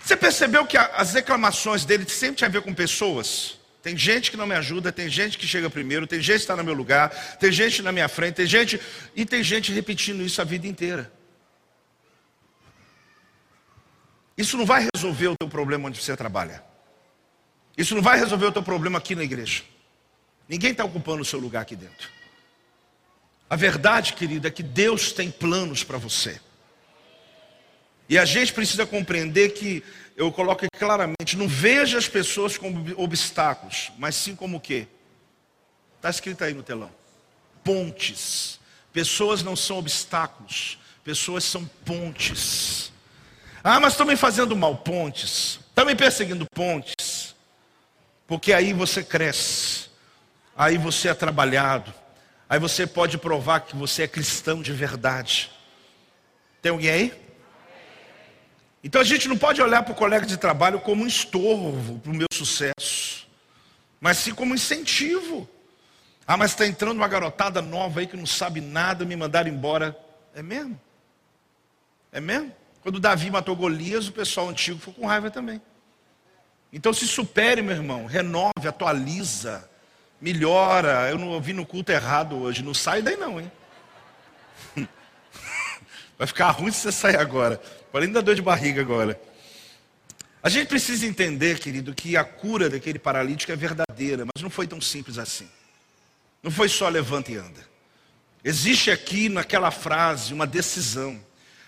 Você 0.03 0.15
percebeu 0.17 0.65
que 0.65 0.77
as 0.77 1.13
reclamações 1.13 1.85
dele 1.85 2.07
sempre 2.09 2.37
tinha 2.37 2.47
a 2.47 2.51
ver 2.51 2.61
com 2.61 2.73
pessoas? 2.73 3.62
Tem 3.83 3.97
gente 3.97 4.31
que 4.31 4.37
não 4.37 4.47
me 4.47 4.55
ajuda, 4.55 4.93
tem 4.93 5.09
gente 5.09 5.37
que 5.37 5.45
chega 5.45 5.69
primeiro, 5.69 6.07
tem 6.07 6.21
gente 6.21 6.37
que 6.37 6.41
está 6.43 6.55
no 6.55 6.63
meu 6.63 6.73
lugar, 6.73 7.09
tem 7.37 7.51
gente 7.51 7.81
na 7.81 7.91
minha 7.91 8.07
frente, 8.07 8.35
tem 8.35 8.47
gente. 8.47 8.79
E 9.13 9.25
tem 9.25 9.43
gente 9.43 9.73
repetindo 9.73 10.23
isso 10.23 10.41
a 10.41 10.45
vida 10.45 10.65
inteira. 10.65 11.11
Isso 14.37 14.57
não 14.57 14.65
vai 14.65 14.87
resolver 14.95 15.27
o 15.27 15.35
teu 15.37 15.49
problema 15.49 15.89
onde 15.89 16.01
você 16.01 16.15
trabalha. 16.15 16.63
Isso 17.77 17.93
não 17.93 18.01
vai 18.01 18.17
resolver 18.17 18.45
o 18.45 18.51
teu 18.53 18.63
problema 18.63 18.99
aqui 18.99 19.15
na 19.15 19.23
igreja. 19.23 19.63
Ninguém 20.47 20.71
está 20.71 20.85
ocupando 20.85 21.21
o 21.21 21.25
seu 21.25 21.39
lugar 21.39 21.63
aqui 21.63 21.75
dentro. 21.75 22.09
A 23.49 23.57
verdade, 23.57 24.13
querida, 24.13 24.47
é 24.47 24.51
que 24.51 24.63
Deus 24.63 25.11
tem 25.11 25.29
planos 25.29 25.83
para 25.83 25.97
você. 25.97 26.39
E 28.07 28.17
a 28.17 28.23
gente 28.23 28.53
precisa 28.53 28.85
compreender 28.85 29.49
que, 29.49 29.83
eu 30.15 30.31
coloco 30.31 30.65
claramente, 30.77 31.35
não 31.35 31.47
veja 31.47 31.97
as 31.97 32.07
pessoas 32.07 32.57
como 32.57 32.85
obstáculos, 33.01 33.91
mas 33.97 34.15
sim 34.15 34.35
como 34.35 34.57
o 34.57 34.59
quê? 34.59 34.87
Está 35.97 36.09
escrito 36.09 36.43
aí 36.43 36.53
no 36.53 36.63
telão. 36.63 36.91
Pontes. 37.63 38.59
Pessoas 38.91 39.41
não 39.41 39.55
são 39.55 39.77
obstáculos, 39.77 40.77
pessoas 41.03 41.43
são 41.43 41.65
pontes. 41.85 42.91
Ah, 43.63 43.79
mas 43.79 43.93
estão 43.93 44.05
me 44.05 44.15
fazendo 44.15 44.55
mal, 44.55 44.75
pontes. 44.75 45.59
Estão 45.69 45.85
me 45.85 45.95
perseguindo, 45.95 46.45
pontes. 46.53 47.33
Porque 48.27 48.53
aí 48.53 48.73
você 48.73 49.03
cresce, 49.03 49.89
aí 50.55 50.77
você 50.77 51.09
é 51.09 51.13
trabalhado, 51.13 51.93
aí 52.47 52.59
você 52.59 52.85
pode 52.85 53.17
provar 53.17 53.61
que 53.61 53.75
você 53.75 54.03
é 54.03 54.07
cristão 54.07 54.61
de 54.61 54.71
verdade. 54.71 55.51
Tem 56.61 56.71
alguém 56.71 56.89
aí? 56.89 57.22
Então 58.83 58.99
a 58.99 59.03
gente 59.05 59.29
não 59.29 59.37
pode 59.37 59.61
olhar 59.61 59.81
para 59.83 59.93
o 59.93 59.95
colega 59.95 60.25
de 60.25 60.35
trabalho 60.35 60.79
como 60.81 61.03
um 61.03 61.07
estorvo 61.07 61.99
para 61.99 62.11
o 62.11 62.15
meu 62.15 62.27
sucesso, 62.33 63.25
mas 64.01 64.17
sim 64.17 64.33
como 64.33 64.51
um 64.51 64.55
incentivo. 64.55 65.47
Ah, 66.27 66.35
mas 66.35 66.51
está 66.51 66.67
entrando 66.67 66.97
uma 66.97 67.07
garotada 67.07 67.61
nova 67.61 68.01
aí 68.01 68.07
que 68.07 68.17
não 68.17 68.25
sabe 68.25 68.59
nada, 68.59 69.05
me 69.05 69.15
mandaram 69.15 69.49
embora. 69.49 69.97
É 70.35 70.41
mesmo? 70.41 70.79
É 72.11 72.19
mesmo? 72.19 72.53
Quando 72.81 72.99
Davi 72.99 73.31
matou 73.31 73.55
Golias, 73.55 74.07
o 74.07 74.11
pessoal 74.11 74.49
antigo 74.49 74.79
ficou 74.79 74.93
com 74.93 75.07
raiva 75.07 75.31
também. 75.31 75.61
Então 76.71 76.91
se 76.91 77.07
supere, 77.07 77.61
meu 77.61 77.75
irmão, 77.75 78.05
renove, 78.05 78.67
atualiza, 78.67 79.69
melhora. 80.19 81.09
Eu 81.09 81.17
não 81.17 81.29
ouvi 81.29 81.53
no 81.53 81.65
culto 81.65 81.91
errado 81.91 82.37
hoje, 82.37 82.63
não 82.63 82.73
sai 82.73 83.01
daí 83.01 83.15
não, 83.15 83.39
hein? 83.39 83.51
Vai 86.17 86.27
ficar 86.27 86.51
ruim 86.51 86.71
se 86.71 86.79
você 86.79 86.91
sair 86.91 87.17
agora. 87.17 87.61
Porém, 87.93 88.07
ainda 88.07 88.23
dor 88.23 88.33
de 88.33 88.41
barriga 88.41 88.81
agora. 88.81 89.21
A 90.41 90.49
gente 90.49 90.67
precisa 90.67 91.05
entender, 91.05 91.59
querido, 91.59 91.93
que 91.93 92.17
a 92.17 92.23
cura 92.23 92.67
daquele 92.67 92.97
paralítico 92.97 93.51
é 93.51 93.55
verdadeira, 93.55 94.25
mas 94.25 94.41
não 94.41 94.49
foi 94.49 94.65
tão 94.65 94.81
simples 94.81 95.19
assim. 95.19 95.47
Não 96.41 96.49
foi 96.49 96.67
só 96.67 96.89
levanta 96.89 97.31
e 97.31 97.35
anda. 97.35 97.59
Existe 98.43 98.89
aqui 98.89 99.29
naquela 99.29 99.69
frase 99.69 100.33
uma 100.33 100.47
decisão. 100.47 101.23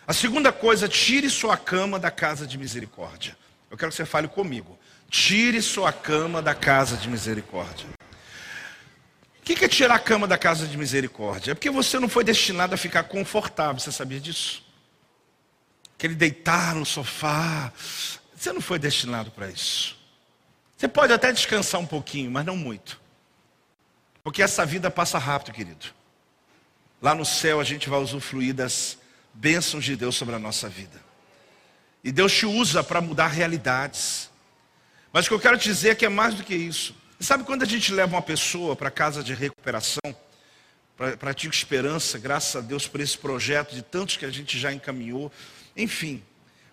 A 0.08 0.14
segunda 0.14 0.52
coisa, 0.52 0.88
tire 0.88 1.30
sua 1.30 1.58
cama 1.58 2.00
da 2.00 2.10
casa 2.10 2.48
de 2.48 2.58
misericórdia. 2.58 3.38
Eu 3.70 3.78
quero 3.78 3.92
que 3.92 3.96
você 3.96 4.04
fale 4.04 4.28
comigo. 4.28 4.80
Tire 5.12 5.62
sua 5.62 5.94
cama 5.94 6.42
da 6.42 6.56
casa 6.56 6.98
de 6.98 7.08
misericórdia. 7.08 7.86
O 9.40 9.44
que 9.44 9.64
é 9.64 9.68
tirar 9.68 9.94
a 9.94 10.00
cama 10.00 10.28
da 10.28 10.40
casa 10.40 10.66
de 10.66 10.76
misericórdia? 10.76 11.52
É 11.52 11.54
porque 11.54 11.70
você 11.70 12.00
não 12.00 12.10
foi 12.10 12.24
destinado 12.24 12.74
a 12.74 12.78
ficar 12.80 13.04
confortável, 13.04 13.80
você 13.80 13.92
sabia 13.92 14.20
disso? 14.20 14.65
Aquele 15.98 16.16
deitar 16.16 16.76
no 16.76 16.86
sofá. 16.86 17.72
Você 18.36 18.52
não 18.54 18.62
foi 18.62 18.78
destinado 18.78 19.32
para 19.32 19.50
isso. 19.50 19.98
Você 20.78 20.88
pode 20.88 21.14
até 21.14 21.32
descansar 21.32 21.80
um 21.80 21.86
pouquinho, 21.86 22.30
mas 22.30 22.46
não 22.46 22.58
muito. 22.58 23.00
Porque 24.24 24.42
essa 24.42 24.66
vida 24.66 24.92
passa 24.92 25.18
rápido, 25.18 25.54
querido. 25.54 25.86
Lá 27.02 27.14
no 27.14 27.26
céu 27.26 27.60
a 27.60 27.64
gente 27.64 27.90
vai 27.90 28.00
usufruir 28.00 28.54
das 28.54 28.98
bênçãos 29.34 29.84
de 29.84 29.96
Deus 29.96 30.16
sobre 30.16 30.36
a 30.36 30.40
nossa 30.40 30.68
vida. 30.68 31.00
E 32.04 32.12
Deus 32.12 32.34
te 32.34 32.46
usa 32.46 32.84
para 32.84 33.02
mudar 33.02 33.28
realidades. 33.28 34.30
Mas 35.14 35.26
o 35.26 35.30
que 35.30 35.34
eu 35.34 35.40
quero 35.40 35.58
te 35.58 35.70
dizer 35.70 35.90
é 35.90 35.96
que 35.96 36.06
é 36.06 36.10
mais 36.10 36.36
do 36.36 36.44
que 36.44 36.56
isso. 36.56 36.96
Sabe 37.20 37.44
quando 37.44 37.64
a 37.64 37.66
gente 37.66 37.94
leva 37.94 38.16
uma 38.16 38.22
pessoa 38.22 38.76
para 38.76 38.92
casa 38.92 39.24
de 39.24 39.34
recuperação, 39.34 40.16
para 41.20 41.34
Tico 41.34 41.54
Esperança, 41.54 42.20
graças 42.20 42.56
a 42.56 42.62
Deus 42.62 42.88
por 42.88 43.00
esse 43.00 43.18
projeto 43.18 43.74
de 43.74 43.82
tantos 43.82 44.18
que 44.18 44.26
a 44.26 44.32
gente 44.32 44.60
já 44.60 44.72
encaminhou, 44.74 45.32
enfim, 45.76 46.24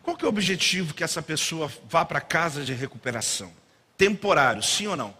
qual 0.03 0.17
que 0.17 0.25
é 0.25 0.27
o 0.27 0.31
objetivo 0.31 0.95
que 0.95 1.05
essa 1.05 1.23
pessoa 1.23 1.71
vá 1.89 2.05
para 2.05 2.21
casa 2.21 2.65
de 2.65 2.73
recuperação? 2.73 3.53
Temporário, 3.97 4.63
sim 4.63 4.87
ou 4.87 4.97
não? 4.97 5.17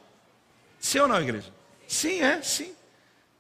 Sim 0.81 1.01
ou 1.01 1.09
não, 1.09 1.21
igreja? 1.21 1.53
Sim, 1.87 2.21
é, 2.21 2.43
sim. 2.43 2.75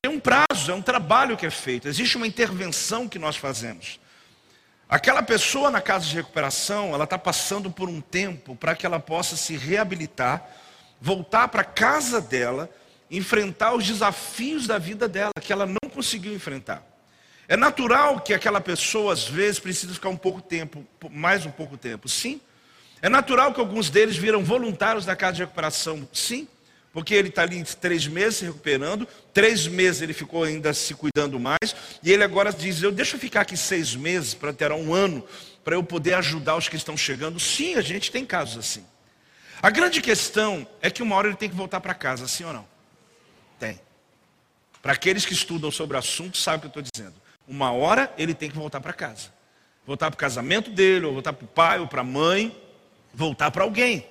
Tem 0.01 0.11
um 0.11 0.21
prazo, 0.21 0.71
é 0.71 0.75
um 0.75 0.83
trabalho 0.83 1.37
que 1.37 1.47
é 1.47 1.51
feito, 1.51 1.89
existe 1.89 2.17
uma 2.17 2.27
intervenção 2.27 3.09
que 3.09 3.19
nós 3.19 3.37
fazemos. 3.37 4.01
Aquela 4.89 5.23
pessoa 5.23 5.71
na 5.71 5.81
casa 5.81 6.05
de 6.05 6.15
recuperação, 6.15 6.93
ela 6.93 7.05
está 7.05 7.17
passando 7.17 7.71
por 7.71 7.89
um 7.89 8.01
tempo 8.01 8.55
para 8.55 8.77
que 8.77 8.85
ela 8.85 9.01
possa 9.01 9.37
se 9.37 9.57
reabilitar, 9.57 10.47
voltar 11.01 11.49
para 11.49 11.63
a 11.63 11.65
casa 11.65 12.21
dela, 12.21 12.69
enfrentar 13.11 13.75
os 13.75 13.87
desafios 13.87 14.67
da 14.67 14.79
vida 14.79 15.09
dela, 15.09 15.33
que 15.41 15.53
ela 15.53 15.67
não 15.67 15.91
conseguiu 15.91 16.35
enfrentar. 16.35 16.92
É 17.53 17.57
natural 17.57 18.19
que 18.19 18.33
aquela 18.33 18.63
pessoa, 18.63 19.13
às 19.13 19.29
vezes, 19.29 19.59
precise 19.59 19.93
ficar 19.93 20.09
um 20.09 20.17
pouco 20.17 20.41
tempo, 20.41 20.87
mais 21.11 21.45
um 21.45 21.51
pouco 21.51 21.77
tempo, 21.77 22.09
sim. 22.09 22.41
É 23.03 23.11
natural 23.11 23.53
que 23.53 23.61
alguns 23.61 23.91
deles 23.91 24.17
viram 24.17 24.43
voluntários 24.43 25.05
da 25.05 25.15
casa 25.15 25.35
de 25.35 25.43
recuperação, 25.43 26.09
sim. 26.15 26.49
Porque 26.95 27.13
ele 27.13 27.29
está 27.29 27.43
ali 27.43 27.63
três 27.63 28.07
meses 28.07 28.39
se 28.39 28.47
recuperando, 28.47 29.07
três 29.35 29.67
meses 29.67 30.01
ele 30.01 30.15
ficou 30.15 30.45
ainda 30.45 30.73
se 30.73 30.95
cuidando 30.95 31.39
mais, 31.39 31.77
e 32.03 32.11
ele 32.11 32.25
agora 32.25 32.51
diz: 32.51 32.83
Eu 32.83 32.91
deixa 32.91 33.17
eu 33.17 33.21
ficar 33.21 33.43
aqui 33.43 33.55
seis 33.55 33.95
meses 33.95 34.33
para 34.33 34.55
ter 34.55 34.73
um 34.73 34.95
ano, 34.95 35.23
para 35.63 35.75
eu 35.75 35.85
poder 35.85 36.15
ajudar 36.15 36.57
os 36.57 36.71
que 36.71 36.77
estão 36.77 36.97
chegando. 36.97 37.39
Sim, 37.39 37.75
a 37.75 37.83
gente 37.83 38.11
tem 38.11 38.25
casos 38.25 38.57
assim. 38.57 38.87
A 39.61 39.69
grande 39.69 40.01
questão 40.01 40.67
é 40.81 40.91
que 40.91 41.03
uma 41.03 41.17
hora 41.17 41.29
ele 41.29 41.37
tem 41.37 41.51
que 41.51 41.55
voltar 41.55 41.81
para 41.81 41.93
casa, 41.93 42.27
sim 42.27 42.45
ou 42.45 42.55
não? 42.55 42.67
Tem. 43.59 43.79
Para 44.81 44.95
aqueles 44.95 45.27
que 45.27 45.35
estudam 45.35 45.71
sobre 45.71 45.99
o 45.99 46.01
assunto, 46.01 46.39
sabem 46.39 46.57
o 46.57 46.61
que 46.63 46.79
eu 46.79 46.81
estou 46.81 46.91
dizendo. 46.91 47.22
Uma 47.53 47.71
hora 47.71 48.11
ele 48.17 48.33
tem 48.33 48.49
que 48.49 48.57
voltar 48.57 48.81
para 48.81 48.95
casa. 48.95 49.29
Voltar 49.87 50.11
para 50.11 50.15
o 50.15 50.19
casamento 50.19 50.71
dele, 50.71 51.05
ou 51.05 51.13
voltar 51.13 51.35
para 51.35 51.45
o 51.45 51.49
pai, 51.49 51.79
ou 51.81 51.87
para 51.87 52.01
a 52.01 52.05
mãe, 52.05 52.59
voltar 53.13 53.51
para 53.51 53.63
alguém. 53.63 54.07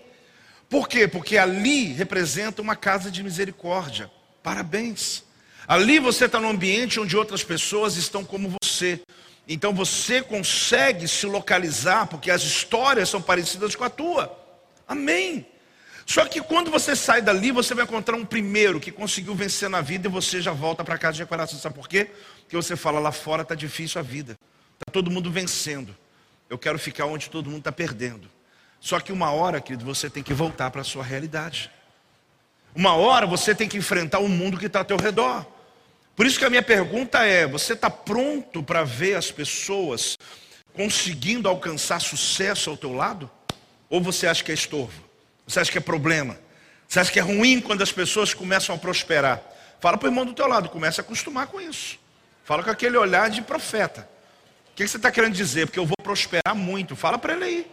Por 0.69 0.87
quê? 0.87 1.07
Porque 1.07 1.39
ali 1.39 1.85
representa 1.85 2.61
uma 2.61 2.75
casa 2.75 3.09
de 3.09 3.23
misericórdia. 3.23 4.11
Parabéns. 4.43 5.23
Ali 5.67 5.97
você 5.97 6.25
está 6.25 6.39
num 6.39 6.51
ambiente 6.51 6.99
onde 6.99 7.17
outras 7.17 7.43
pessoas 7.43 7.97
estão 7.97 8.23
como 8.23 8.55
você. 8.61 9.01
Então 9.47 9.73
você 9.73 10.21
consegue 10.21 11.07
se 11.07 11.25
localizar, 11.25 12.05
porque 12.05 12.29
as 12.29 12.43
histórias 12.43 13.09
são 13.09 13.19
parecidas 13.23 13.75
com 13.75 13.83
a 13.83 13.89
tua. 13.89 14.37
Amém. 14.87 15.47
Só 16.05 16.25
que 16.25 16.41
quando 16.41 16.69
você 16.69 16.95
sai 16.95 17.21
dali, 17.23 17.51
você 17.51 17.73
vai 17.73 17.85
encontrar 17.85 18.15
um 18.17 18.25
primeiro 18.25 18.79
que 18.79 18.91
conseguiu 18.91 19.33
vencer 19.33 19.67
na 19.67 19.81
vida 19.81 20.07
e 20.07 20.11
você 20.11 20.41
já 20.41 20.51
volta 20.51 20.83
para 20.83 20.97
casa 20.97 21.13
de 21.13 21.19
recuperação. 21.21 21.57
Sabe 21.57 21.73
por 21.73 21.87
quê? 21.87 22.11
Porque 22.51 22.61
você 22.61 22.75
fala 22.75 22.99
lá 22.99 23.13
fora 23.13 23.43
está 23.43 23.55
difícil 23.55 23.97
a 23.97 24.03
vida. 24.03 24.33
Está 24.73 24.91
todo 24.91 25.09
mundo 25.09 25.31
vencendo. 25.31 25.95
Eu 26.49 26.57
quero 26.57 26.77
ficar 26.77 27.05
onde 27.05 27.29
todo 27.29 27.45
mundo 27.49 27.59
está 27.59 27.71
perdendo. 27.71 28.27
Só 28.77 28.99
que 28.99 29.13
uma 29.13 29.31
hora, 29.31 29.61
querido, 29.61 29.85
você 29.85 30.09
tem 30.09 30.21
que 30.21 30.33
voltar 30.33 30.69
para 30.69 30.81
a 30.81 30.83
sua 30.83 31.01
realidade. 31.01 31.71
Uma 32.75 32.93
hora 32.93 33.25
você 33.25 33.55
tem 33.55 33.69
que 33.69 33.77
enfrentar 33.77 34.19
o 34.19 34.27
mundo 34.27 34.57
que 34.57 34.65
está 34.65 34.79
ao 34.79 34.85
teu 34.85 34.97
redor. 34.97 35.45
Por 36.13 36.25
isso 36.25 36.37
que 36.37 36.43
a 36.43 36.49
minha 36.49 36.61
pergunta 36.61 37.25
é: 37.25 37.47
você 37.47 37.71
está 37.71 37.89
pronto 37.89 38.61
para 38.61 38.83
ver 38.83 39.15
as 39.15 39.31
pessoas 39.31 40.17
conseguindo 40.73 41.47
alcançar 41.47 42.01
sucesso 42.01 42.69
ao 42.69 42.75
teu 42.75 42.91
lado? 42.91 43.31
Ou 43.89 44.01
você 44.01 44.27
acha 44.27 44.43
que 44.43 44.51
é 44.51 44.55
estorvo? 44.55 45.01
Você 45.47 45.57
acha 45.61 45.71
que 45.71 45.77
é 45.77 45.81
problema? 45.81 46.37
Você 46.85 46.99
acha 46.99 47.13
que 47.13 47.19
é 47.19 47.23
ruim 47.23 47.61
quando 47.61 47.81
as 47.81 47.93
pessoas 47.93 48.33
começam 48.33 48.75
a 48.75 48.77
prosperar? 48.77 49.41
Fala 49.79 49.97
para 49.97 50.07
o 50.07 50.09
irmão 50.09 50.25
do 50.25 50.33
teu 50.33 50.47
lado, 50.47 50.67
começa 50.67 50.99
a 50.99 51.03
acostumar 51.03 51.47
com 51.47 51.61
isso. 51.61 52.00
Fala 52.51 52.63
com 52.63 52.69
aquele 52.69 52.97
olhar 52.97 53.29
de 53.29 53.41
profeta. 53.41 54.05
O 54.73 54.75
que 54.75 54.85
você 54.85 54.97
está 54.97 55.09
querendo 55.09 55.33
dizer? 55.33 55.67
Porque 55.67 55.79
eu 55.79 55.85
vou 55.85 55.95
prosperar 56.03 56.53
muito. 56.53 56.97
Fala 56.97 57.17
para 57.17 57.31
ele 57.31 57.45
aí. 57.45 57.71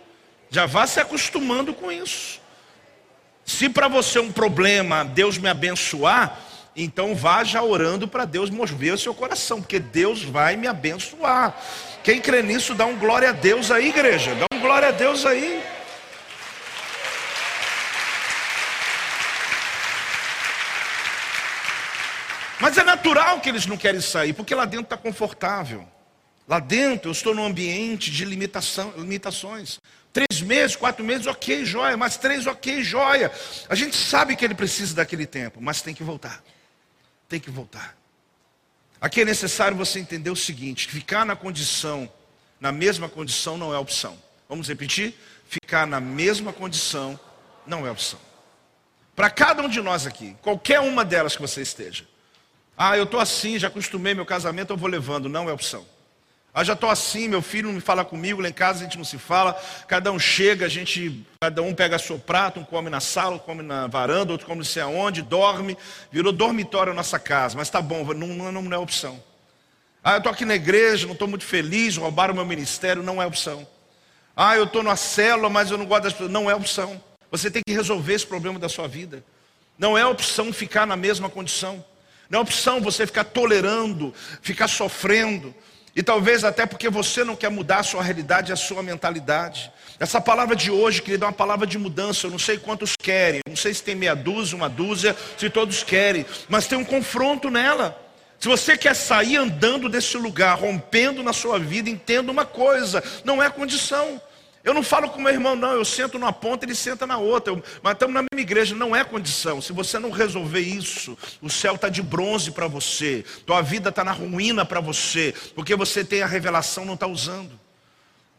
Já 0.50 0.66
vá 0.66 0.86
se 0.86 1.00
acostumando 1.00 1.74
com 1.74 1.90
isso. 1.90 2.40
Se 3.44 3.68
para 3.68 3.88
você 3.88 4.18
é 4.18 4.22
um 4.22 4.30
problema 4.30 5.04
Deus 5.04 5.36
me 5.36 5.48
abençoar, 5.48 6.38
então 6.76 7.12
vá 7.12 7.42
já 7.42 7.60
orando 7.60 8.06
para 8.06 8.24
Deus 8.24 8.50
mover 8.50 8.94
o 8.94 8.98
seu 8.98 9.12
coração, 9.12 9.60
porque 9.60 9.80
Deus 9.80 10.22
vai 10.22 10.54
me 10.54 10.68
abençoar. 10.68 11.60
Quem 12.04 12.20
crê 12.20 12.40
nisso, 12.40 12.72
dá 12.72 12.86
um 12.86 12.96
glória 12.96 13.30
a 13.30 13.32
Deus 13.32 13.72
aí, 13.72 13.88
igreja. 13.88 14.32
Dá 14.36 14.46
um 14.56 14.60
glória 14.60 14.90
a 14.90 14.92
Deus 14.92 15.26
aí. 15.26 15.60
Mas 22.60 22.76
é 22.76 22.82
natural 22.82 23.40
que 23.40 23.48
eles 23.48 23.66
não 23.66 23.76
querem 23.76 24.00
sair, 24.00 24.32
porque 24.32 24.54
lá 24.54 24.64
dentro 24.64 24.84
está 24.84 24.96
confortável. 24.96 25.86
Lá 26.46 26.58
dentro 26.58 27.08
eu 27.08 27.12
estou 27.12 27.34
num 27.34 27.44
ambiente 27.44 28.10
de 28.10 28.24
limitação, 28.24 28.92
limitações. 28.96 29.78
Três 30.12 30.40
meses, 30.40 30.74
quatro 30.74 31.04
meses, 31.04 31.26
ok, 31.26 31.64
joia. 31.64 31.96
Mas 31.96 32.16
três, 32.16 32.46
ok, 32.46 32.82
joia. 32.82 33.30
A 33.68 33.74
gente 33.74 33.96
sabe 33.96 34.34
que 34.34 34.44
ele 34.44 34.54
precisa 34.54 34.94
daquele 34.94 35.26
tempo, 35.26 35.60
mas 35.60 35.82
tem 35.82 35.94
que 35.94 36.02
voltar. 36.02 36.42
Tem 37.28 37.38
que 37.38 37.50
voltar. 37.50 37.96
Aqui 39.00 39.20
é 39.20 39.24
necessário 39.24 39.76
você 39.76 40.00
entender 40.00 40.30
o 40.30 40.36
seguinte: 40.36 40.88
ficar 40.88 41.24
na 41.24 41.36
condição, 41.36 42.10
na 42.58 42.72
mesma 42.72 43.08
condição, 43.08 43.56
não 43.56 43.72
é 43.72 43.78
opção. 43.78 44.18
Vamos 44.48 44.68
repetir? 44.68 45.14
Ficar 45.48 45.86
na 45.86 46.00
mesma 46.00 46.52
condição 46.52 47.20
não 47.66 47.86
é 47.86 47.90
opção. 47.90 48.18
Para 49.14 49.30
cada 49.30 49.62
um 49.62 49.68
de 49.68 49.80
nós 49.80 50.06
aqui, 50.06 50.36
qualquer 50.40 50.80
uma 50.80 51.04
delas 51.04 51.36
que 51.36 51.42
você 51.42 51.60
esteja. 51.60 52.06
Ah, 52.80 52.96
eu 52.96 53.02
estou 53.02 53.18
assim, 53.18 53.58
já 53.58 53.66
acostumei 53.66 54.14
meu 54.14 54.24
casamento, 54.24 54.72
eu 54.72 54.76
vou 54.76 54.88
levando. 54.88 55.28
Não 55.28 55.50
é 55.50 55.52
opção. 55.52 55.84
Ah, 56.54 56.62
já 56.62 56.74
estou 56.74 56.88
assim, 56.88 57.26
meu 57.26 57.42
filho 57.42 57.66
não 57.66 57.74
me 57.74 57.80
fala 57.80 58.04
comigo, 58.04 58.40
lá 58.40 58.48
em 58.48 58.52
casa 58.52 58.80
a 58.80 58.82
gente 58.84 58.96
não 58.96 59.04
se 59.04 59.18
fala, 59.18 59.52
cada 59.86 60.10
um 60.10 60.18
chega, 60.18 60.64
a 60.64 60.68
gente, 60.68 61.24
cada 61.40 61.60
um 61.60 61.74
pega 61.74 61.98
seu 61.98 62.18
prato, 62.18 62.58
um 62.58 62.64
come 62.64 62.88
na 62.88 63.00
sala, 63.00 63.36
um 63.36 63.38
come 63.38 63.62
na 63.62 63.86
varanda, 63.86 64.32
outro 64.32 64.46
come 64.46 64.58
não 64.58 64.64
sei 64.64 64.82
aonde, 64.82 65.22
dorme, 65.22 65.76
virou 66.10 66.32
dormitório 66.32 66.92
a 66.92 66.94
nossa 66.94 67.18
casa, 67.18 67.56
mas 67.56 67.68
tá 67.68 67.82
bom, 67.82 68.02
não, 68.14 68.28
não, 68.28 68.62
não 68.62 68.72
é 68.72 68.78
opção. 68.78 69.22
Ah, 70.02 70.12
eu 70.12 70.18
estou 70.18 70.32
aqui 70.32 70.44
na 70.44 70.54
igreja, 70.54 71.06
não 71.06 71.12
estou 71.12 71.28
muito 71.28 71.44
feliz, 71.44 71.96
roubaram 71.96 72.32
o 72.32 72.36
meu 72.36 72.46
ministério, 72.46 73.02
não 73.02 73.20
é 73.20 73.26
opção. 73.26 73.66
Ah, 74.34 74.56
eu 74.56 74.64
estou 74.64 74.82
na 74.82 74.96
célula, 74.96 75.50
mas 75.50 75.70
eu 75.70 75.76
não 75.76 75.84
gosto 75.84 76.04
das 76.04 76.12
pessoas, 76.12 76.30
não 76.30 76.50
é 76.50 76.54
opção. 76.54 77.00
Você 77.30 77.50
tem 77.50 77.60
que 77.64 77.74
resolver 77.74 78.14
esse 78.14 78.26
problema 78.26 78.58
da 78.58 78.68
sua 78.68 78.88
vida. 78.88 79.22
Não 79.78 79.98
é 79.98 80.06
opção 80.06 80.52
ficar 80.52 80.86
na 80.86 80.96
mesma 80.96 81.28
condição. 81.28 81.84
Não 82.28 82.40
é 82.40 82.42
opção 82.42 82.80
você 82.80 83.06
ficar 83.06 83.24
tolerando, 83.24 84.14
ficar 84.42 84.68
sofrendo. 84.68 85.54
E 85.96 86.02
talvez 86.02 86.44
até 86.44 86.66
porque 86.66 86.88
você 86.88 87.24
não 87.24 87.34
quer 87.34 87.50
mudar 87.50 87.78
a 87.78 87.82
sua 87.82 88.02
realidade, 88.02 88.52
a 88.52 88.56
sua 88.56 88.82
mentalidade. 88.82 89.72
Essa 89.98 90.20
palavra 90.20 90.54
de 90.54 90.70
hoje, 90.70 91.02
querida, 91.02 91.24
é 91.24 91.28
uma 91.28 91.32
palavra 91.32 91.66
de 91.66 91.76
mudança. 91.76 92.26
Eu 92.26 92.30
não 92.30 92.38
sei 92.38 92.56
quantos 92.58 92.94
querem, 92.96 93.40
não 93.48 93.56
sei 93.56 93.74
se 93.74 93.82
tem 93.82 93.96
meia 93.96 94.14
dúzia, 94.14 94.56
uma 94.56 94.68
dúzia, 94.68 95.16
se 95.36 95.50
todos 95.50 95.82
querem, 95.82 96.24
mas 96.48 96.66
tem 96.66 96.78
um 96.78 96.84
confronto 96.84 97.50
nela. 97.50 98.00
Se 98.38 98.46
você 98.46 98.76
quer 98.76 98.94
sair 98.94 99.36
andando 99.36 99.88
desse 99.88 100.16
lugar, 100.16 100.56
rompendo 100.56 101.22
na 101.22 101.32
sua 101.32 101.58
vida, 101.58 101.90
entenda 101.90 102.30
uma 102.30 102.44
coisa: 102.44 103.02
não 103.24 103.42
é 103.42 103.50
condição. 103.50 104.20
Eu 104.64 104.74
não 104.74 104.82
falo 104.82 105.08
com 105.10 105.20
meu 105.20 105.32
irmão, 105.32 105.54
não, 105.54 105.72
eu 105.72 105.84
sento 105.84 106.18
numa 106.18 106.32
ponta, 106.32 106.64
ele 106.64 106.74
senta 106.74 107.06
na 107.06 107.16
outra. 107.16 107.52
Eu, 107.52 107.62
mas 107.82 107.92
estamos 107.94 108.14
na 108.14 108.22
mesma 108.22 108.40
igreja, 108.40 108.74
não 108.74 108.94
é 108.94 109.04
condição. 109.04 109.60
Se 109.60 109.72
você 109.72 109.98
não 109.98 110.10
resolver 110.10 110.60
isso, 110.60 111.16
o 111.40 111.48
céu 111.48 111.76
está 111.76 111.88
de 111.88 112.02
bronze 112.02 112.50
para 112.50 112.66
você, 112.66 113.24
tua 113.46 113.62
vida 113.62 113.88
está 113.88 114.04
na 114.04 114.12
ruína 114.12 114.64
para 114.64 114.80
você, 114.80 115.34
porque 115.54 115.74
você 115.76 116.04
tem 116.04 116.22
a 116.22 116.26
revelação, 116.26 116.84
não 116.84 116.94
está 116.94 117.06
usando. 117.06 117.58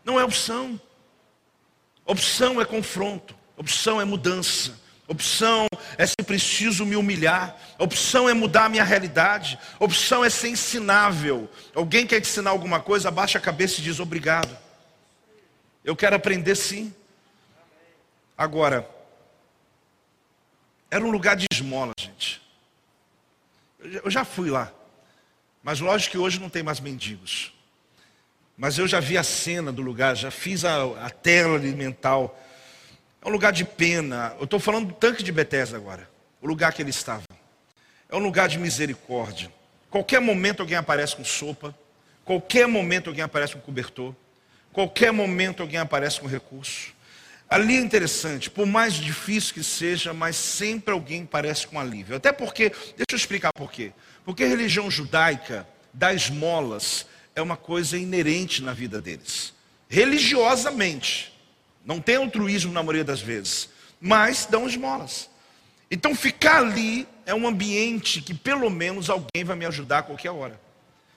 Não 0.04 0.20
é 0.20 0.24
opção. 0.24 0.80
Opção 2.06 2.60
é 2.60 2.66
confronto, 2.66 3.36
opção 3.56 4.02
é 4.02 4.06
mudança. 4.06 4.74
Opção 5.08 5.66
é 5.98 6.06
se 6.06 6.16
preciso 6.24 6.86
me 6.86 6.96
humilhar. 6.96 7.58
Opção 7.80 8.30
é 8.30 8.34
mudar 8.34 8.66
a 8.66 8.70
minha 8.70 8.84
realidade. 8.84 9.58
Opção 9.80 10.24
é 10.24 10.30
ser 10.30 10.50
ensinável. 10.50 11.50
Alguém 11.74 12.06
quer 12.06 12.22
ensinar 12.22 12.52
alguma 12.52 12.80
coisa, 12.80 13.08
abaixa 13.08 13.40
a 13.40 13.42
cabeça 13.42 13.80
e 13.80 13.84
diz 13.84 14.00
obrigado. 14.00 14.56
Eu 15.84 15.96
quero 15.96 16.16
aprender 16.16 16.56
sim. 16.56 16.94
Agora, 18.38 18.90
era 20.90 21.04
um 21.04 21.12
lugar 21.12 21.36
de 21.36 21.46
esmola, 21.52 21.94
gente. 22.00 22.42
Eu 23.82 24.10
já 24.10 24.26
fui 24.26 24.50
lá. 24.50 24.72
Mas 25.64 25.80
lógico 25.80 26.12
que 26.12 26.18
hoje 26.18 26.40
não 26.40 26.50
tem 26.50 26.64
mais 26.64 26.80
mendigos. 26.80 27.54
Mas 28.58 28.78
eu 28.78 28.88
já 28.88 29.00
vi 29.00 29.18
a 29.18 29.24
cena 29.24 29.72
do 29.72 29.82
lugar, 29.82 30.16
já 30.16 30.32
fiz 30.32 30.66
a, 30.66 30.84
a 31.06 31.10
tela 31.10 31.60
mental. 31.60 32.38
É 33.22 33.28
um 33.28 33.32
lugar 33.32 33.54
de 33.54 33.64
pena. 33.64 34.36
Eu 34.38 34.46
estou 34.46 34.60
falando 34.60 34.88
do 34.88 34.94
tanque 34.94 35.24
de 35.24 35.32
Bethesda 35.32 35.78
agora. 35.78 36.10
O 36.42 36.48
lugar 36.48 36.74
que 36.74 36.82
ele 36.82 36.90
estava. 36.90 37.24
É 38.10 38.16
um 38.16 38.20
lugar 38.20 38.50
de 38.50 38.58
misericórdia. 38.58 39.52
Qualquer 39.90 40.20
momento 40.20 40.62
alguém 40.62 40.78
aparece 40.78 41.16
com 41.16 41.24
sopa. 41.24 41.76
Qualquer 42.26 42.68
momento 42.68 43.10
alguém 43.10 43.24
aparece 43.24 43.54
com 43.54 43.60
cobertor. 43.60 44.16
Qualquer 44.72 45.12
momento 45.12 45.62
alguém 45.62 45.80
aparece 45.80 46.20
com 46.20 46.28
recurso. 46.28 46.94
Ali 47.50 47.78
é 47.78 47.80
interessante, 47.80 48.50
por 48.50 48.68
mais 48.68 48.94
difícil 48.94 49.56
que 49.56 49.64
seja, 49.64 50.14
mas 50.14 50.36
sempre 50.36 50.94
alguém 50.94 51.26
parece 51.26 51.66
com 51.66 51.80
alívio. 51.80 52.16
Até 52.16 52.32
porque, 52.32 52.70
deixa 52.70 53.06
eu 53.12 53.18
explicar 53.18 53.52
por 53.52 53.72
quê. 53.72 53.92
Porque 54.24 54.44
a 54.44 54.48
religião 54.48 54.92
judaica 54.92 55.68
dá 55.92 56.14
esmolas 56.14 57.08
é 57.36 57.42
uma 57.42 57.58
coisa 57.58 57.98
inerente 57.98 58.62
na 58.62 58.74
vida 58.74 59.02
deles. 59.02 59.54
Religiosamente. 59.90 61.34
Não 61.84 62.00
tem 62.00 62.18
altruísmo 62.18 62.72
na 62.72 62.84
maioria 62.84 63.04
das 63.04 63.22
vezes, 63.22 63.70
mas 64.00 64.46
dão 64.46 64.68
esmolas. 64.68 65.30
Então 65.90 66.14
ficar 66.14 66.58
ali 66.58 67.08
é 67.26 67.34
um 67.34 67.48
ambiente 67.48 68.22
que 68.22 68.34
pelo 68.34 68.70
menos 68.70 69.10
alguém 69.10 69.44
vai 69.44 69.56
me 69.56 69.66
ajudar 69.66 70.00
a 70.00 70.04
qualquer 70.04 70.30
hora. 70.30 70.60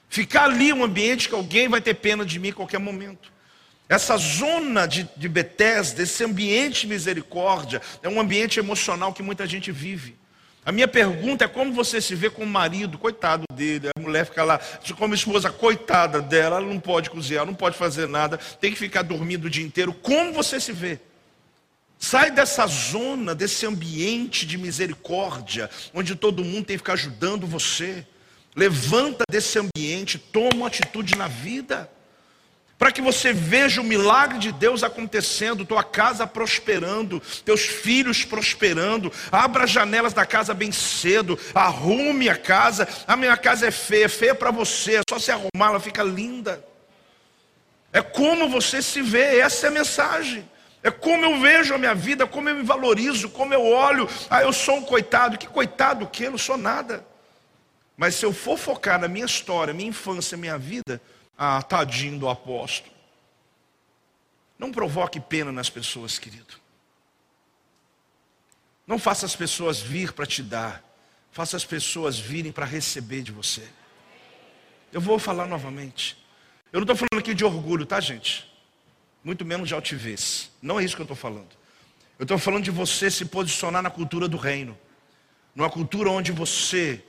Ficar 0.09 0.45
ali 0.45 0.71
é 0.71 0.75
um 0.75 0.85
ambiente 0.85 1.29
que 1.29 1.35
alguém 1.35 1.69
vai 1.69 1.81
ter 1.81 1.95
pena 1.95 2.25
de 2.25 2.39
mim 2.39 2.51
a 2.51 2.55
qualquer 2.55 2.79
momento. 2.79 3.31
Essa 3.93 4.17
zona 4.17 4.87
de, 4.87 5.07
de 5.15 5.29
Bethesda, 5.29 6.03
esse 6.03 6.25
ambiente 6.25 6.81
de 6.81 6.87
misericórdia, 6.87 7.79
é 8.03 8.09
um 8.09 8.19
ambiente 8.19 8.59
emocional 8.59 9.13
que 9.13 9.23
muita 9.23 9.47
gente 9.47 9.71
vive. 9.71 10.17
A 10.65 10.73
minha 10.73 10.89
pergunta 10.89 11.45
é 11.45 11.49
como 11.49 11.75
você 11.75 12.01
se 12.01 12.15
vê 12.15 12.31
como 12.31 12.47
marido, 12.47 12.97
coitado 12.97 13.45
dele, 13.55 13.91
a 13.95 14.01
mulher 14.01 14.25
fica 14.25 14.45
lá, 14.45 14.59
como 14.97 15.15
esposa, 15.15 15.51
coitada 15.51 16.23
dela, 16.23 16.57
ela 16.57 16.67
não 16.67 16.81
pode 16.81 17.11
cozinhar, 17.11 17.45
não 17.45 17.53
pode 17.53 17.77
fazer 17.77 18.09
nada, 18.09 18.39
tem 18.39 18.73
que 18.73 18.79
ficar 18.79 19.03
dormindo 19.03 19.45
o 19.45 19.51
dia 19.51 19.63
inteiro. 19.63 19.93
Como 19.93 20.33
você 20.33 20.59
se 20.59 20.73
vê? 20.73 20.99
Sai 21.99 22.31
dessa 22.31 22.67
zona, 22.67 23.35
desse 23.35 23.67
ambiente 23.67 24.47
de 24.47 24.57
misericórdia, 24.57 25.69
onde 25.93 26.17
todo 26.17 26.43
mundo 26.43 26.65
tem 26.65 26.77
que 26.77 26.83
ficar 26.83 26.95
ajudando 26.95 27.47
você. 27.47 28.07
Levanta 28.57 29.25
desse 29.31 29.59
ambiente, 29.59 30.17
toma 30.17 30.55
uma 30.55 30.67
atitude 30.69 31.15
na 31.15 31.29
vida 31.29 31.91
para 32.83 32.91
que 32.91 33.01
você 33.01 33.33
veja 33.33 33.81
o 33.81 33.85
milagre 33.85 34.41
de 34.41 34.51
Deus 34.51 34.83
acontecendo, 34.83 35.65
tua 35.65 35.85
casa 35.85 36.27
prosperando, 36.27 37.23
teus 37.45 37.61
filhos 37.61 38.25
prosperando. 38.25 39.13
Abra 39.31 39.63
as 39.63 39.71
janelas 39.71 40.13
da 40.13 40.27
casa 40.27 40.53
bem 40.53 40.73
cedo, 40.73 41.39
arrume 41.55 42.29
a 42.29 42.35
casa. 42.35 42.89
A 43.07 43.17
minha 43.17 43.37
casa 43.37 43.69
é 43.69 43.71
feia, 43.71 44.07
é 44.07 44.09
feia 44.09 44.35
para 44.35 44.51
você, 44.51 44.97
é 44.97 45.03
só 45.09 45.17
se 45.17 45.31
arrumar, 45.31 45.69
ela 45.69 45.79
fica 45.79 46.03
linda. 46.03 46.61
É 47.93 48.03
como 48.03 48.49
você 48.49 48.83
se 48.83 49.01
vê, 49.01 49.39
essa 49.39 49.67
é 49.67 49.71
a 49.71 49.73
mensagem. 49.73 50.51
É 50.83 50.91
como 50.91 51.25
eu 51.25 51.41
vejo 51.41 51.75
a 51.75 51.79
minha 51.79 51.95
vida, 51.95 52.27
como 52.27 52.49
eu 52.49 52.57
me 52.57 52.65
valorizo, 52.65 53.29
como 53.29 53.55
eu 53.55 53.65
olho. 53.65 54.09
Ah, 54.29 54.43
eu 54.43 54.53
sou 54.53 54.79
um 54.79 54.83
coitado. 54.83 55.39
Que 55.39 55.47
coitado 55.47 56.09
que 56.09 56.25
eu 56.25 56.33
não 56.33 56.39
sou 56.39 56.57
nada. 56.57 57.07
Mas 57.97 58.17
se 58.17 58.27
eu 58.27 58.33
for 58.33 58.59
focar 58.59 59.01
na 59.01 59.07
minha 59.07 59.27
história, 59.27 59.73
minha 59.73 59.91
infância, 59.91 60.37
minha 60.37 60.59
vida, 60.59 61.01
ah, 61.37 61.63
tadinho 61.63 62.19
do 62.19 62.29
apóstolo. 62.29 62.95
Não 64.59 64.71
provoque 64.71 65.19
pena 65.19 65.51
nas 65.51 65.69
pessoas, 65.69 66.19
querido. 66.19 66.55
Não 68.87 68.99
faça 68.99 69.27
as 69.27 69.35
pessoas 69.35 69.81
vir 69.81 70.13
para 70.13 70.27
te 70.27 70.43
dar. 70.43 70.83
Faça 71.31 71.57
as 71.57 71.65
pessoas 71.65 72.19
virem 72.19 72.53
para 72.53 72.67
receber 72.67 73.23
de 73.23 73.33
você. 73.33 73.67
Eu 74.93 75.01
vou 75.01 75.19
falar 75.19 75.47
novamente. 75.47 76.17
Eu 76.73 76.81
não 76.81 76.83
estou 76.85 76.97
falando 76.97 77.21
aqui 77.21 77.35
de 77.35 77.45
orgulho, 77.45 77.87
tá, 77.87 77.99
gente? 78.01 78.51
Muito 79.25 79.45
menos 79.45 79.69
de 79.69 79.75
altivez. 79.75 80.51
Não 80.61 80.79
é 80.79 80.85
isso 80.85 80.95
que 80.95 81.03
eu 81.03 81.05
estou 81.05 81.17
falando. 81.17 81.49
Eu 82.19 82.25
estou 82.25 82.39
falando 82.39 82.65
de 82.65 82.71
você 82.71 83.11
se 83.11 83.25
posicionar 83.25 83.83
na 83.83 83.91
cultura 83.91 84.29
do 84.29 84.37
reino. 84.37 84.79
Numa 85.55 85.71
cultura 85.71 86.11
onde 86.11 86.31
você, 86.33 87.03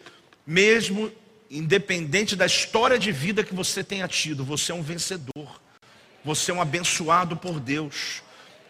mesmo 0.45 1.11
independente 1.57 2.35
da 2.35 2.45
história 2.45 2.97
de 2.97 3.11
vida 3.11 3.43
que 3.43 3.53
você 3.53 3.83
tenha 3.83 4.07
tido, 4.07 4.43
você 4.43 4.71
é 4.71 4.75
um 4.75 4.81
vencedor. 4.81 5.61
Você 6.25 6.51
é 6.51 6.53
um 6.53 6.61
abençoado 6.61 7.35
por 7.37 7.59
Deus. 7.59 8.23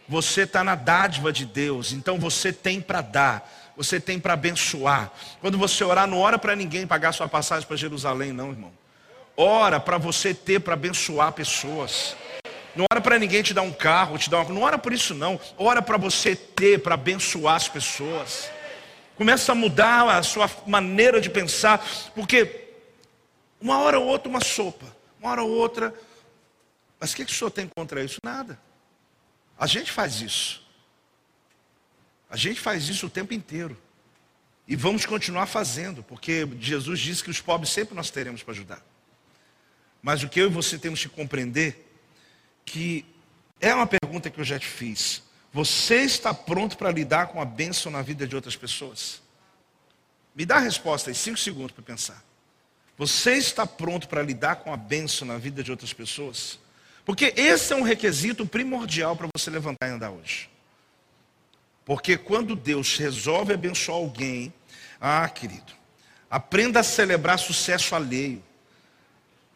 Você 0.10 0.42
está 0.42 0.64
na 0.64 0.76
dádiva 0.76 1.32
de 1.32 1.46
Deus. 1.46 1.94
Então 1.94 2.20
você 2.20 2.52
tem 2.52 2.82
para 2.82 3.02
dar. 3.02 3.50
Você 3.78 4.00
tem 4.00 4.20
para 4.20 4.34
abençoar. 4.34 5.12
Quando 5.40 5.58
você 5.58 5.84
orar, 5.84 6.08
não 6.08 6.20
ora 6.20 6.38
para 6.38 6.56
ninguém 6.56 6.86
pagar 6.86 7.14
sua 7.14 7.28
passagem 7.28 7.68
para 7.68 7.78
Jerusalém, 7.78 8.34
não, 8.34 8.50
irmão. 8.50 8.72
Ora 9.38 9.80
para 9.80 9.98
você 9.98 10.34
ter 10.34 10.60
para 10.60 10.74
abençoar 10.74 11.32
pessoas. 11.32 12.16
Não 12.76 12.86
ora 12.92 13.00
para 13.00 13.18
ninguém 13.18 13.42
te 13.42 13.54
dar 13.54 13.62
um 13.62 13.72
carro, 13.72 14.18
te 14.18 14.30
dar 14.30 14.40
uma... 14.40 14.54
Não 14.54 14.62
ora 14.62 14.78
por 14.78 14.92
isso, 14.92 15.14
não. 15.14 15.40
Ora 15.58 15.82
para 15.82 15.98
você 15.98 16.36
ter 16.36 16.80
para 16.80 16.96
abençoar 16.96 17.56
as 17.56 17.68
pessoas. 17.68 18.50
Começa 19.16 19.52
a 19.52 19.56
mudar 19.56 20.10
a 20.10 20.24
sua 20.24 20.50
maneira 20.66 21.22
de 21.22 21.30
pensar, 21.30 21.86
porque 22.16 22.63
uma 23.64 23.80
hora 23.80 23.98
ou 23.98 24.06
outra, 24.06 24.28
uma 24.30 24.42
sopa. 24.42 24.86
Uma 25.18 25.32
hora 25.32 25.42
ou 25.42 25.50
outra. 25.50 25.98
Mas 27.00 27.14
o 27.14 27.16
que, 27.16 27.24
que 27.24 27.32
o 27.32 27.36
senhor 27.36 27.50
tem 27.50 27.66
contra 27.66 28.04
isso? 28.04 28.20
Nada. 28.22 28.60
A 29.58 29.66
gente 29.66 29.90
faz 29.90 30.20
isso. 30.20 30.62
A 32.30 32.36
gente 32.36 32.60
faz 32.60 32.90
isso 32.90 33.08
o 33.08 33.10
tempo 33.10 33.34
inteiro. 33.34 33.82
E 34.68 34.76
vamos 34.76 35.06
continuar 35.06 35.46
fazendo, 35.46 36.04
porque 36.04 36.46
Jesus 36.60 37.00
disse 37.00 37.24
que 37.24 37.30
os 37.30 37.40
pobres 37.40 37.72
sempre 37.72 37.96
nós 37.96 38.10
teremos 38.10 38.44
para 38.44 38.52
ajudar. 38.52 38.86
Mas 40.02 40.24
o 40.24 40.30
que 40.30 40.42
eu 40.42 40.48
e 40.48 40.52
você 40.52 40.78
temos 40.78 41.02
que 41.02 41.08
compreender 41.08 41.90
que 42.66 43.06
é 43.62 43.74
uma 43.74 43.88
pergunta 43.88 44.30
que 44.30 44.40
eu 44.40 44.44
já 44.44 44.60
te 44.60 44.68
fiz. 44.68 45.24
Você 45.54 46.02
está 46.02 46.34
pronto 46.34 46.78
para 46.78 46.92
lidar 46.92 47.28
com 47.28 47.40
a 47.40 47.46
bênção 47.46 47.90
na 47.90 48.02
vida 48.02 48.28
de 48.28 48.36
outras 48.36 48.58
pessoas? 48.58 49.22
Me 50.36 50.46
dá 50.46 50.58
a 50.58 50.60
resposta 50.60 51.12
em 51.12 51.14
cinco 51.14 51.38
segundos 51.38 51.72
para 51.72 51.84
pensar. 51.84 52.33
Você 52.98 53.34
está 53.34 53.66
pronto 53.66 54.08
para 54.08 54.22
lidar 54.22 54.58
com 54.58 54.72
a 54.72 54.78
benção 54.78 55.28
na 55.28 55.38
vida 55.38 55.64
de 55.64 55.72
outras 55.72 55.94
pessoas? 55.94 56.60
Porque 57.06 57.34
esse 57.36 57.74
é 57.74 57.76
um 57.76 57.82
requisito 57.82 58.46
primordial 58.46 59.16
para 59.16 59.28
você 59.36 59.50
levantar 59.50 59.88
e 59.88 59.92
andar 59.92 60.12
hoje. 60.12 60.50
Porque 61.86 62.18
quando 62.18 62.56
Deus 62.56 62.98
resolve 62.98 63.54
abençoar 63.54 63.98
alguém, 63.98 64.54
ah, 65.02 65.28
querido, 65.28 65.74
aprenda 66.30 66.80
a 66.80 66.84
celebrar 66.84 67.38
sucesso 67.38 67.94
alheio. 67.96 68.42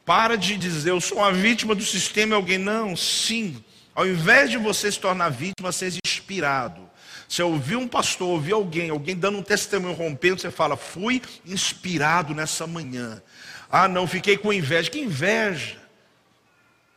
Para 0.06 0.36
de 0.38 0.58
dizer, 0.58 0.92
eu 0.92 1.02
sou 1.02 1.20
uma 1.20 1.32
vítima 1.32 1.74
do 1.76 1.84
sistema 1.84 2.34
e 2.34 2.36
alguém. 2.36 2.58
Não, 2.58 2.96
sim. 2.96 3.64
Ao 3.94 4.06
invés 4.06 4.50
de 4.50 4.58
você 4.58 4.92
se 4.92 5.00
tornar 5.00 5.30
vítima, 5.30 5.72
seja 5.72 6.00
inspirado. 6.06 6.87
Você 7.28 7.44
ouviu 7.44 7.80
um 7.80 7.88
pastor, 7.88 8.30
ouviu 8.30 8.56
alguém, 8.56 8.90
alguém 8.90 9.16
dando 9.16 9.40
um 9.40 9.44
testemunho 9.44 9.94
rompendo, 9.94 10.40
você 10.40 10.50
fala, 10.50 10.78
fui 10.78 11.22
inspirado 11.46 12.34
nessa 12.34 12.66
manhã. 12.66 13.22
Ah, 13.70 13.88
não, 13.88 14.08
fiquei 14.08 14.38
com 14.38 14.54
inveja. 14.54 14.90
Que 14.90 15.00
inveja? 15.00 15.78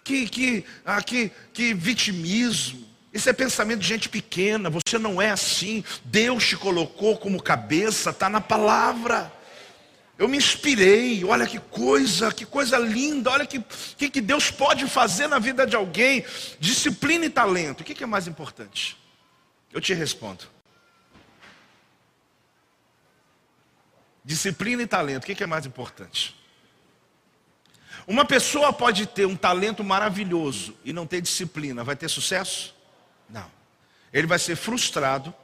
Que, 0.04 0.28
que, 0.28 0.64
ah, 0.84 1.02
que, 1.02 1.32
que 1.52 1.74
vitimismo. 1.74 2.88
Isso 3.12 3.28
é 3.28 3.32
pensamento 3.32 3.80
de 3.80 3.88
gente 3.88 4.08
pequena. 4.08 4.70
Você 4.70 4.98
não 4.98 5.20
é 5.20 5.30
assim. 5.30 5.82
Deus 6.04 6.46
te 6.46 6.56
colocou 6.56 7.18
como 7.18 7.42
cabeça, 7.42 8.10
está 8.10 8.28
na 8.28 8.40
palavra. 8.40 9.32
Eu 10.16 10.28
me 10.28 10.36
inspirei, 10.36 11.24
olha 11.24 11.46
que 11.46 11.58
coisa, 11.58 12.30
que 12.30 12.44
coisa 12.44 12.76
linda, 12.76 13.30
olha 13.30 13.46
que, 13.46 13.58
que, 13.96 14.10
que 14.10 14.20
Deus 14.20 14.50
pode 14.50 14.86
fazer 14.86 15.26
na 15.26 15.38
vida 15.38 15.66
de 15.66 15.74
alguém. 15.74 16.24
Disciplina 16.60 17.24
e 17.24 17.30
talento, 17.30 17.80
o 17.80 17.84
que, 17.84 17.94
que 17.94 18.04
é 18.04 18.06
mais 18.06 18.28
importante? 18.28 18.99
Eu 19.72 19.80
te 19.80 19.94
respondo. 19.94 20.44
Disciplina 24.24 24.82
e 24.82 24.86
talento, 24.86 25.24
o 25.24 25.26
que, 25.26 25.42
é 25.42 25.46
mais 25.46 25.64
importante? 25.66 26.36
Uma 28.06 28.24
pessoa 28.24 28.72
pode 28.72 29.06
ter 29.06 29.26
um 29.26 29.36
talento 29.36 29.82
maravilhoso 29.82 30.76
e 30.84 30.92
não 30.92 31.06
ter 31.06 31.20
disciplina, 31.20 31.84
vai 31.84 31.96
ter 31.96 32.08
sucesso? 32.08 32.74
Não. 33.28 33.50
Ele 34.12 34.26
vai 34.26 34.38
ser 34.38 34.56
frustrado, 34.56 35.34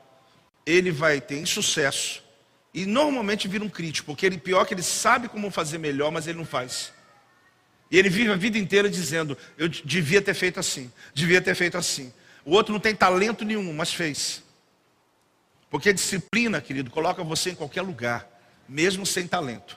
ele 0.64 0.90
vai 0.90 1.20
ter 1.20 1.38
insucesso 1.38 2.22
e 2.74 2.84
normalmente 2.84 3.48
vira 3.48 3.64
um 3.64 3.68
crítico, 3.68 4.06
porque 4.06 4.26
ele 4.26 4.36
pior 4.36 4.66
que 4.66 4.74
ele 4.74 4.82
sabe 4.82 5.28
como 5.28 5.50
fazer 5.50 5.78
melhor, 5.78 6.10
mas 6.10 6.26
ele 6.26 6.36
não 6.36 6.44
faz. 6.44 6.92
E 7.90 7.98
ele 7.98 8.10
vive 8.10 8.32
a 8.32 8.36
vida 8.36 8.58
inteira 8.58 8.90
dizendo: 8.90 9.38
eu 9.56 9.68
devia 9.68 10.20
ter 10.20 10.34
feito 10.34 10.60
assim, 10.60 10.92
devia 11.14 11.40
ter 11.40 11.54
feito 11.54 11.78
assim. 11.78 12.12
O 12.46 12.52
outro 12.52 12.72
não 12.72 12.78
tem 12.78 12.94
talento 12.94 13.44
nenhum, 13.44 13.72
mas 13.74 13.92
fez. 13.92 14.40
Porque 15.68 15.92
disciplina, 15.92 16.60
querido, 16.60 16.92
coloca 16.92 17.24
você 17.24 17.50
em 17.50 17.54
qualquer 17.56 17.82
lugar, 17.82 18.24
mesmo 18.68 19.04
sem 19.04 19.26
talento. 19.26 19.76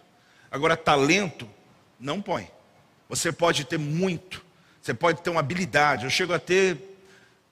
Agora, 0.51 0.77
talento 0.77 1.49
não 1.99 2.21
põe. 2.21 2.47
Você 3.09 3.31
pode 3.31 3.65
ter 3.65 3.79
muito, 3.79 4.45
você 4.79 4.93
pode 4.93 5.23
ter 5.23 5.31
uma 5.31 5.39
habilidade. 5.39 6.03
Eu 6.03 6.11
chego 6.11 6.31
a 6.31 6.37
ter, 6.37 6.77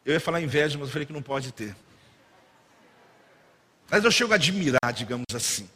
eu 0.05 0.13
ia 0.13 0.19
falar 0.19 0.39
inveja, 0.39 0.77
mas 0.77 0.87
eu 0.87 0.93
falei 0.93 1.07
que 1.07 1.13
não 1.13 1.23
pode 1.23 1.51
ter. 1.51 1.75
Mas 3.89 4.03
eu 4.03 4.11
chego 4.11 4.33
a 4.33 4.35
admirar, 4.35 4.93
digamos 4.93 5.25
assim. 5.33 5.67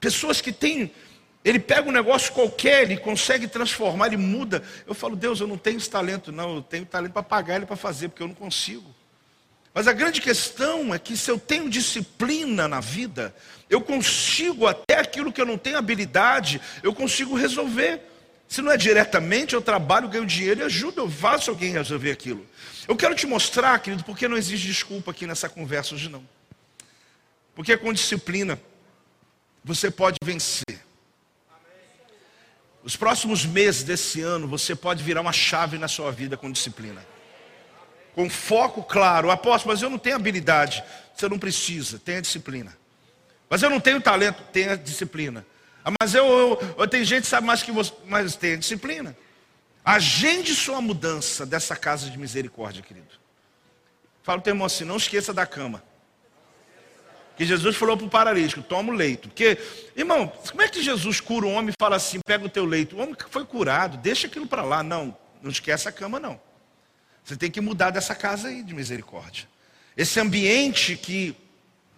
Pessoas 0.00 0.40
que 0.40 0.50
têm, 0.50 0.92
ele 1.44 1.58
pega 1.58 1.88
um 1.88 1.92
negócio 1.92 2.32
qualquer, 2.32 2.82
ele 2.82 2.96
consegue 2.96 3.46
transformar, 3.46 4.08
ele 4.08 4.16
muda. 4.16 4.62
Eu 4.86 4.94
falo, 4.94 5.14
Deus, 5.14 5.40
eu 5.40 5.46
não 5.46 5.56
tenho 5.56 5.78
esse 5.78 5.88
talento, 5.88 6.32
não, 6.32 6.56
eu 6.56 6.62
tenho 6.62 6.84
talento 6.84 7.12
para 7.12 7.22
pagar 7.22 7.56
ele 7.56 7.66
para 7.66 7.76
fazer, 7.76 8.08
porque 8.08 8.22
eu 8.22 8.28
não 8.28 8.34
consigo. 8.34 8.94
Mas 9.72 9.86
a 9.86 9.92
grande 9.92 10.20
questão 10.20 10.92
é 10.92 10.98
que 10.98 11.16
se 11.16 11.30
eu 11.30 11.38
tenho 11.38 11.70
disciplina 11.70 12.66
na 12.66 12.80
vida, 12.80 13.34
eu 13.70 13.80
consigo 13.80 14.66
até 14.66 14.98
aquilo 14.98 15.32
que 15.32 15.40
eu 15.40 15.46
não 15.46 15.56
tenho 15.56 15.78
habilidade, 15.78 16.60
eu 16.82 16.92
consigo 16.92 17.36
resolver. 17.36 18.00
Se 18.48 18.60
não 18.62 18.72
é 18.72 18.76
diretamente, 18.76 19.54
eu 19.54 19.60
trabalho, 19.60 20.08
ganho 20.08 20.26
dinheiro 20.26 20.60
e 20.60 20.64
ajudo, 20.64 21.02
eu 21.02 21.10
faço 21.10 21.50
alguém 21.50 21.72
resolver 21.72 22.10
aquilo. 22.10 22.44
Eu 22.88 22.96
quero 22.96 23.14
te 23.14 23.26
mostrar, 23.26 23.78
querido, 23.78 24.02
porque 24.02 24.26
não 24.26 24.36
existe 24.36 24.66
desculpa 24.66 25.10
aqui 25.10 25.26
nessa 25.26 25.48
conversa 25.48 25.94
hoje 25.94 26.08
não. 26.08 26.26
Porque 27.54 27.76
com 27.76 27.92
disciplina 27.92 28.58
você 29.62 29.90
pode 29.90 30.16
vencer. 30.24 30.87
Os 32.88 32.96
próximos 32.96 33.44
meses 33.44 33.82
desse 33.82 34.22
ano 34.22 34.48
você 34.48 34.74
pode 34.74 35.04
virar 35.04 35.20
uma 35.20 35.30
chave 35.30 35.76
na 35.76 35.86
sua 35.86 36.10
vida 36.10 36.38
com 36.38 36.50
disciplina. 36.50 37.06
Com 38.14 38.30
foco 38.30 38.82
claro. 38.82 39.30
Apóstolo, 39.30 39.74
mas 39.74 39.82
eu 39.82 39.90
não 39.90 39.98
tenho 39.98 40.16
habilidade. 40.16 40.82
Você 41.14 41.28
não 41.28 41.38
precisa, 41.38 41.98
tenha 41.98 42.22
disciplina. 42.22 42.74
Mas 43.50 43.62
eu 43.62 43.68
não 43.68 43.78
tenho 43.78 44.00
talento, 44.00 44.42
tenha 44.54 44.74
disciplina. 44.74 45.44
Ah, 45.84 45.90
mas 46.00 46.14
eu, 46.14 46.24
eu, 46.24 46.76
eu 46.78 47.04
gente 47.04 47.24
que 47.24 47.28
sabe 47.28 47.46
mais 47.46 47.62
que 47.62 47.70
você, 47.70 47.92
mas 48.06 48.34
tenha 48.36 48.56
disciplina. 48.56 49.14
Agende 49.84 50.54
sua 50.54 50.80
mudança 50.80 51.44
dessa 51.44 51.76
casa 51.76 52.08
de 52.08 52.16
misericórdia, 52.16 52.82
querido. 52.82 53.14
Fala 54.22 54.38
o 54.38 54.42
teu 54.42 54.52
irmão 54.52 54.64
assim, 54.64 54.84
não 54.84 54.96
esqueça 54.96 55.34
da 55.34 55.44
cama 55.44 55.82
que 57.38 57.46
Jesus 57.46 57.76
falou 57.76 57.96
para 57.96 58.04
o 58.04 58.10
paralítico: 58.10 58.60
toma 58.60 58.92
o 58.92 58.96
leito. 58.96 59.28
Porque, 59.28 59.56
irmão, 59.96 60.26
como 60.50 60.60
é 60.60 60.68
que 60.68 60.82
Jesus 60.82 61.20
cura 61.20 61.46
um 61.46 61.54
homem 61.54 61.70
e 61.70 61.74
fala 61.80 61.94
assim: 61.94 62.18
pega 62.26 62.44
o 62.44 62.48
teu 62.48 62.64
leito? 62.64 62.96
O 62.96 63.00
homem 63.00 63.14
foi 63.30 63.44
curado, 63.46 63.96
deixa 63.96 64.26
aquilo 64.26 64.44
para 64.44 64.62
lá. 64.62 64.82
Não, 64.82 65.16
não 65.40 65.48
esquece 65.48 65.88
a 65.88 65.92
cama, 65.92 66.18
não. 66.18 66.40
Você 67.22 67.36
tem 67.36 67.48
que 67.48 67.60
mudar 67.60 67.90
dessa 67.90 68.12
casa 68.12 68.48
aí 68.48 68.62
de 68.64 68.74
misericórdia. 68.74 69.48
Esse 69.96 70.18
ambiente 70.18 70.96
que, 70.96 71.36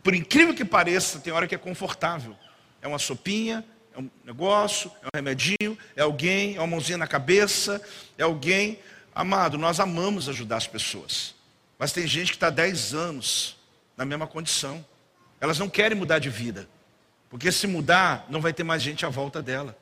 por 0.02 0.14
incrível 0.14 0.54
que 0.54 0.64
pareça, 0.64 1.18
tem 1.18 1.32
hora 1.32 1.48
que 1.48 1.54
é 1.54 1.58
confortável. 1.58 2.36
É 2.82 2.86
uma 2.86 2.98
sopinha, 2.98 3.64
é 3.94 3.98
um 3.98 4.10
negócio, 4.22 4.92
é 5.02 5.06
um 5.06 5.10
remedinho, 5.14 5.78
é 5.96 6.02
alguém, 6.02 6.56
é 6.56 6.60
uma 6.60 6.66
mãozinha 6.66 6.98
na 6.98 7.06
cabeça, 7.06 7.80
é 8.18 8.22
alguém. 8.22 8.78
Amado, 9.14 9.56
nós 9.56 9.80
amamos 9.80 10.28
ajudar 10.28 10.58
as 10.58 10.66
pessoas. 10.66 11.34
Mas 11.78 11.92
tem 11.92 12.06
gente 12.06 12.32
que 12.32 12.36
está 12.36 12.50
10 12.50 12.92
anos 12.92 13.56
na 13.96 14.04
mesma 14.04 14.26
condição. 14.26 14.84
Elas 15.40 15.58
não 15.58 15.68
querem 15.68 15.96
mudar 15.96 16.18
de 16.18 16.28
vida. 16.28 16.68
Porque 17.30 17.50
se 17.50 17.66
mudar, 17.66 18.26
não 18.28 18.40
vai 18.40 18.52
ter 18.52 18.64
mais 18.64 18.82
gente 18.82 19.06
à 19.06 19.08
volta 19.08 19.40
dela. 19.40 19.76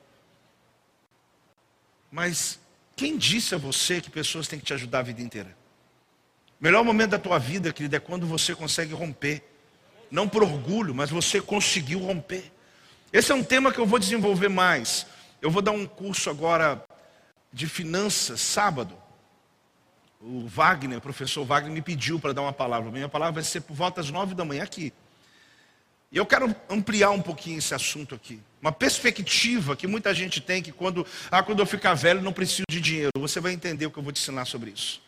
Mas 2.11 2.61
quem 2.95 3.17
disse 3.17 3.55
a 3.55 3.59
você 3.59 4.01
que 4.01 4.11
pessoas 4.11 4.47
têm 4.47 4.59
que 4.59 4.65
te 4.65 4.75
ajudar 4.75 5.01
a 5.01 5.03
vida 5.03 5.23
inteira? 5.23 5.57
O 6.61 6.65
melhor 6.65 6.85
momento 6.85 7.11
da 7.11 7.19
tua 7.19 7.39
vida, 7.39 7.73
querida, 7.73 7.97
é 7.97 8.01
quando 8.01 8.27
você 8.27 8.55
consegue 8.55 8.93
romper. 8.93 9.43
Não 10.11 10.29
por 10.29 10.43
orgulho, 10.43 10.95
mas 10.95 11.11
você 11.11 11.41
conseguiu 11.41 12.01
romper. 12.01 12.51
Esse 13.13 13.33
é 13.33 13.35
um 13.35 13.45
tema 13.45 13.73
que 13.73 13.79
eu 13.79 13.87
vou 13.87 13.99
desenvolver 13.99 14.49
mais. 14.49 15.07
Eu 15.41 15.51
vou 15.51 15.63
dar 15.63 15.73
um 15.73 15.87
curso 15.87 16.29
agora 16.29 16.85
de 17.53 17.67
finanças, 17.67 18.41
sábado. 18.41 18.95
O 20.21 20.47
Wagner, 20.49 20.99
o 20.99 21.01
professor 21.01 21.45
Wagner, 21.45 21.73
me 21.73 21.81
pediu 21.81 22.19
para 22.19 22.33
dar 22.33 22.43
uma 22.43 22.53
palavra. 22.53 22.91
Minha 22.91 23.09
palavra 23.09 23.35
vai 23.35 23.45
ser 23.45 23.61
por 23.61 23.75
volta 23.75 24.03
das 24.03 24.11
nove 24.11 24.35
da 24.35 24.45
manhã 24.45 24.65
aqui. 24.65 24.93
E 26.11 26.17
eu 26.17 26.25
quero 26.25 26.55
ampliar 26.71 27.11
um 27.11 27.21
pouquinho 27.21 27.59
esse 27.59 27.75
assunto 27.75 28.15
aqui. 28.15 28.41
Uma 28.61 28.73
perspectiva 28.73 29.77
que 29.77 29.87
muita 29.87 30.15
gente 30.15 30.41
tem 30.41 30.63
que 30.63 30.73
quando, 30.73 31.07
ah, 31.31 31.43
quando 31.43 31.61
eu 31.61 31.67
ficar 31.67 31.95
velho 31.95 32.23
não 32.23 32.33
preciso 32.33 32.65
de 32.69 32.81
dinheiro. 32.81 33.11
Você 33.19 33.41
vai 33.41 33.53
entender 33.53 33.87
o 33.87 33.91
que 33.91 33.99
eu 33.99 34.03
vou 34.03 34.13
te 34.13 34.21
ensinar 34.21 34.47
sobre 34.47 34.71
isso. 34.71 35.03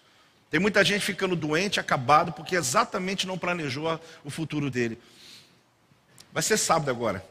Tem 0.51 0.61
muita 0.61 0.85
gente 0.85 1.03
ficando 1.03 1.35
doente, 1.35 1.81
acabado, 1.81 2.33
porque 2.33 2.55
exatamente 2.55 3.27
não 3.27 3.39
planejou 3.39 3.99
o 4.25 4.31
futuro 4.31 4.71
dele. 4.71 4.99
Vai 6.33 6.43
ser 6.43 6.59
sábado 6.59 6.91
agora. 6.91 7.25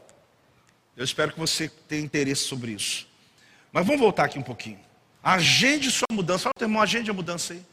Eu 0.96 1.04
espero 1.04 1.32
que 1.32 1.38
você 1.38 1.68
tenha 1.68 2.02
interesse 2.02 2.42
sobre 2.44 2.72
isso. 2.72 3.06
Mas 3.72 3.86
vamos 3.86 4.00
voltar 4.00 4.24
aqui 4.24 4.38
um 4.38 4.42
pouquinho. 4.42 4.80
Agende 5.22 5.90
sua 5.90 6.06
mudança. 6.10 6.44
Fala, 6.44 6.54
teu 6.58 6.66
irmão, 6.66 6.82
agende 6.82 7.10
a 7.10 7.14
mudança 7.14 7.52
aí. 7.52 7.64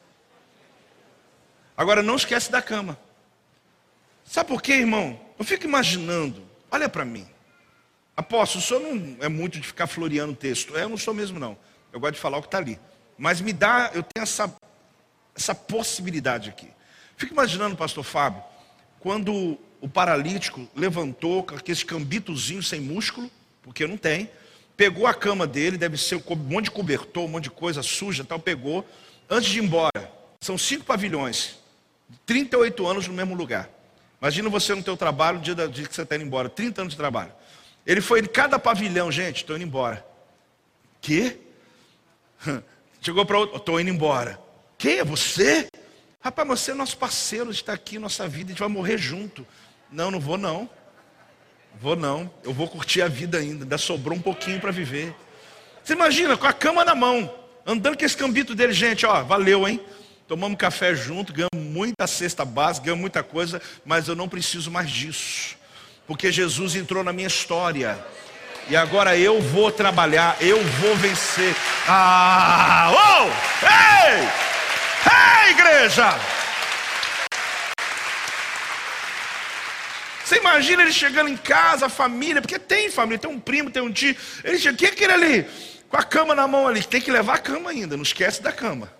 Agora 1.75 2.03
não 2.03 2.15
esquece 2.15 2.51
da 2.51 2.61
cama. 2.61 2.97
Sabe 4.25 4.47
por 4.47 4.61
quê, 4.61 4.73
irmão? 4.73 5.26
Eu 5.37 5.45
fico 5.45 5.65
imaginando, 5.65 6.43
olha 6.71 6.89
para 6.89 7.05
mim. 7.05 7.27
Apóstolo, 8.15 8.63
o 8.63 8.67
senhor 8.67 8.79
não 8.79 9.17
é 9.23 9.29
muito 9.29 9.59
de 9.59 9.67
ficar 9.67 9.85
floreando 9.85 10.35
texto. 10.35 10.75
É, 10.75 10.83
eu 10.83 10.89
não 10.89 10.97
sou 10.97 11.13
mesmo, 11.13 11.39
não. 11.39 11.57
Eu 11.93 11.99
gosto 11.99 12.15
de 12.15 12.19
falar 12.19 12.37
o 12.37 12.41
que 12.41 12.47
está 12.47 12.57
ali. 12.57 12.79
Mas 13.17 13.39
me 13.41 13.53
dá, 13.53 13.91
eu 13.93 14.01
tenho 14.01 14.23
essa, 14.23 14.51
essa 15.35 15.53
possibilidade 15.53 16.49
aqui. 16.49 16.67
Fico 17.15 17.33
imaginando, 17.33 17.75
pastor 17.75 18.03
Fábio, 18.03 18.43
quando 18.99 19.57
o 19.79 19.87
paralítico 19.87 20.67
levantou 20.75 21.43
com 21.43 21.55
aqueles 21.55 21.83
cambitozinhos 21.83 22.67
sem 22.67 22.79
músculo, 22.79 23.29
porque 23.61 23.85
não 23.85 23.97
tem, 23.97 24.29
pegou 24.75 25.05
a 25.07 25.13
cama 25.13 25.45
dele, 25.45 25.77
deve 25.77 25.97
ser 25.97 26.15
um 26.15 26.35
monte 26.35 26.65
de 26.65 26.71
cobertor, 26.71 27.23
um 27.23 27.27
monte 27.27 27.45
de 27.45 27.51
coisa 27.51 27.83
suja 27.83 28.23
tal, 28.23 28.39
pegou, 28.39 28.87
antes 29.29 29.49
de 29.49 29.59
ir 29.59 29.63
embora. 29.63 30.11
São 30.41 30.57
cinco 30.57 30.85
pavilhões, 30.85 31.57
38 32.25 32.87
anos 32.87 33.07
no 33.07 33.13
mesmo 33.13 33.35
lugar. 33.35 33.69
Imagina 34.21 34.49
você 34.49 34.73
no 34.73 34.83
teu 34.83 34.97
trabalho, 34.97 35.37
no 35.37 35.43
dia, 35.43 35.55
dia 35.67 35.87
que 35.87 35.95
você 35.95 36.01
está 36.01 36.15
indo 36.15 36.25
embora, 36.25 36.49
30 36.49 36.81
anos 36.81 36.93
de 36.93 36.97
trabalho. 36.97 37.31
Ele 37.85 38.01
foi 38.01 38.19
em 38.19 38.25
cada 38.25 38.57
pavilhão, 38.57 39.11
gente, 39.11 39.37
estou 39.37 39.55
indo 39.55 39.65
embora. 39.65 40.05
Que? 40.99 41.37
Chegou 42.99 43.25
para 43.25 43.37
outro, 43.37 43.57
estou 43.57 43.79
indo 43.79 43.89
embora. 43.89 44.39
Que? 44.77 44.99
É 44.99 45.03
você? 45.03 45.67
Rapaz, 46.19 46.47
você 46.47 46.71
é 46.71 46.73
nosso 46.73 46.97
parceiro, 46.97 47.51
está 47.51 47.73
aqui, 47.73 47.99
nossa 47.99 48.27
vida, 48.27 48.47
a 48.47 48.49
gente 48.49 48.59
vai 48.59 48.67
morrer 48.67 48.97
junto. 48.97 49.45
Não, 49.91 50.11
não 50.11 50.19
vou 50.19 50.37
não. 50.37 50.69
Vou 51.79 51.95
não. 51.95 52.29
Eu 52.43 52.53
vou 52.53 52.67
curtir 52.67 53.01
a 53.01 53.07
vida 53.07 53.37
ainda. 53.37 53.63
Ainda 53.63 53.77
sobrou 53.77 54.17
um 54.17 54.21
pouquinho 54.21 54.59
para 54.59 54.71
viver. 54.71 55.15
Você 55.83 55.93
imagina, 55.93 56.35
com 56.35 56.47
a 56.47 56.51
cama 56.51 56.83
na 56.83 56.95
mão, 56.95 57.33
andando 57.65 57.97
com 57.97 58.03
esse 58.03 58.17
cambito 58.17 58.53
dele, 58.53 58.73
gente, 58.73 59.05
ó, 59.05 59.23
valeu, 59.23 59.67
hein? 59.67 59.79
Tomamos 60.27 60.57
café 60.57 60.93
junto, 60.93 61.31
ganhamos 61.31 61.55
muita 61.55 62.05
cesta 62.05 62.43
básica, 62.43 62.85
ganhamos 62.85 62.99
muita 62.99 63.23
coisa, 63.23 63.61
mas 63.85 64.09
eu 64.09 64.15
não 64.15 64.27
preciso 64.27 64.69
mais 64.69 64.89
disso. 64.91 65.55
Porque 66.05 66.33
Jesus 66.33 66.75
entrou 66.75 67.01
na 67.01 67.13
minha 67.13 67.27
história. 67.27 67.97
E 68.69 68.75
agora 68.75 69.17
eu 69.17 69.41
vou 69.41 69.71
trabalhar, 69.71 70.35
eu 70.41 70.61
vou 70.61 70.95
vencer. 70.97 71.55
Ah! 71.87 72.91
Oh! 72.91 73.65
Ei! 73.65 74.27
Ei, 75.45 75.51
igreja! 75.51 76.19
Você 80.25 80.39
imagina 80.39 80.81
ele 80.81 80.91
chegando 80.91 81.29
em 81.29 81.37
casa, 81.37 81.85
a 81.85 81.89
família, 81.89 82.41
porque 82.41 82.59
tem 82.59 82.91
família, 82.91 83.17
tem 83.17 83.31
um 83.31 83.39
primo, 83.39 83.71
tem 83.71 83.81
um 83.81 83.93
tio. 83.93 84.13
Ele 84.43 84.59
chega, 84.59 84.75
o 84.75 84.77
que 84.77 84.87
é 84.87 84.89
aquele 84.89 85.13
ali? 85.13 85.45
Com 85.87 85.95
a 85.95 86.03
cama 86.03 86.35
na 86.35 86.45
mão 86.45 86.67
ali. 86.67 86.83
Tem 86.83 86.99
que 86.99 87.09
levar 87.09 87.35
a 87.35 87.39
cama 87.39 87.69
ainda, 87.69 87.95
não 87.95 88.03
esquece 88.03 88.41
da 88.43 88.51
cama. 88.51 88.96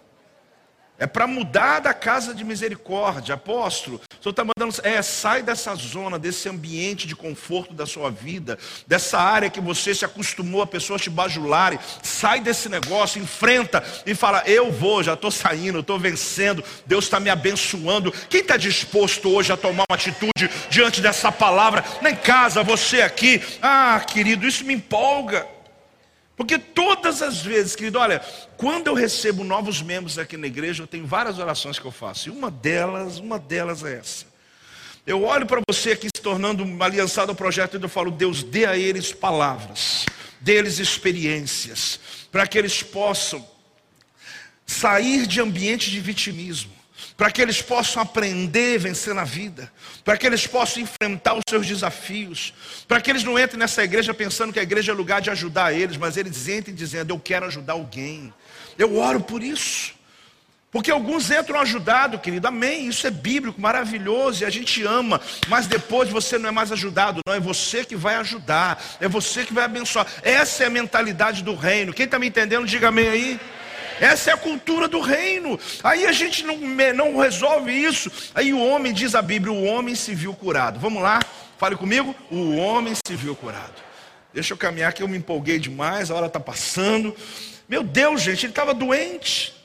É 1.00 1.06
para 1.06 1.28
mudar 1.28 1.80
da 1.80 1.94
casa 1.94 2.34
de 2.34 2.44
misericórdia. 2.44 3.36
Apóstolo, 3.36 4.02
o 4.20 4.24
senhor 4.24 4.32
está 4.32 4.44
mandando. 4.44 4.76
É, 4.84 5.00
sai 5.02 5.44
dessa 5.44 5.76
zona, 5.76 6.18
desse 6.18 6.50
ambiente 6.50 7.06
de 7.06 7.16
conforto 7.16 7.74
da 7.74 7.86
sua 7.86 8.10
vida, 8.10 8.58
dessa 8.88 9.20
área 9.20 9.50
que 9.50 9.62
você 9.62 9.94
se 9.94 10.04
acostumou 10.04 10.62
a 10.62 10.68
pessoas 10.68 11.02
te 11.02 11.10
bajularem. 11.10 11.78
Sai 12.02 12.40
desse 12.40 12.68
negócio, 12.68 13.22
enfrenta 13.22 13.84
e 14.06 14.16
fala: 14.16 14.42
Eu 14.48 14.72
vou, 14.72 15.04
já 15.04 15.14
estou 15.14 15.30
saindo, 15.30 15.80
estou 15.80 16.00
vencendo, 16.00 16.64
Deus 16.86 17.06
está 17.06 17.20
me 17.20 17.30
abençoando. 17.30 18.12
Quem 18.28 18.42
está 18.42 18.58
disposto 18.58 19.30
hoje 19.30 19.54
a 19.54 19.58
tomar 19.58 19.86
uma 19.90 19.96
atitude 19.96 20.50
diante 20.70 21.00
dessa 21.00 21.32
palavra? 21.32 21.86
Na 22.02 22.16
casa, 22.16 22.64
você 22.64 23.02
aqui. 23.02 23.42
Ah, 23.62 24.04
querido, 24.06 24.48
isso 24.48 24.66
me 24.66 24.74
empolga. 24.74 25.57
Porque 26.38 26.60
todas 26.60 27.24
as 27.24 27.42
vezes, 27.42 27.76
querido, 27.76 27.98
olha, 27.98 28.20
quando 28.56 28.86
eu 28.86 28.94
recebo 28.94 29.44
novos 29.44 29.82
membros 29.82 30.20
aqui 30.20 30.38
na 30.38 30.46
igreja, 30.46 30.84
eu 30.84 30.88
tenho 30.88 31.08
várias 31.08 31.40
orações 31.40 31.80
que 31.80 31.86
eu 31.86 31.92
faço. 31.92 32.30
E 32.30 32.32
uma 32.32 32.52
delas, 32.52 33.18
uma 33.18 33.40
delas 33.40 33.84
é 33.84 33.98
essa. 33.98 34.28
Eu 35.06 35.24
olho 35.24 35.48
para 35.48 35.62
você 35.68 35.94
aqui 35.94 36.08
se 36.16 36.22
tornando 36.22 36.64
aliançado 36.84 37.32
ao 37.32 37.36
projeto 37.36 37.76
e 37.76 37.82
eu 37.82 37.90
falo, 37.90 38.12
Deus, 38.12 38.44
dê 38.44 38.68
a 38.68 38.78
eles 38.78 39.12
palavras, 39.12 40.06
dê 40.40 40.54
eles 40.54 40.78
experiências, 40.78 42.00
para 42.32 42.46
que 42.46 42.56
eles 42.56 42.84
possam 42.84 43.44
sair 44.64 45.26
de 45.26 45.42
ambiente 45.42 45.90
de 45.90 46.00
vitimismo 46.00 46.77
para 47.18 47.32
que 47.32 47.42
eles 47.42 47.62
possam 47.64 48.04
aprender 48.04 48.76
a 48.76 48.80
vencer 48.80 49.14
na 49.16 49.24
vida, 49.24 49.72
para 50.06 50.16
que 50.16 50.28
eles 50.28 50.46
possam 50.46 50.84
enfrentar 50.84 51.34
os 51.34 51.42
seus 51.50 51.66
desafios, 51.66 52.54
para 52.88 53.02
que 53.02 53.10
eles 53.10 53.24
não 53.24 53.40
entrem 53.40 53.58
nessa 53.58 53.84
igreja 53.84 54.14
pensando 54.14 54.54
que 54.54 54.60
a 54.60 54.64
igreja 54.64 54.92
é 54.92 54.96
lugar 54.96 55.20
de 55.20 55.32
ajudar 55.32 55.74
eles, 55.74 55.98
mas 55.98 56.16
eles 56.16 56.48
entrem 56.48 56.76
dizendo: 56.76 57.12
Eu 57.12 57.20
quero 57.20 57.48
ajudar 57.48 57.74
alguém. 57.74 58.32
Eu 58.78 58.98
oro 58.98 59.20
por 59.20 59.42
isso. 59.42 59.98
Porque 60.70 60.92
alguns 60.92 61.32
entram 61.32 61.60
ajudado, 61.62 62.20
querido, 62.20 62.48
amém, 62.48 62.88
isso 62.88 63.08
é 63.08 63.10
bíblico, 63.10 63.60
maravilhoso, 63.60 64.44
e 64.44 64.46
a 64.46 64.50
gente 64.50 64.84
ama, 64.84 65.20
mas 65.48 65.66
depois 65.66 66.10
você 66.10 66.38
não 66.38 66.50
é 66.50 66.52
mais 66.52 66.74
ajudado, 66.74 67.22
não, 67.26 67.34
é 67.34 67.40
você 67.40 67.86
que 67.86 67.96
vai 67.96 68.16
ajudar, 68.18 68.84
é 69.00 69.08
você 69.08 69.46
que 69.46 69.54
vai 69.54 69.64
abençoar. 69.64 70.06
Essa 70.22 70.66
é 70.66 70.68
a 70.68 70.70
mentalidade 70.70 71.42
do 71.42 71.56
reino. 71.56 71.94
Quem 71.94 72.06
está 72.06 72.20
me 72.20 72.28
entendendo, 72.28 72.68
diga 72.68 72.90
amém 72.90 73.08
aí. 73.08 73.40
Essa 74.00 74.32
é 74.32 74.34
a 74.34 74.38
cultura 74.38 74.88
do 74.88 75.00
reino. 75.00 75.60
Aí 75.84 76.06
a 76.06 76.12
gente 76.12 76.44
não, 76.44 76.58
não 76.96 77.18
resolve 77.18 77.72
isso. 77.72 78.12
Aí 78.34 78.54
o 78.54 78.64
homem, 78.64 78.94
diz 78.94 79.16
a 79.16 79.22
Bíblia, 79.22 79.52
o 79.52 79.64
homem 79.64 79.96
se 79.96 80.14
viu 80.14 80.34
curado. 80.34 80.80
Vamos 80.80 81.02
lá, 81.02 81.20
fale 81.58 81.76
comigo. 81.76 82.16
O 82.30 82.56
homem 82.56 82.94
se 82.96 83.16
viu 83.16 83.36
curado. 83.36 83.88
Deixa 84.34 84.54
eu 84.54 84.58
caminhar 84.58 84.94
que 84.94 85.02
eu 85.02 85.08
me 85.08 85.18
empolguei 85.18 85.58
demais, 85.58 86.12
a 86.12 86.16
hora 86.16 86.28
está 86.28 86.40
passando. 86.40 87.16
Meu 87.68 87.84
Deus, 87.84 88.22
gente, 88.22 88.46
ele 88.46 88.52
estava 88.52 88.74
doente. 88.74 89.56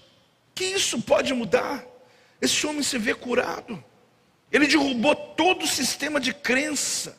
Que 0.54 0.64
isso 0.64 1.00
pode 1.02 1.32
mudar? 1.34 1.84
Esse 2.40 2.66
homem 2.66 2.82
se 2.82 2.98
vê 2.98 3.14
curado. 3.14 3.82
Ele 4.50 4.66
derrubou 4.66 5.14
todo 5.14 5.64
o 5.64 5.68
sistema 5.68 6.20
de 6.20 6.32
crença. 6.32 7.18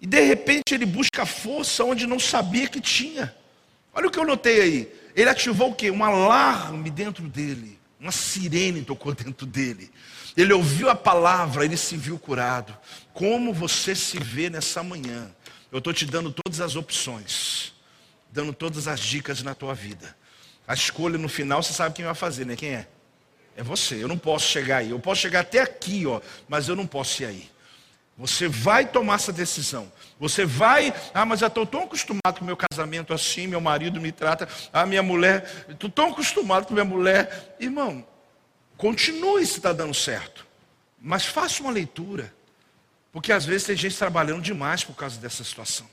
E 0.00 0.06
de 0.06 0.20
repente 0.20 0.74
ele 0.74 0.86
busca 0.86 1.24
força 1.24 1.84
onde 1.84 2.06
não 2.06 2.18
sabia 2.18 2.68
que 2.68 2.80
tinha. 2.80 3.34
Olha 3.96 4.08
o 4.08 4.10
que 4.10 4.18
eu 4.18 4.26
notei 4.26 4.60
aí. 4.60 4.94
Ele 5.14 5.30
ativou 5.30 5.70
o 5.70 5.74
quê? 5.74 5.90
Um 5.90 6.04
alarme 6.04 6.90
dentro 6.90 7.26
dele. 7.26 7.78
Uma 7.98 8.12
sirene 8.12 8.82
tocou 8.82 9.14
dentro 9.16 9.46
dele. 9.46 9.90
Ele 10.36 10.52
ouviu 10.52 10.90
a 10.90 10.94
palavra, 10.94 11.64
ele 11.64 11.78
se 11.78 11.96
viu 11.96 12.18
curado. 12.18 12.76
Como 13.14 13.54
você 13.54 13.94
se 13.94 14.18
vê 14.18 14.50
nessa 14.50 14.82
manhã? 14.82 15.34
Eu 15.72 15.78
estou 15.78 15.94
te 15.94 16.04
dando 16.04 16.30
todas 16.30 16.60
as 16.60 16.76
opções, 16.76 17.72
dando 18.30 18.52
todas 18.52 18.86
as 18.86 19.00
dicas 19.00 19.42
na 19.42 19.54
tua 19.54 19.74
vida. 19.74 20.14
A 20.68 20.74
escolha 20.74 21.16
no 21.16 21.28
final, 21.28 21.62
você 21.62 21.72
sabe 21.72 21.94
quem 21.94 22.04
vai 22.04 22.14
fazer, 22.14 22.44
né? 22.44 22.54
Quem 22.54 22.74
é? 22.74 22.86
É 23.56 23.62
você. 23.62 23.94
Eu 23.94 24.08
não 24.08 24.18
posso 24.18 24.46
chegar 24.46 24.78
aí. 24.78 24.90
Eu 24.90 25.00
posso 25.00 25.22
chegar 25.22 25.40
até 25.40 25.60
aqui, 25.62 26.06
ó, 26.06 26.20
mas 26.46 26.68
eu 26.68 26.76
não 26.76 26.86
posso 26.86 27.22
ir 27.22 27.26
aí. 27.26 27.50
Você 28.18 28.46
vai 28.46 28.86
tomar 28.86 29.14
essa 29.14 29.32
decisão. 29.32 29.90
Você 30.18 30.46
vai, 30.46 30.94
ah, 31.12 31.26
mas 31.26 31.42
eu 31.42 31.48
estou 31.48 31.66
tão 31.66 31.82
acostumado 31.82 32.38
com 32.38 32.42
o 32.42 32.46
meu 32.46 32.56
casamento 32.56 33.12
assim, 33.12 33.46
meu 33.46 33.60
marido 33.60 34.00
me 34.00 34.10
trata, 34.10 34.48
ah, 34.72 34.86
minha 34.86 35.02
mulher, 35.02 35.66
estou 35.68 35.90
tão 35.90 36.10
acostumado 36.10 36.66
com 36.66 36.72
minha 36.72 36.84
mulher. 36.84 37.56
Irmão, 37.60 38.06
continue 38.78 39.44
se 39.44 39.58
está 39.58 39.72
dando 39.72 39.92
certo. 39.92 40.46
Mas 40.98 41.26
faça 41.26 41.62
uma 41.62 41.70
leitura. 41.70 42.34
Porque 43.12 43.30
às 43.30 43.44
vezes 43.44 43.66
tem 43.66 43.76
gente 43.76 43.96
trabalhando 43.96 44.42
demais 44.42 44.84
por 44.84 44.94
causa 44.94 45.18
dessa 45.18 45.44
situação. 45.44 45.86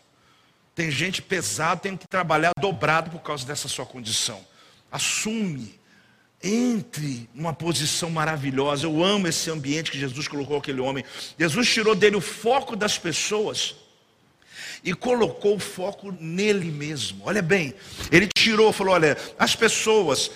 Tem 0.74 0.90
gente 0.90 1.22
pesada, 1.22 1.82
tem 1.82 1.96
que 1.96 2.08
trabalhar 2.08 2.52
dobrado 2.60 3.12
por 3.12 3.20
causa 3.20 3.46
dessa 3.46 3.68
sua 3.68 3.86
condição. 3.86 4.46
Assume 4.92 5.80
entre 6.42 7.30
numa 7.34 7.54
posição 7.54 8.10
maravilhosa. 8.10 8.86
Eu 8.86 9.04
amo 9.04 9.28
esse 9.28 9.50
ambiente 9.52 9.92
que 9.92 10.00
Jesus 10.00 10.28
colocou 10.28 10.58
aquele 10.58 10.82
homem. 10.82 11.04
Jesus 11.38 11.72
tirou 11.72 11.94
dele 11.94 12.16
o 12.16 12.22
foco 12.22 12.76
das 12.76 12.98
pessoas 12.98 13.76
e 14.84 14.94
colocou 14.94 15.56
o 15.56 15.60
foco 15.60 16.14
nele 16.20 16.70
mesmo. 16.70 17.22
Olha 17.26 17.42
bem, 17.42 17.74
ele 18.12 18.28
tirou, 18.28 18.74
falou: 18.74 18.94
olha, 18.94 19.18
as 19.40 19.56
pessoas, 19.56 20.30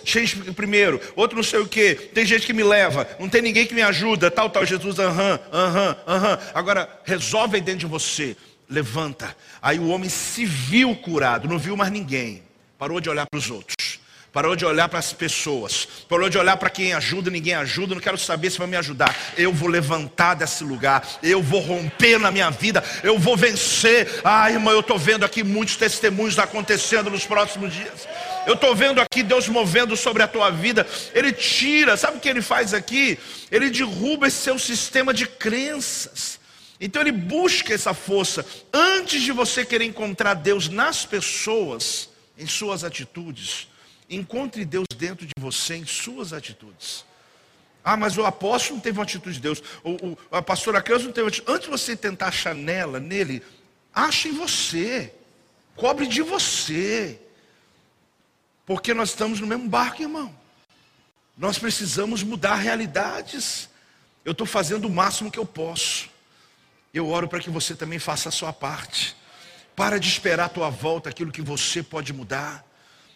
primeiro, 0.56 1.02
outro 1.16 1.36
não 1.36 1.44
sei 1.44 1.60
o 1.60 1.68
que, 1.68 1.96
tem 1.96 2.26
gente 2.26 2.46
que 2.46 2.54
me 2.54 2.64
leva, 2.64 3.08
não 3.20 3.28
tem 3.28 3.42
ninguém 3.42 3.66
que 3.66 3.76
me 3.76 3.82
ajuda, 3.82 4.32
tal, 4.32 4.50
tal. 4.50 4.66
Jesus, 4.66 4.98
aham, 5.00 5.40
aham, 5.52 5.98
aham. 6.08 6.40
Agora, 6.54 6.90
resolve 7.04 7.58
aí 7.58 7.62
dentro 7.62 7.82
de 7.82 7.86
você, 7.86 8.38
levanta. 8.70 9.36
Aí 9.62 9.80
o 9.80 9.90
homem 9.90 10.10
se 10.10 10.46
viu 10.46 10.96
curado, 10.96 11.48
não 11.48 11.60
viu 11.60 11.76
mais 11.76 11.92
ninguém, 11.92 12.44
parou 12.78 13.02
de 13.02 13.10
olhar 13.10 13.26
para 13.30 13.38
os 13.38 13.50
outros. 13.52 14.00
Parou 14.38 14.56
de 14.56 14.64
olhar 14.64 14.88
para 14.88 15.00
as 15.00 15.12
pessoas. 15.14 15.88
Parou 16.08 16.30
de 16.30 16.38
olhar 16.38 16.56
para 16.58 16.70
quem 16.70 16.94
ajuda, 16.94 17.32
ninguém 17.32 17.56
ajuda. 17.56 17.96
Não 17.96 18.00
quero 18.00 18.20
saber 18.20 18.52
se 18.52 18.60
vai 18.60 18.68
me 18.68 18.78
ajudar. 18.78 19.18
Eu 19.36 19.52
vou 19.52 19.68
levantar 19.68 20.36
desse 20.36 20.64
lugar. 20.64 21.04
Eu 21.24 21.42
vou 21.42 21.60
romper 21.60 22.20
na 22.20 22.30
minha 22.30 22.52
vida. 22.52 22.84
Eu 23.02 23.18
vou 23.18 23.36
vencer. 23.36 24.22
Ah, 24.24 24.52
irmão, 24.52 24.72
eu 24.72 24.82
estou 24.82 25.00
vendo 25.00 25.26
aqui 25.26 25.44
muitos 25.44 25.76
testemunhos 25.76 26.38
acontecendo 26.38 27.10
nos 27.10 27.26
próximos 27.26 27.74
dias. 27.74 28.08
Eu 28.46 28.54
estou 28.54 28.76
vendo 28.76 29.02
aqui 29.02 29.24
Deus 29.24 29.48
movendo 29.48 29.98
sobre 29.98 30.22
a 30.22 30.28
tua 30.28 30.52
vida. 30.52 30.86
Ele 31.16 31.34
tira, 31.34 31.98
sabe 31.98 32.18
o 32.18 32.20
que 32.20 32.30
ele 32.30 32.44
faz 32.44 32.76
aqui? 32.76 33.18
Ele 33.52 33.72
derruba 33.72 34.28
esse 34.28 34.38
seu 34.38 34.60
sistema 34.60 35.16
de 35.16 35.26
crenças. 35.26 36.40
Então 36.80 37.02
ele 37.02 37.12
busca 37.12 37.74
essa 37.74 37.92
força. 37.92 38.46
Antes 38.72 39.24
de 39.24 39.32
você 39.32 39.66
querer 39.66 39.86
encontrar 39.86 40.36
Deus 40.36 40.70
nas 40.70 41.08
pessoas, 41.08 42.08
em 42.38 42.46
suas 42.46 42.84
atitudes, 42.84 43.68
Encontre 44.10 44.64
Deus 44.64 44.86
dentro 44.96 45.26
de 45.26 45.34
você 45.38 45.76
em 45.76 45.86
suas 45.86 46.34
atitudes. 46.34 47.06
Ah, 47.84 47.96
mas 47.96 48.18
o 48.18 48.26
apóstolo 48.26 48.76
não 48.76 48.82
teve 48.82 48.98
uma 48.98 49.04
atitude 49.04 49.36
de 49.36 49.42
Deus. 49.42 49.64
O, 49.84 49.92
o, 49.92 50.18
a 50.30 50.42
pastora 50.42 50.80
não 50.80 51.12
teve 51.12 51.22
uma 51.22 51.30
atitude. 51.30 51.50
Antes 51.50 51.66
de 51.66 51.72
você 51.72 51.96
tentar 51.96 52.28
achar 52.28 52.54
nela, 52.54 53.00
nele, 53.00 53.42
ache 53.94 54.28
em 54.28 54.34
você. 54.34 55.14
Cobre 55.74 56.06
de 56.06 56.22
você. 56.22 57.18
Porque 58.66 58.94
nós 58.94 59.12
estamos 59.12 59.40
no 59.40 59.48
mesmo 59.48 59.70
barco, 59.70 60.02
irmão. 60.02 60.36
Nós 61.38 61.58
precisamos 61.58 62.24
mudar 62.24 62.56
realidades. 62.56 63.70
Eu 64.26 64.34
estou 64.34 64.46
fazendo 64.46 64.90
o 64.90 64.92
máximo 64.92 65.32
que 65.32 65.40
eu 65.40 65.46
posso. 65.46 66.10
Eu 66.94 67.08
oro 67.08 67.30
para 67.30 67.40
que 67.40 67.50
você 67.50 67.74
também 67.74 68.00
faça 68.00 68.28
a 68.28 68.34
sua 68.34 68.52
parte. 68.52 69.16
Para 69.78 69.98
de 69.98 70.10
esperar 70.10 70.48
a 70.48 70.50
tua 70.50 70.70
volta 70.70 71.10
aquilo 71.10 71.32
que 71.32 71.42
você 71.42 71.82
pode 71.82 72.12
mudar. 72.12 72.67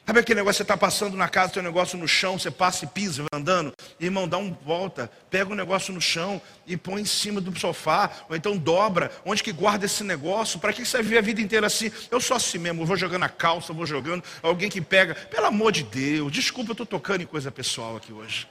Sabe 0.06 0.20
aquele 0.20 0.39
negócio, 0.39 0.58
você 0.58 0.64
está 0.64 0.76
passando 0.76 1.16
na 1.16 1.30
casa, 1.30 1.54
tem 1.54 1.62
um 1.62 1.66
negócio 1.66 1.97
no 1.97 2.08
chão, 2.08 2.38
você 2.38 2.49
passa 2.49 2.86
e 2.86 2.88
pisa, 2.88 3.24
andando. 3.32 3.72
Irmão, 3.99 4.28
dá 4.28 4.38
uma 4.38 4.58
volta, 4.66 5.10
pega 5.30 5.49
o 5.49 5.54
um 5.54 5.56
negócio 5.56 5.93
no 5.93 6.02
chão 6.02 6.41
e 6.66 6.76
põe 6.76 7.04
em 7.04 7.06
cima 7.06 7.39
do 7.39 7.58
sofá, 7.58 8.10
ou 8.28 8.36
então 8.36 8.58
dobra. 8.58 9.12
Onde 9.24 9.43
que 9.43 9.52
guarda 9.52 9.86
esse 9.86 10.04
negócio? 10.04 10.60
Para 10.60 10.74
que 10.74 10.84
você 10.84 11.02
vive 11.04 11.20
a 11.20 11.22
vida 11.22 11.39
inteira 11.39 11.68
assim? 11.68 11.91
Eu 12.10 12.20
sou 12.20 12.36
assim 12.36 12.58
mesmo, 12.58 12.86
vou 12.86 12.97
jogando 12.97 13.24
a 13.24 13.30
calça, 13.30 13.72
vou 13.74 13.86
jogando, 13.86 14.24
alguém 14.41 14.70
que 14.70 14.82
pega. 14.82 15.14
Pelo 15.14 15.45
amor 15.45 15.72
de 15.72 15.84
Deus, 15.84 16.32
desculpa, 16.32 16.72
eu 16.72 16.74
estou 16.74 16.86
tocando 16.86 17.22
em 17.22 17.28
coisa 17.28 17.52
pessoal 17.52 17.95
aqui 17.95 18.12
hoje. 18.12 18.47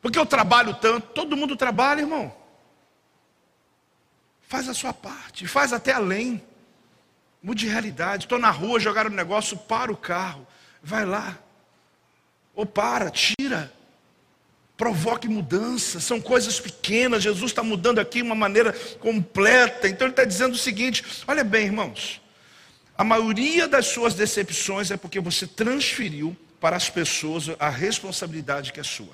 Porque 0.00 0.18
eu 0.18 0.24
trabalho 0.24 0.72
tanto, 0.74 1.08
todo 1.08 1.36
mundo 1.36 1.54
trabalha, 1.54 2.00
irmão. 2.00 2.34
Faz 4.48 4.68
a 4.68 4.74
sua 4.74 4.92
parte, 4.92 5.46
faz 5.46 5.72
até 5.72 5.92
além. 5.92 6.42
Mude 7.42 7.66
de 7.66 7.70
realidade. 7.70 8.24
Estou 8.24 8.38
na 8.38 8.50
rua, 8.50 8.80
jogaram 8.80 9.10
um 9.10 9.14
negócio, 9.14 9.56
para 9.56 9.92
o 9.92 9.96
carro. 9.96 10.46
Vai 10.82 11.04
lá. 11.04 11.38
Ou 12.54 12.66
para, 12.66 13.10
tira. 13.10 13.72
Provoque 14.76 15.26
mudança, 15.26 16.00
são 16.00 16.20
coisas 16.20 16.60
pequenas. 16.60 17.22
Jesus 17.22 17.50
está 17.50 17.62
mudando 17.62 17.98
aqui 17.98 18.18
de 18.18 18.24
uma 18.24 18.34
maneira 18.34 18.72
completa. 19.00 19.88
Então 19.88 20.06
ele 20.06 20.12
está 20.12 20.24
dizendo 20.24 20.54
o 20.54 20.58
seguinte: 20.58 21.04
olha 21.26 21.42
bem, 21.42 21.66
irmãos, 21.66 22.20
a 22.96 23.04
maioria 23.04 23.66
das 23.66 23.86
suas 23.86 24.14
decepções 24.14 24.90
é 24.90 24.96
porque 24.96 25.20
você 25.20 25.46
transferiu 25.46 26.36
para 26.60 26.76
as 26.76 26.90
pessoas 26.90 27.50
a 27.58 27.68
responsabilidade 27.68 28.72
que 28.72 28.80
é 28.80 28.82
sua. 28.82 29.10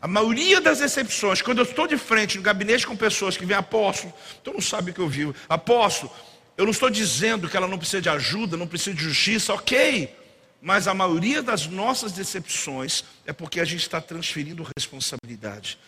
A 0.00 0.06
maioria 0.06 0.60
das 0.60 0.78
decepções, 0.78 1.40
quando 1.40 1.58
eu 1.58 1.64
estou 1.64 1.86
de 1.86 1.96
frente 1.96 2.36
no 2.36 2.42
gabinete 2.42 2.86
com 2.86 2.94
pessoas 2.94 3.36
que 3.36 3.46
vêm 3.46 3.56
apóstolo, 3.56 4.12
então 4.40 4.52
não 4.52 4.60
sabe 4.60 4.90
o 4.90 4.94
que 4.94 5.00
eu 5.00 5.08
vivo. 5.08 5.34
Apóstolo, 5.48 6.12
eu 6.56 6.64
não 6.64 6.72
estou 6.72 6.88
dizendo 6.88 7.48
que 7.48 7.56
ela 7.56 7.68
não 7.68 7.78
precisa 7.78 8.00
de 8.00 8.08
ajuda, 8.08 8.56
não 8.56 8.66
precisa 8.66 8.96
de 8.96 9.02
justiça, 9.02 9.52
ok. 9.52 10.14
Mas 10.62 10.88
a 10.88 10.94
maioria 10.94 11.42
das 11.42 11.66
nossas 11.66 12.12
decepções 12.12 13.04
é 13.26 13.32
porque 13.32 13.60
a 13.60 13.64
gente 13.64 13.82
está 13.82 14.00
transferindo 14.00 14.66
responsabilidade. 14.76 15.78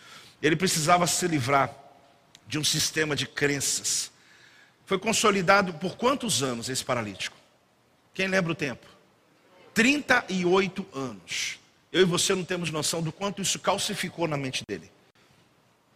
Ele 0.41 0.55
precisava 0.55 1.07
se 1.07 1.27
livrar 1.27 1.73
de 2.47 2.59
um 2.59 2.63
sistema 2.63 3.15
de 3.15 3.27
crenças. 3.27 4.11
Foi 4.85 4.97
consolidado 4.97 5.73
por 5.73 5.97
quantos 5.97 6.41
anos 6.43 6.69
esse 6.69 6.83
paralítico? 6.83 7.35
Quem 8.13 8.27
lembra 8.27 8.51
o 8.51 8.55
tempo? 8.55 8.87
38 9.73 10.85
anos. 10.93 11.59
Eu 11.91 12.01
e 12.01 12.05
você 12.05 12.35
não 12.35 12.43
temos 12.43 12.69
noção 12.69 13.01
do 13.01 13.11
quanto 13.11 13.41
isso 13.41 13.59
calcificou 13.59 14.27
na 14.27 14.37
mente 14.37 14.63
dele. 14.67 14.91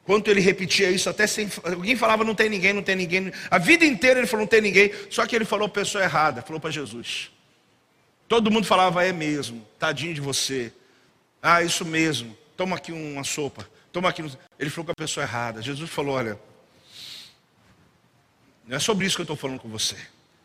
Quanto 0.05 0.29
ele 0.29 0.41
repetia 0.41 0.91
isso 0.91 1.09
até 1.09 1.25
sem. 1.25 1.49
Alguém 1.63 1.95
falava 1.95 2.23
não 2.23 2.35
tem 2.35 2.49
ninguém, 2.49 2.73
não 2.73 2.83
tem 2.83 2.95
ninguém. 2.95 3.31
A 3.49 3.57
vida 3.57 3.85
inteira 3.85 4.19
ele 4.19 4.27
falou 4.27 4.43
não 4.43 4.49
tem 4.49 4.61
ninguém. 4.61 4.91
Só 5.09 5.25
que 5.25 5.35
ele 5.35 5.45
falou 5.45 5.69
pessoa 5.69 6.03
errada, 6.03 6.41
falou 6.41 6.59
para 6.59 6.71
Jesus. 6.71 7.31
Todo 8.27 8.51
mundo 8.51 8.65
falava, 8.65 9.05
é 9.05 9.13
mesmo, 9.13 9.65
tadinho 9.79 10.13
de 10.13 10.19
você. 10.19 10.73
Ah, 11.41 11.61
isso 11.61 11.85
mesmo, 11.85 12.37
toma 12.57 12.75
aqui 12.75 12.91
uma 12.91 13.23
sopa, 13.23 13.69
toma 13.91 14.09
aqui. 14.09 14.23
Ele 14.59 14.69
falou 14.69 14.85
com 14.85 14.91
a 14.91 14.95
pessoa 14.95 15.23
errada. 15.23 15.61
Jesus 15.61 15.89
falou: 15.89 16.15
olha, 16.15 16.39
não 18.65 18.77
é 18.77 18.79
sobre 18.79 19.05
isso 19.05 19.15
que 19.15 19.21
eu 19.21 19.25
estou 19.25 19.37
falando 19.37 19.59
com 19.59 19.69
você. 19.69 19.95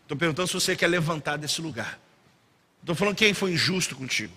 Estou 0.02 0.16
perguntando 0.16 0.48
se 0.48 0.54
você 0.54 0.74
quer 0.76 0.86
levantar 0.86 1.36
desse 1.36 1.60
lugar. 1.60 1.98
Estou 2.80 2.94
falando 2.94 3.16
quem 3.16 3.34
foi 3.34 3.52
injusto 3.52 3.94
contigo. 3.96 4.32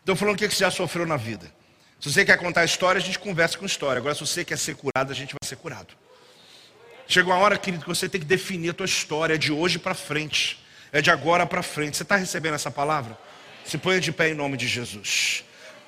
Estou 0.00 0.14
falando 0.14 0.34
o 0.34 0.38
que 0.38 0.48
você 0.48 0.64
já 0.64 0.70
sofreu 0.70 1.06
na 1.06 1.16
vida. 1.16 1.52
Se 2.00 2.12
você 2.12 2.24
quer 2.24 2.38
contar 2.38 2.64
história, 2.64 3.00
a 3.00 3.02
gente 3.02 3.18
conversa 3.18 3.58
com 3.58 3.66
história. 3.66 3.98
Agora, 3.98 4.14
se 4.14 4.20
você 4.20 4.44
quer 4.44 4.56
ser 4.56 4.76
curado, 4.76 5.10
a 5.10 5.14
gente 5.14 5.34
vai 5.40 5.48
ser 5.48 5.56
curado. 5.56 5.94
Chega 7.08 7.28
uma 7.28 7.38
hora, 7.38 7.56
querido, 7.56 7.82
que 7.82 7.88
você 7.88 8.08
tem 8.08 8.20
que 8.20 8.26
definir 8.26 8.70
a 8.70 8.74
tua 8.74 8.86
história 8.86 9.36
de 9.36 9.50
hoje 9.50 9.78
para 9.78 9.94
frente. 9.94 10.62
É 10.92 11.00
de 11.00 11.10
agora 11.10 11.44
para 11.44 11.62
frente. 11.62 11.96
Você 11.96 12.04
está 12.04 12.16
recebendo 12.16 12.54
essa 12.54 12.70
palavra? 12.70 13.18
Se 13.64 13.76
ponha 13.76 14.00
de 14.00 14.12
pé 14.12 14.30
em 14.30 14.34
nome 14.34 14.56
de 14.56 14.68
Jesus. 14.68 15.44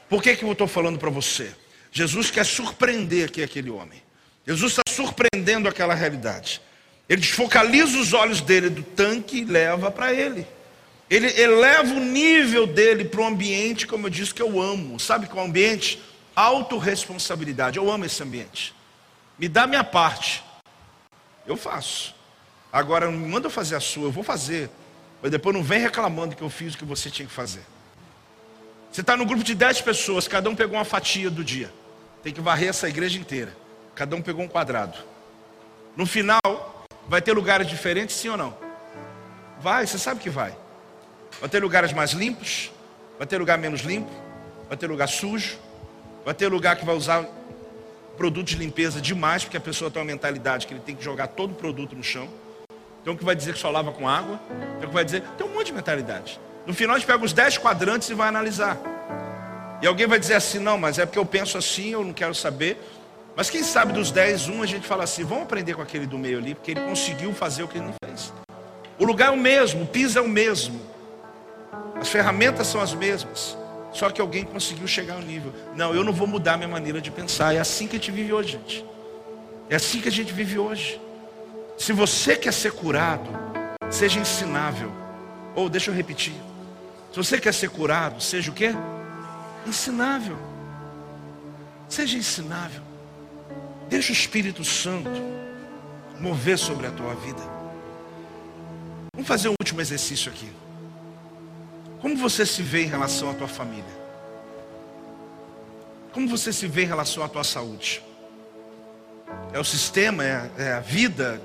Por 0.09 0.23
que, 0.23 0.35
que 0.35 0.45
eu 0.45 0.53
estou 0.53 0.67
falando 0.67 0.99
para 0.99 1.11
você? 1.11 1.55
Jesus 1.93 2.31
quer 2.31 2.45
surpreender 2.45 3.27
aqui 3.27 3.43
aquele 3.43 3.71
homem. 3.71 4.03
Jesus 4.47 4.73
está 4.73 4.83
surpreendendo 4.89 5.69
aquela 5.69 5.95
realidade. 5.95 6.61
Ele 7.09 7.21
desfocaliza 7.21 7.99
os 7.99 8.13
olhos 8.13 8.41
dele 8.41 8.69
do 8.69 8.83
tanque 8.83 9.39
e 9.39 9.45
leva 9.45 9.91
para 9.91 10.13
ele. 10.13 10.47
Ele 11.11 11.27
eleva 11.41 11.93
o 11.93 11.99
nível 11.99 12.69
dele 12.69 13.05
para 13.05 13.21
um 13.21 13.27
ambiente, 13.27 13.85
como 13.85 14.07
eu 14.07 14.11
disse, 14.11 14.33
que 14.33 14.41
eu 14.41 14.63
amo. 14.63 15.01
Sabe 15.01 15.27
qual 15.27 15.45
é 15.45 15.49
ambiente? 15.49 16.01
Autoresponsabilidade. 16.37 17.79
Eu 17.79 17.91
amo 17.91 18.05
esse 18.05 18.23
ambiente. 18.23 18.73
Me 19.37 19.49
dá 19.49 19.67
minha 19.67 19.83
parte. 19.83 20.45
Eu 21.45 21.57
faço. 21.57 22.15
Agora, 22.73 23.11
me 23.11 23.27
manda 23.27 23.51
fazer 23.51 23.75
a 23.75 23.81
sua, 23.81 24.05
eu 24.05 24.13
vou 24.13 24.23
fazer. 24.23 24.71
Mas 25.21 25.33
depois 25.33 25.55
não 25.55 25.65
vem 25.65 25.81
reclamando 25.81 26.37
que 26.37 26.43
eu 26.43 26.49
fiz 26.49 26.75
o 26.75 26.79
que 26.79 26.85
você 26.85 27.11
tinha 27.11 27.27
que 27.27 27.35
fazer. 27.35 27.63
Você 28.93 29.01
está 29.01 29.17
no 29.17 29.27
grupo 29.27 29.43
de 29.43 29.55
dez 29.55 29.81
pessoas, 29.81 30.29
cada 30.29 30.49
um 30.49 30.55
pegou 30.55 30.77
uma 30.77 30.85
fatia 30.85 31.29
do 31.29 31.43
dia. 31.43 31.73
Tem 32.23 32.33
que 32.33 32.41
varrer 32.41 32.69
essa 32.69 32.89
igreja 32.89 33.19
inteira. 33.19 33.57
Cada 33.97 34.15
um 34.15 34.23
pegou 34.23 34.45
um 34.45 34.49
quadrado. 34.49 34.97
No 35.97 36.07
final, 36.07 36.41
vai 37.09 37.21
ter 37.21 37.33
lugares 37.33 37.67
diferentes, 37.67 38.15
sim 38.15 38.29
ou 38.29 38.37
não? 38.37 38.57
Vai, 39.61 39.87
você 39.87 39.99
sabe 39.99 40.21
que 40.21 40.31
vai. 40.31 40.57
Vai 41.39 41.49
ter 41.49 41.63
lugares 41.63 41.93
mais 41.93 42.13
limpos, 42.13 42.73
vai 43.19 43.27
ter 43.27 43.39
lugar 43.39 43.59
menos 43.59 43.83
limpo, 43.83 44.11
vai 44.69 44.77
ter 44.77 44.87
lugar 44.87 45.09
sujo, 45.09 45.59
vai 46.25 46.35
ter 46.35 46.49
lugar 46.49 46.77
que 46.77 46.85
vai 46.85 46.95
usar 46.95 47.25
produto 48.17 48.49
de 48.49 48.57
limpeza 48.57 49.01
demais, 49.01 49.45
porque 49.45 49.57
a 49.57 49.61
pessoa 49.61 49.91
tem 49.91 50.03
uma 50.03 50.07
mentalidade 50.07 50.67
que 50.67 50.75
ele 50.75 50.81
tem 50.81 50.95
que 50.95 51.03
jogar 51.03 51.29
todo 51.29 51.53
o 51.53 51.55
produto 51.55 51.97
no 51.97 52.03
chão. 52.03 52.29
Tem 53.03 53.13
um 53.13 53.17
que 53.17 53.25
vai 53.25 53.35
dizer 53.35 53.55
que 53.55 53.59
só 53.59 53.71
lava 53.71 53.93
com 53.93 54.07
água. 54.09 54.39
Tem 54.79 54.87
um 54.87 54.89
que 54.89 54.95
vai 54.95 55.05
dizer. 55.05 55.23
Tem 55.39 55.47
um 55.47 55.55
monte 55.55 55.67
de 55.67 55.73
mentalidade. 55.73 56.39
No 56.67 56.75
final 56.75 56.97
a 56.97 56.99
gente 56.99 57.07
pega 57.07 57.25
os 57.25 57.33
10 57.33 57.59
quadrantes 57.59 58.11
e 58.11 58.15
vai 58.15 58.29
analisar. 58.29 58.77
E 59.81 59.87
alguém 59.87 60.07
vai 60.07 60.19
dizer 60.19 60.35
assim, 60.35 60.59
não, 60.59 60.77
mas 60.77 60.99
é 60.99 61.07
porque 61.07 61.19
eu 61.19 61.25
penso 61.25 61.57
assim, 61.57 61.91
eu 61.93 62.05
não 62.05 62.13
quero 62.13 62.35
saber. 62.35 62.79
Mas 63.35 63.49
quem 63.49 63.63
sabe 63.63 63.95
dos 63.95 64.11
10, 64.11 64.49
um 64.49 64.63
a 64.63 64.67
gente 64.67 64.87
fala 64.87 65.05
assim, 65.05 65.25
vamos 65.25 65.45
aprender 65.45 65.75
com 65.75 65.81
aquele 65.81 66.07
do 66.07 66.19
meio 66.19 66.37
ali, 66.37 66.55
porque 66.55 66.73
ele 66.73 66.81
conseguiu 66.81 67.33
fazer 67.33 67.63
o 67.63 67.69
que 67.69 67.79
ele 67.79 67.87
não 67.87 67.95
fez. 68.05 68.33
O 68.99 69.05
lugar 69.07 69.29
é 69.29 69.31
o 69.31 69.37
mesmo, 69.39 69.85
o 69.85 69.87
piso 69.87 70.19
é 70.19 70.23
o 70.23 70.29
mesmo. 70.29 70.79
As 72.01 72.09
ferramentas 72.09 72.67
são 72.67 72.81
as 72.81 72.95
mesmas. 72.95 73.57
Só 73.93 74.09
que 74.09 74.21
alguém 74.21 74.45
conseguiu 74.45 74.87
chegar 74.87 75.15
ao 75.15 75.21
nível. 75.21 75.53
Não, 75.77 75.95
eu 75.95 76.03
não 76.03 76.13
vou 76.13 76.27
mudar 76.27 76.57
minha 76.57 76.69
maneira 76.69 77.01
de 77.01 77.11
pensar. 77.11 77.55
É 77.55 77.59
assim 77.59 77.87
que 77.87 77.97
a 77.97 77.99
gente 77.99 78.11
vive 78.11 78.33
hoje, 78.33 78.53
gente. 78.53 78.85
É 79.69 79.77
assim 79.77 80.01
que 80.01 80.09
a 80.09 80.13
gente 80.13 80.33
vive 80.33 80.59
hoje. 80.59 81.01
Se 81.77 81.93
você 81.93 82.37
quer 82.37 82.53
ser 82.53 82.73
curado, 82.73 83.29
seja 83.91 84.19
ensinável. 84.19 84.91
Ou 85.55 85.69
deixa 85.69 85.91
eu 85.91 85.95
repetir. 85.95 86.35
Se 87.13 87.17
você 87.17 87.39
quer 87.41 87.53
ser 87.53 87.69
curado, 87.71 88.23
seja 88.23 88.51
o 88.51 88.55
quê? 88.55 88.73
Ensinável. 89.67 90.39
Seja 91.89 92.17
ensinável. 92.17 92.83
Deixa 93.89 94.11
o 94.11 94.13
Espírito 94.13 94.65
Santo 94.65 95.11
mover 96.21 96.57
sobre 96.57 96.87
a 96.87 96.91
tua 96.91 97.15
vida. 97.15 97.43
Vamos 99.13 99.27
fazer 99.27 99.49
um 99.49 99.55
último 99.61 99.81
exercício 99.81 100.31
aqui. 100.31 100.49
Como 102.01 102.17
você 102.17 102.47
se 102.47 102.63
vê 102.63 102.85
em 102.85 102.89
relação 102.89 103.31
à 103.31 103.35
tua 103.35 103.49
família? 103.49 104.01
Como 106.13 106.29
você 106.29 106.53
se 106.53 106.67
vê 106.67 106.83
em 106.83 106.87
relação 106.87 107.23
à 107.23 107.29
tua 107.29 107.45
saúde? 107.45 108.03
É 109.53 109.59
o 109.59 109.65
sistema, 109.65 110.25
é, 110.25 110.51
é 110.59 110.73
a 110.73 110.81
vida 110.81 111.41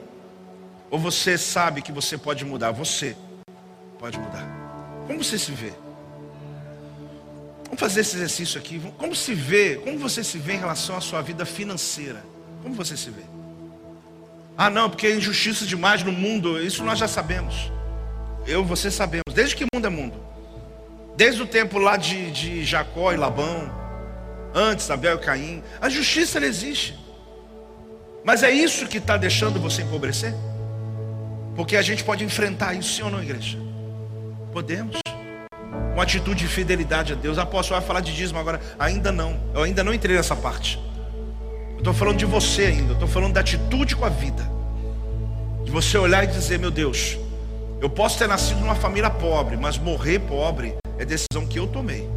ou 0.90 1.00
você 1.00 1.38
sabe 1.38 1.82
que 1.82 1.92
você 1.92 2.18
pode 2.18 2.46
mudar? 2.46 2.72
Você 2.72 3.16
pode 4.00 4.18
mudar. 4.18 4.48
Como 5.08 5.24
você 5.24 5.38
se 5.38 5.52
vê? 5.52 5.74
Vamos 7.66 7.80
fazer 7.80 8.02
esse 8.02 8.16
exercício 8.16 8.60
aqui. 8.60 8.80
Como 8.98 9.16
se 9.16 9.34
vê? 9.34 9.76
Como 9.84 9.98
você 10.00 10.24
se 10.24 10.38
vê 10.38 10.54
em 10.54 10.60
relação 10.60 10.96
à 10.96 11.02
sua 11.02 11.22
vida 11.22 11.46
financeira? 11.46 12.24
Como 12.64 12.74
você 12.76 12.96
se 12.96 13.10
vê? 13.10 13.24
Ah, 14.58 14.70
não, 14.70 14.90
porque 14.90 15.08
é 15.08 15.16
injustiça 15.16 15.66
demais 15.66 16.02
no 16.02 16.12
mundo. 16.12 16.62
Isso 16.62 16.84
nós 16.84 16.98
já 16.98 17.08
sabemos. 17.08 17.72
Eu, 18.48 18.64
você 18.64 18.90
sabemos. 18.90 19.34
Desde 19.34 19.56
que 19.56 19.66
mundo 19.74 19.86
é 19.86 19.90
mundo. 19.90 20.35
Desde 21.18 21.42
o 21.42 21.48
tempo 21.48 21.80
lá 21.80 21.96
de, 21.96 22.30
de 22.32 22.66
Jacó 22.66 23.14
e 23.14 23.16
Labão. 23.16 23.72
Antes, 24.54 24.90
Abel 24.90 25.16
e 25.16 25.20
Caim. 25.20 25.64
A 25.82 25.90
justiça 25.90 26.38
ela 26.38 26.46
existe. 26.46 26.98
Mas 28.24 28.44
é 28.44 28.52
isso 28.52 28.88
que 28.88 28.98
está 28.98 29.16
deixando 29.16 29.60
você 29.60 29.82
empobrecer? 29.82 30.34
Porque 31.56 31.78
a 31.78 31.82
gente 31.82 32.04
pode 32.04 32.24
enfrentar 32.24 32.74
isso, 32.74 32.96
sim 32.96 33.04
ou 33.04 33.12
não, 33.12 33.22
igreja? 33.22 33.58
Podemos. 34.52 34.98
Com 35.94 36.02
atitude 36.02 36.40
de 36.40 36.48
fidelidade 36.48 37.14
a 37.14 37.16
Deus. 37.16 37.38
Apóstolo 37.38 37.80
vai 37.80 37.88
falar 37.88 38.02
de 38.02 38.14
dízimo 38.14 38.40
agora. 38.40 38.60
Ainda 38.78 39.12
não. 39.12 39.40
Eu 39.54 39.64
ainda 39.64 39.84
não 39.84 39.94
entrei 39.94 40.18
nessa 40.18 40.36
parte. 40.36 40.80
Eu 41.74 41.78
estou 41.78 41.94
falando 41.94 42.18
de 42.18 42.26
você 42.26 42.66
ainda. 42.66 42.92
Eu 42.92 42.94
estou 42.94 43.08
falando 43.08 43.34
da 43.34 43.40
atitude 43.40 43.96
com 43.96 44.04
a 44.04 44.10
vida. 44.10 44.44
De 45.64 45.72
você 45.72 45.98
olhar 45.98 46.26
e 46.26 46.28
dizer, 46.28 46.60
meu 46.60 46.72
Deus, 46.72 47.18
eu 47.82 47.90
posso 47.90 48.18
ter 48.18 48.28
nascido 48.28 48.60
numa 48.60 48.76
família 48.76 49.10
pobre, 49.10 49.56
mas 49.56 49.78
morrer 49.78 50.20
pobre 50.20 50.76
é 50.98 51.06
decisão 51.06 51.46
que 51.48 51.60
eu 51.60 51.68
tomei. 51.68 52.08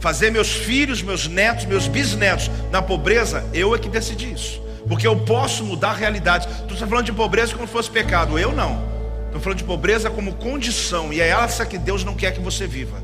Fazer 0.00 0.30
meus 0.30 0.50
filhos, 0.50 1.02
meus 1.02 1.28
netos, 1.28 1.66
meus 1.66 1.86
bisnetos 1.86 2.50
na 2.70 2.80
pobreza, 2.80 3.44
eu 3.52 3.74
é 3.74 3.78
que 3.78 3.88
decidi 3.88 4.32
isso. 4.32 4.62
Porque 4.88 5.06
eu 5.06 5.16
posso 5.16 5.62
mudar 5.64 5.90
a 5.90 5.94
realidade. 5.94 6.48
Tu 6.66 6.74
está 6.74 6.86
falando 6.86 7.04
de 7.04 7.12
pobreza 7.12 7.54
como 7.54 7.66
se 7.66 7.72
fosse 7.72 7.90
pecado. 7.90 8.38
Eu 8.38 8.52
não. 8.52 8.82
Estou 9.26 9.40
falando 9.40 9.58
de 9.58 9.64
pobreza 9.64 10.10
como 10.10 10.34
condição. 10.34 11.12
E 11.12 11.20
é 11.20 11.28
essa 11.28 11.66
que 11.66 11.78
Deus 11.78 12.02
não 12.02 12.14
quer 12.14 12.32
que 12.32 12.40
você 12.40 12.66
viva. 12.66 13.02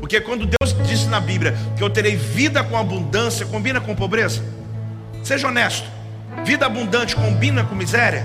Porque 0.00 0.20
quando 0.20 0.46
Deus 0.46 0.74
disse 0.88 1.06
na 1.06 1.20
Bíblia 1.20 1.56
que 1.76 1.82
eu 1.82 1.90
terei 1.90 2.16
vida 2.16 2.62
com 2.62 2.76
abundância, 2.76 3.44
combina 3.44 3.80
com 3.80 3.94
pobreza? 3.94 4.42
Seja 5.22 5.48
honesto. 5.48 5.88
Vida 6.44 6.66
abundante 6.66 7.16
combina 7.16 7.64
com 7.64 7.74
miséria? 7.74 8.24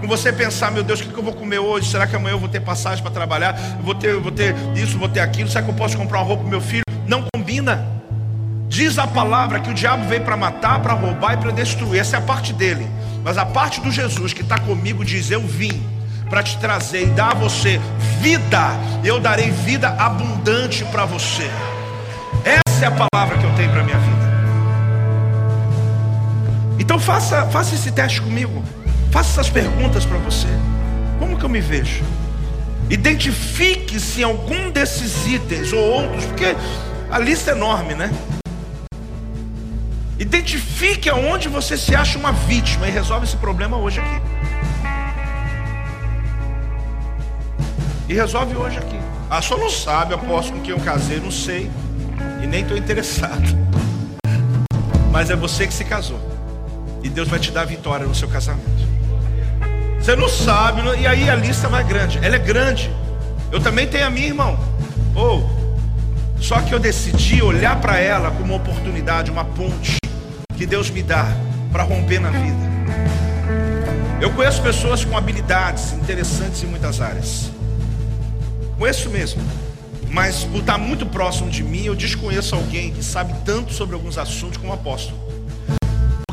Com 0.00 0.06
você 0.06 0.32
pensar, 0.32 0.70
meu 0.70 0.82
Deus, 0.82 1.00
o 1.00 1.04
que 1.04 1.16
eu 1.16 1.22
vou 1.22 1.34
comer 1.34 1.58
hoje? 1.58 1.90
Será 1.90 2.06
que 2.06 2.16
amanhã 2.16 2.34
eu 2.34 2.38
vou 2.38 2.48
ter 2.48 2.60
passagem 2.60 3.02
para 3.02 3.12
trabalhar? 3.12 3.52
Vou 3.82 3.94
ter, 3.94 4.16
vou 4.16 4.32
ter 4.32 4.54
isso, 4.74 4.98
vou 4.98 5.08
ter 5.08 5.20
aquilo. 5.20 5.48
Será 5.48 5.62
que 5.62 5.70
eu 5.70 5.74
posso 5.74 5.96
comprar 5.96 6.20
uma 6.20 6.24
roupa 6.24 6.42
para 6.42 6.50
meu 6.50 6.60
filho? 6.60 6.84
Não 7.06 7.24
combina. 7.34 7.86
Diz 8.66 8.98
a 8.98 9.06
palavra 9.06 9.60
que 9.60 9.68
o 9.68 9.74
diabo 9.74 10.08
veio 10.08 10.22
para 10.22 10.36
matar, 10.36 10.80
para 10.80 10.94
roubar 10.94 11.34
e 11.34 11.36
para 11.36 11.50
destruir. 11.50 12.00
Essa 12.00 12.16
é 12.16 12.18
a 12.18 12.22
parte 12.22 12.52
dele. 12.52 12.88
Mas 13.22 13.36
a 13.36 13.44
parte 13.44 13.80
do 13.80 13.90
Jesus 13.90 14.32
que 14.32 14.40
está 14.40 14.58
comigo 14.58 15.04
diz: 15.04 15.30
Eu 15.30 15.42
vim 15.42 15.82
para 16.30 16.42
te 16.42 16.56
trazer 16.56 17.02
e 17.02 17.06
dar 17.06 17.32
a 17.32 17.34
você 17.34 17.78
vida. 18.20 18.70
Eu 19.04 19.20
darei 19.20 19.50
vida 19.50 19.88
abundante 19.98 20.82
para 20.86 21.04
você. 21.04 21.50
Essa 22.42 22.84
é 22.84 22.88
a 22.88 22.90
palavra 22.92 23.36
que 23.36 23.44
eu 23.44 23.54
tenho 23.54 23.70
para 23.70 23.82
minha 23.82 23.98
vida. 23.98 24.30
Então 26.78 26.98
faça, 26.98 27.44
faça 27.46 27.74
esse 27.74 27.92
teste 27.92 28.22
comigo. 28.22 28.64
Faça 29.10 29.40
essas 29.40 29.50
perguntas 29.50 30.06
para 30.06 30.18
você. 30.18 30.46
Como 31.18 31.36
que 31.36 31.44
eu 31.44 31.48
me 31.48 31.60
vejo? 31.60 32.04
Identifique-se 32.88 34.20
em 34.20 34.24
algum 34.24 34.70
desses 34.70 35.26
itens 35.26 35.72
ou 35.72 35.80
outros, 35.80 36.24
porque 36.26 36.56
a 37.10 37.18
lista 37.18 37.50
é 37.50 37.54
enorme, 37.54 37.94
né? 37.94 38.10
Identifique 40.18 41.08
aonde 41.08 41.48
você 41.48 41.76
se 41.76 41.94
acha 41.94 42.18
uma 42.18 42.30
vítima 42.30 42.86
e 42.86 42.90
resolve 42.90 43.26
esse 43.26 43.36
problema 43.36 43.76
hoje 43.76 44.00
aqui. 44.00 44.22
E 48.08 48.14
resolve 48.14 48.54
hoje 48.56 48.78
aqui. 48.78 48.98
Ah, 49.28 49.40
só 49.40 49.56
não 49.56 49.70
sabe, 49.70 50.14
aposto 50.14 50.52
com 50.52 50.60
quem 50.60 50.70
eu 50.70 50.80
casei, 50.80 51.20
não 51.20 51.30
sei. 51.30 51.70
E 52.42 52.46
nem 52.46 52.62
estou 52.62 52.76
interessado. 52.76 53.56
Mas 55.10 55.30
é 55.30 55.36
você 55.36 55.66
que 55.66 55.74
se 55.74 55.84
casou. 55.84 56.20
E 57.02 57.08
Deus 57.08 57.28
vai 57.28 57.38
te 57.38 57.50
dar 57.50 57.64
vitória 57.64 58.06
no 58.06 58.14
seu 58.14 58.28
casamento. 58.28 58.89
Você 60.00 60.16
não 60.16 60.28
sabe, 60.28 60.80
e 60.98 61.06
aí 61.06 61.28
a 61.28 61.36
lista 61.36 61.68
vai 61.68 61.84
grande. 61.84 62.18
Ela 62.22 62.36
é 62.36 62.38
grande. 62.38 62.90
Eu 63.52 63.60
também 63.60 63.86
tenho 63.86 64.06
a 64.06 64.10
minha, 64.10 64.28
irmão. 64.28 64.58
Ou, 65.14 65.48
oh, 66.36 66.40
só 66.40 66.60
que 66.62 66.72
eu 66.72 66.78
decidi 66.78 67.42
olhar 67.42 67.78
para 67.80 67.98
ela 67.98 68.30
como 68.30 68.54
uma 68.54 68.56
oportunidade, 68.56 69.30
uma 69.30 69.44
ponte 69.44 69.98
que 70.56 70.64
Deus 70.64 70.88
me 70.90 71.02
dá 71.02 71.26
para 71.70 71.82
romper 71.82 72.18
na 72.18 72.30
vida. 72.30 72.70
Eu 74.20 74.30
conheço 74.32 74.62
pessoas 74.62 75.04
com 75.04 75.16
habilidades 75.16 75.92
interessantes 75.92 76.62
em 76.62 76.66
muitas 76.66 77.00
áreas. 77.00 77.50
Conheço 78.78 79.10
mesmo. 79.10 79.42
Mas 80.08 80.44
por 80.44 80.60
estar 80.60 80.78
muito 80.78 81.06
próximo 81.06 81.50
de 81.50 81.62
mim, 81.62 81.84
eu 81.84 81.94
desconheço 81.94 82.54
alguém 82.54 82.90
que 82.90 83.02
sabe 83.02 83.34
tanto 83.44 83.72
sobre 83.72 83.94
alguns 83.94 84.18
assuntos 84.18 84.56
como 84.56 84.72
o 84.72 84.74
apóstolo. 84.74 85.29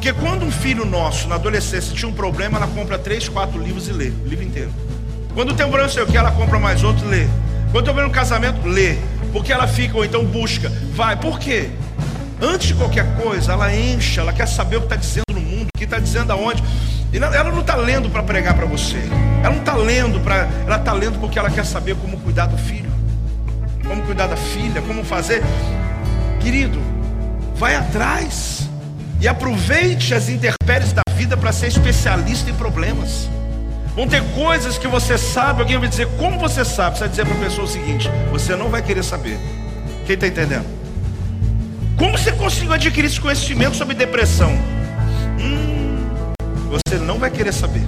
Porque 0.08 0.26
quando 0.26 0.46
um 0.46 0.52
filho 0.52 0.86
nosso, 0.86 1.28
na 1.28 1.36
adolescência, 1.36 1.94
tinha 1.94 2.08
um 2.08 2.14
problema, 2.14 2.58
ela 2.58 2.68
compra 2.68 2.98
três, 2.98 3.28
quatro 3.28 3.62
livros 3.62 3.90
e 3.90 3.92
lê, 3.92 4.08
o 4.08 4.26
livro 4.26 4.46
inteiro. 4.46 4.72
Quando 5.34 5.54
tem 5.54 5.66
um 5.66 5.70
problema, 5.70 5.92
sei 5.92 6.02
o 6.02 6.08
que, 6.08 6.16
ela 6.16 6.32
compra 6.32 6.58
mais 6.58 6.82
outro 6.82 7.06
e 7.08 7.10
lê. 7.10 7.28
Quando 7.74 7.84
tem 7.84 7.92
um 7.92 7.96
problema 7.96 8.08
no 8.08 8.14
casamento, 8.14 8.66
lê. 8.66 8.96
Porque 9.34 9.52
ela 9.52 9.68
fica, 9.68 9.98
ou 9.98 10.06
então 10.06 10.24
busca. 10.24 10.72
Vai, 10.94 11.18
por 11.18 11.38
quê? 11.38 11.72
Antes 12.42 12.70
de 12.70 12.76
qualquer 12.76 13.18
coisa, 13.18 13.52
ela 13.52 13.76
enche, 13.76 14.18
ela 14.18 14.32
quer 14.32 14.48
saber 14.48 14.78
o 14.78 14.80
que 14.80 14.86
está 14.86 14.96
dizendo 14.96 15.26
no 15.34 15.42
mundo, 15.42 15.68
o 15.76 15.78
que 15.78 15.84
está 15.84 16.00
dizendo 16.00 16.32
aonde. 16.32 16.64
E 17.12 17.18
ela 17.18 17.52
não 17.52 17.60
está 17.60 17.76
lendo 17.76 18.10
para 18.10 18.24
pregar 18.24 18.54
para 18.54 18.66
você. 18.66 19.02
Ela 19.44 19.50
não 19.50 19.60
está 19.60 19.76
lendo 19.76 20.22
para. 20.22 20.48
Ela 20.66 20.78
está 20.78 20.94
lendo 20.94 21.20
porque 21.20 21.38
ela 21.38 21.50
quer 21.50 21.66
saber 21.66 21.98
como 21.98 22.18
cuidar 22.22 22.46
do 22.46 22.58
filho, 22.58 22.90
como 23.86 24.04
cuidar 24.04 24.28
da 24.28 24.38
filha, 24.38 24.82
como 24.84 25.04
fazer. 25.04 25.44
Querido, 26.40 26.80
vai 27.58 27.76
atrás 27.76 28.68
e 29.20 29.28
aproveite 29.28 30.14
as 30.14 30.30
intempéries 30.30 30.94
da 30.94 31.02
vida 31.16 31.36
para 31.36 31.52
ser 31.52 31.68
especialista 31.68 32.50
em 32.50 32.54
problemas. 32.54 33.30
Vão 33.96 34.08
ter 34.08 34.24
coisas 34.36 34.78
que 34.78 34.88
você 34.88 35.18
sabe, 35.18 35.62
alguém 35.62 35.78
vai 35.80 35.90
dizer, 35.90 36.08
como 36.18 36.38
você 36.38 36.64
sabe? 36.64 36.98
Você 36.98 37.02
vai 37.02 37.10
dizer 37.10 37.26
para 37.26 37.36
a 37.36 37.40
pessoa 37.40 37.66
o 37.66 37.68
seguinte: 37.68 38.10
você 38.30 38.56
não 38.56 38.70
vai 38.70 38.82
querer 38.82 39.04
saber. 39.04 39.40
Quem 40.06 40.14
está 40.14 40.28
entendendo? 40.28 40.66
Como 41.98 42.16
você 42.16 42.32
conseguiu 42.32 42.74
adquirir 42.74 43.08
esse 43.08 43.20
conhecimento 43.20 43.76
sobre 43.76 43.96
depressão? 43.96 44.52
Hum, 45.40 46.06
você 46.70 46.98
não 47.00 47.18
vai 47.18 47.32
querer 47.32 47.52
saber. 47.52 47.82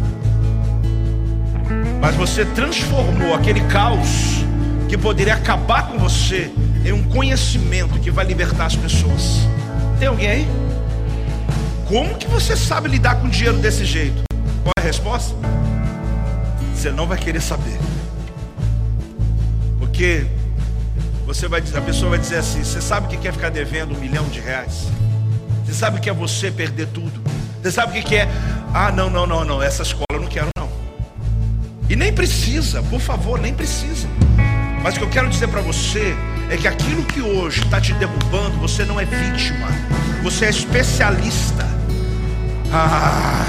Mas 2.02 2.16
você 2.16 2.44
transformou 2.44 3.36
aquele 3.36 3.62
caos 3.68 4.44
que 4.88 4.98
poderia 4.98 5.36
acabar 5.36 5.90
com 5.90 6.00
você 6.00 6.50
em 6.84 6.92
um 6.92 7.04
conhecimento 7.04 8.00
que 8.00 8.10
vai 8.10 8.26
libertar 8.26 8.66
as 8.66 8.76
pessoas. 8.76 9.48
Tem 10.00 10.08
alguém 10.08 10.28
aí? 10.28 10.48
Como 11.90 12.16
que 12.20 12.28
você 12.28 12.56
sabe 12.56 12.88
lidar 12.88 13.16
com 13.16 13.28
dinheiro 13.28 13.58
desse 13.58 13.84
jeito? 13.84 14.22
Qual 14.62 14.72
é 14.78 14.82
a 14.82 14.86
resposta? 14.86 15.36
Você 16.76 16.92
não 16.92 17.08
vai 17.08 17.18
querer 17.18 17.42
saber. 17.42 17.80
Porque 19.80 20.28
você 21.26 21.48
vai, 21.48 21.62
a 21.62 21.82
pessoa 21.82 22.12
vai 22.12 22.20
dizer 22.20 22.36
assim: 22.36 22.64
Você 22.64 22.80
sabe 22.80 23.08
o 23.08 23.20
que 23.20 23.28
é 23.28 23.32
ficar 23.32 23.50
devendo 23.50 23.96
um 23.96 24.00
milhão 24.00 24.28
de 24.28 24.40
reais? 24.40 24.86
Você 25.66 25.74
sabe 25.74 25.98
o 25.98 26.00
que 26.00 26.08
é 26.08 26.14
você 26.14 26.52
perder 26.52 26.90
tudo? 26.90 27.24
Você 27.60 27.72
sabe 27.72 28.00
o 28.00 28.04
que 28.04 28.16
é? 28.16 28.30
Ah, 28.72 28.92
não, 28.92 29.10
não, 29.10 29.26
não, 29.26 29.44
não. 29.44 29.64
Essa 29.64 29.82
escola 29.82 30.06
eu 30.14 30.22
não 30.22 30.28
quero, 30.28 30.50
não. 30.56 30.70
E 31.90 31.96
nem 31.96 32.14
precisa, 32.14 32.84
por 32.84 33.02
favor, 33.02 33.40
nem 33.40 33.52
precisa. 33.52 34.08
Mas 34.84 34.94
o 34.94 35.00
que 35.00 35.06
eu 35.06 35.10
quero 35.10 35.28
dizer 35.28 35.48
para 35.48 35.62
você 35.62 36.16
é 36.52 36.56
que 36.56 36.68
aquilo 36.68 37.04
que 37.04 37.20
hoje 37.20 37.64
está 37.64 37.82
te 37.82 37.94
derrubando, 37.94 38.60
você 38.60 38.86
não 38.86 39.00
é 39.00 39.06
vítima, 39.06 39.70
você 40.22 40.46
é 40.46 40.50
especialista. 40.52 41.79
Ah, 42.72 43.46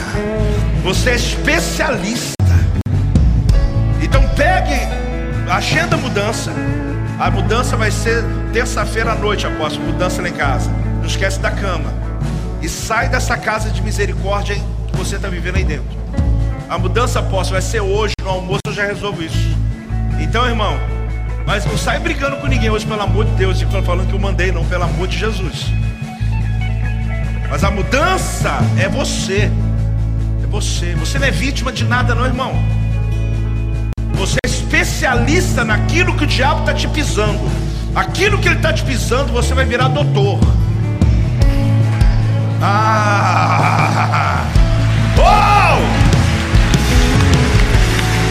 você 0.83 1.11
é 1.11 1.15
especialista. 1.17 2.35
Então 4.03 4.27
pegue, 4.31 4.81
agenda 5.51 5.97
mudança. 5.97 6.51
A 7.19 7.31
mudança 7.31 7.77
vai 7.77 7.91
ser 7.91 8.25
terça-feira 8.51 9.13
à 9.13 9.15
noite, 9.15 9.47
após 9.47 9.77
mudança 9.77 10.23
lá 10.23 10.29
em 10.29 10.33
casa. 10.33 10.71
Não 10.99 11.05
esquece 11.05 11.39
da 11.39 11.51
cama. 11.51 11.93
E 12.63 12.69
sai 12.69 13.11
dessa 13.11 13.37
casa 13.37 13.69
de 13.69 13.83
misericórdia 13.83 14.55
que 14.55 14.97
você 14.97 15.17
está 15.17 15.29
vivendo 15.29 15.57
aí 15.57 15.65
dentro. 15.65 15.99
A 16.69 16.79
mudança 16.79 17.23
posso 17.23 17.53
vai 17.53 17.61
ser 17.61 17.81
hoje, 17.81 18.15
no 18.23 18.31
almoço 18.31 18.61
eu 18.67 18.73
já 18.73 18.87
resolvo 18.87 19.23
isso. 19.23 19.55
Então, 20.19 20.47
irmão, 20.47 20.79
mas 21.47 21.67
não 21.67 21.77
sai 21.77 21.99
brigando 21.99 22.37
com 22.37 22.47
ninguém 22.47 22.71
hoje, 22.71 22.87
pelo 22.87 23.03
amor 23.03 23.27
de 23.27 23.33
Deus, 23.33 23.61
e 23.61 23.67
falando 23.83 24.09
que 24.09 24.15
eu 24.15 24.19
mandei, 24.19 24.51
não, 24.51 24.65
pelo 24.65 24.85
amor 24.85 25.09
de 25.09 25.19
Jesus. 25.19 25.67
Mas 27.51 27.65
a 27.65 27.71
mudança 27.71 28.61
é 28.79 28.89
você. 28.89 29.51
É 30.43 30.47
você. 30.47 30.95
Você 30.95 31.19
não 31.19 31.27
é 31.27 31.33
vítima 31.33 31.73
de 31.73 31.85
nada, 31.85 32.15
não, 32.15 32.25
irmão. 32.25 32.55
Você 34.15 34.37
é 34.45 34.49
especialista 34.49 35.65
naquilo 35.65 36.17
que 36.17 36.23
o 36.23 36.27
diabo 36.27 36.61
está 36.61 36.73
te 36.73 36.87
pisando. 36.87 37.41
Aquilo 37.95 38.39
que 38.39 38.47
ele 38.47 38.57
está 38.57 38.73
te 38.73 38.85
pisando, 38.85 39.33
você 39.33 39.53
vai 39.53 39.65
virar 39.65 39.89
doutor. 39.89 40.39
Ah! 42.63 44.47
Oh! 45.23 45.77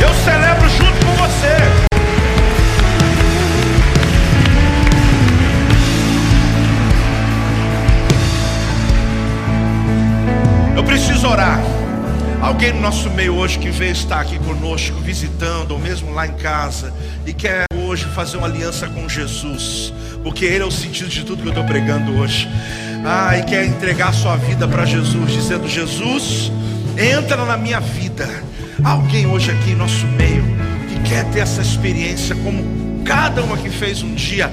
Eu 0.02 0.12
celebro 0.24 0.68
junto 0.70 1.06
com 1.06 1.12
você. 1.18 1.79
Preciso 10.90 11.28
orar. 11.28 11.62
Alguém 12.42 12.74
no 12.74 12.82
nosso 12.82 13.12
meio 13.12 13.36
hoje 13.36 13.60
que 13.60 13.70
veio 13.70 13.92
estar 13.92 14.22
aqui 14.22 14.40
conosco, 14.40 15.00
visitando, 15.02 15.70
ou 15.70 15.78
mesmo 15.78 16.12
lá 16.12 16.26
em 16.26 16.34
casa, 16.34 16.92
e 17.28 17.32
quer 17.32 17.66
hoje 17.86 18.06
fazer 18.06 18.38
uma 18.38 18.48
aliança 18.48 18.88
com 18.88 19.08
Jesus, 19.08 19.94
porque 20.24 20.46
Ele 20.46 20.64
é 20.64 20.66
o 20.66 20.72
sentido 20.72 21.08
de 21.08 21.24
tudo 21.24 21.44
que 21.44 21.48
eu 21.48 21.52
estou 21.52 21.64
pregando 21.64 22.18
hoje 22.18 22.50
ah, 23.06 23.38
e 23.38 23.44
quer 23.44 23.68
entregar 23.68 24.12
sua 24.16 24.36
vida 24.36 24.68
para 24.68 24.84
Jesus, 24.84 25.32
dizendo: 25.32 25.70
Jesus, 25.70 26.52
entra 26.98 27.46
na 27.46 27.56
minha 27.56 27.80
vida. 27.80 28.28
Alguém 28.84 29.28
hoje 29.28 29.52
aqui 29.52 29.74
em 29.74 29.76
nosso 29.76 30.08
meio 30.08 30.44
que 30.88 31.08
quer 31.08 31.24
ter 31.26 31.42
essa 31.42 31.62
experiência, 31.62 32.36
como 32.38 33.04
cada 33.06 33.44
uma 33.44 33.58
que 33.58 33.70
fez 33.70 34.02
um 34.02 34.16
dia. 34.16 34.52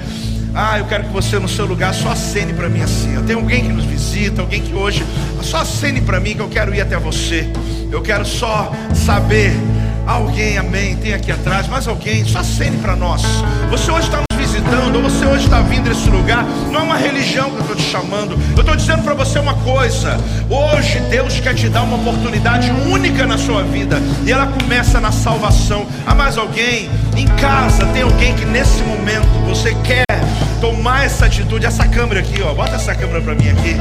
Ah, 0.53 0.79
eu 0.79 0.85
quero 0.85 1.03
que 1.03 1.13
você 1.13 1.37
no 1.39 1.47
seu 1.47 1.65
lugar 1.65 1.93
só 1.93 2.09
acene 2.09 2.53
para 2.53 2.69
mim 2.69 2.81
assim. 2.81 3.21
Tem 3.25 3.35
alguém 3.35 3.63
que 3.63 3.73
nos 3.73 3.85
visita, 3.85 4.41
alguém 4.41 4.61
que 4.61 4.73
hoje 4.73 5.05
só 5.41 5.57
acene 5.57 6.01
para 6.01 6.19
mim 6.19 6.35
que 6.35 6.41
eu 6.41 6.49
quero 6.49 6.73
ir 6.73 6.81
até 6.81 6.97
você. 6.97 7.47
Eu 7.91 8.01
quero 8.01 8.25
só 8.25 8.71
saber. 8.93 9.53
Alguém, 10.05 10.57
amém, 10.57 10.95
tem 10.95 11.13
aqui 11.13 11.33
atrás, 11.33 11.67
mais 11.67 11.85
alguém, 11.85 12.23
só 12.23 12.39
acene 12.39 12.77
para 12.77 12.95
nós. 12.95 13.21
Você 13.69 13.91
hoje 13.91 14.07
está 14.07 14.21
visitando, 14.37 14.95
ou 14.95 15.01
você 15.01 15.25
hoje 15.25 15.43
está 15.43 15.59
vindo 15.59 15.89
nesse 15.89 16.09
lugar, 16.09 16.45
não 16.71 16.79
é 16.79 16.83
uma 16.83 16.97
religião 16.97 17.49
que 17.49 17.57
eu 17.57 17.61
estou 17.61 17.75
te 17.75 17.83
chamando, 17.83 18.39
eu 18.55 18.61
estou 18.61 18.73
dizendo 18.73 19.03
para 19.03 19.13
você 19.13 19.37
uma 19.37 19.55
coisa: 19.55 20.17
hoje 20.49 21.01
Deus 21.09 21.41
quer 21.41 21.53
te 21.53 21.67
dar 21.67 21.83
uma 21.83 21.97
oportunidade 21.97 22.71
única 22.89 23.25
na 23.25 23.37
sua 23.37 23.63
vida, 23.63 24.01
e 24.25 24.31
ela 24.31 24.47
começa 24.47 25.01
na 25.01 25.11
salvação. 25.11 25.85
Há 26.05 26.15
mais 26.15 26.37
alguém 26.37 26.89
em 27.17 27.27
casa? 27.35 27.85
Tem 27.87 28.03
alguém 28.03 28.33
que 28.33 28.45
nesse 28.45 28.81
momento 28.83 29.27
você 29.45 29.75
quer 29.83 30.06
tomar 30.59 31.05
essa 31.05 31.25
atitude? 31.25 31.65
Essa 31.65 31.87
câmera 31.87 32.19
aqui, 32.19 32.41
ó, 32.41 32.53
bota 32.53 32.75
essa 32.75 32.93
câmera 32.95 33.21
para 33.21 33.35
mim 33.35 33.49
aqui. 33.49 33.75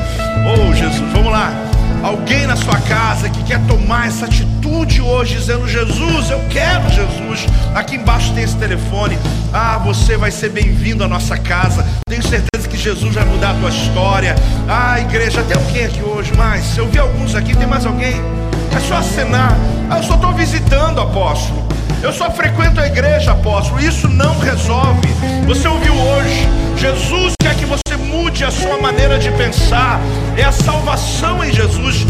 Oh 0.46 0.74
Jesus, 0.74 1.12
vamos 1.12 1.32
lá 1.32 1.52
alguém 2.06 2.46
na 2.46 2.56
sua 2.56 2.78
casa 2.80 3.28
que 3.28 3.42
quer 3.42 3.60
tomar 3.66 4.06
essa 4.06 4.26
atitude 4.26 5.00
hoje, 5.00 5.36
dizendo: 5.36 5.66
Jesus, 5.66 6.30
eu 6.30 6.40
quero 6.48 6.88
Jesus. 6.88 7.46
Aqui 7.74 7.96
embaixo 7.96 8.32
tem 8.32 8.44
esse 8.44 8.56
telefone. 8.56 9.18
Ah, 9.52 9.78
você 9.78 10.16
vai 10.16 10.30
ser 10.30 10.50
bem-vindo 10.50 11.02
à 11.04 11.08
nossa 11.08 11.36
casa. 11.36 11.84
Tenho 12.08 12.22
certeza 12.22 12.68
que 12.68 12.76
Jesus 12.76 13.14
vai 13.14 13.24
mudar 13.24 13.50
a 13.50 13.54
tua 13.54 13.70
história. 13.70 14.34
Ah, 14.68 15.00
igreja, 15.00 15.42
tem 15.42 15.56
alguém 15.56 15.84
aqui 15.84 16.02
hoje 16.02 16.32
mais? 16.34 16.76
Eu 16.76 16.88
vi 16.88 16.98
alguns 16.98 17.34
aqui, 17.34 17.56
tem 17.56 17.66
mais 17.66 17.84
alguém? 17.84 18.14
É 18.74 18.80
só 18.80 18.96
acenar. 18.96 19.56
Ah, 19.90 19.98
eu 19.98 20.02
só 20.02 20.14
estou 20.14 20.32
visitando, 20.32 21.00
apóstolo. 21.00 21.66
Eu 22.02 22.12
só 22.12 22.30
frequento 22.30 22.80
a 22.80 22.86
igreja, 22.86 23.32
apóstolo. 23.32 23.80
Isso 23.80 24.08
não 24.08 24.38
resolve. 24.38 25.08
Você 25.46 25.66
ouviu 25.66 25.94
hoje? 25.94 26.65
Jesus 26.76 27.34
quer 27.40 27.56
que 27.56 27.64
você 27.64 27.96
mude 27.96 28.44
a 28.44 28.50
sua 28.50 28.78
maneira 28.78 29.18
de 29.18 29.30
pensar. 29.32 30.00
É 30.36 30.44
a 30.44 30.52
salvação 30.52 31.42
em 31.44 31.52
Jesus. 31.52 32.04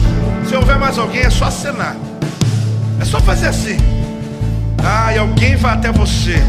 Se 0.49 0.57
houver 0.57 0.79
mais 0.79 0.99
alguém, 0.99 1.23
é 1.23 1.31
só 1.31 1.47
acenar. 1.47 1.97
É 3.01 3.05
só 3.05 3.21
fazer 3.21 3.49
assim. 3.49 3.77
Ah, 4.85 5.13
e 5.15 5.19
alguém 5.19 5.57
vai 5.57 5.75
até 5.75 5.91
você 5.91 6.43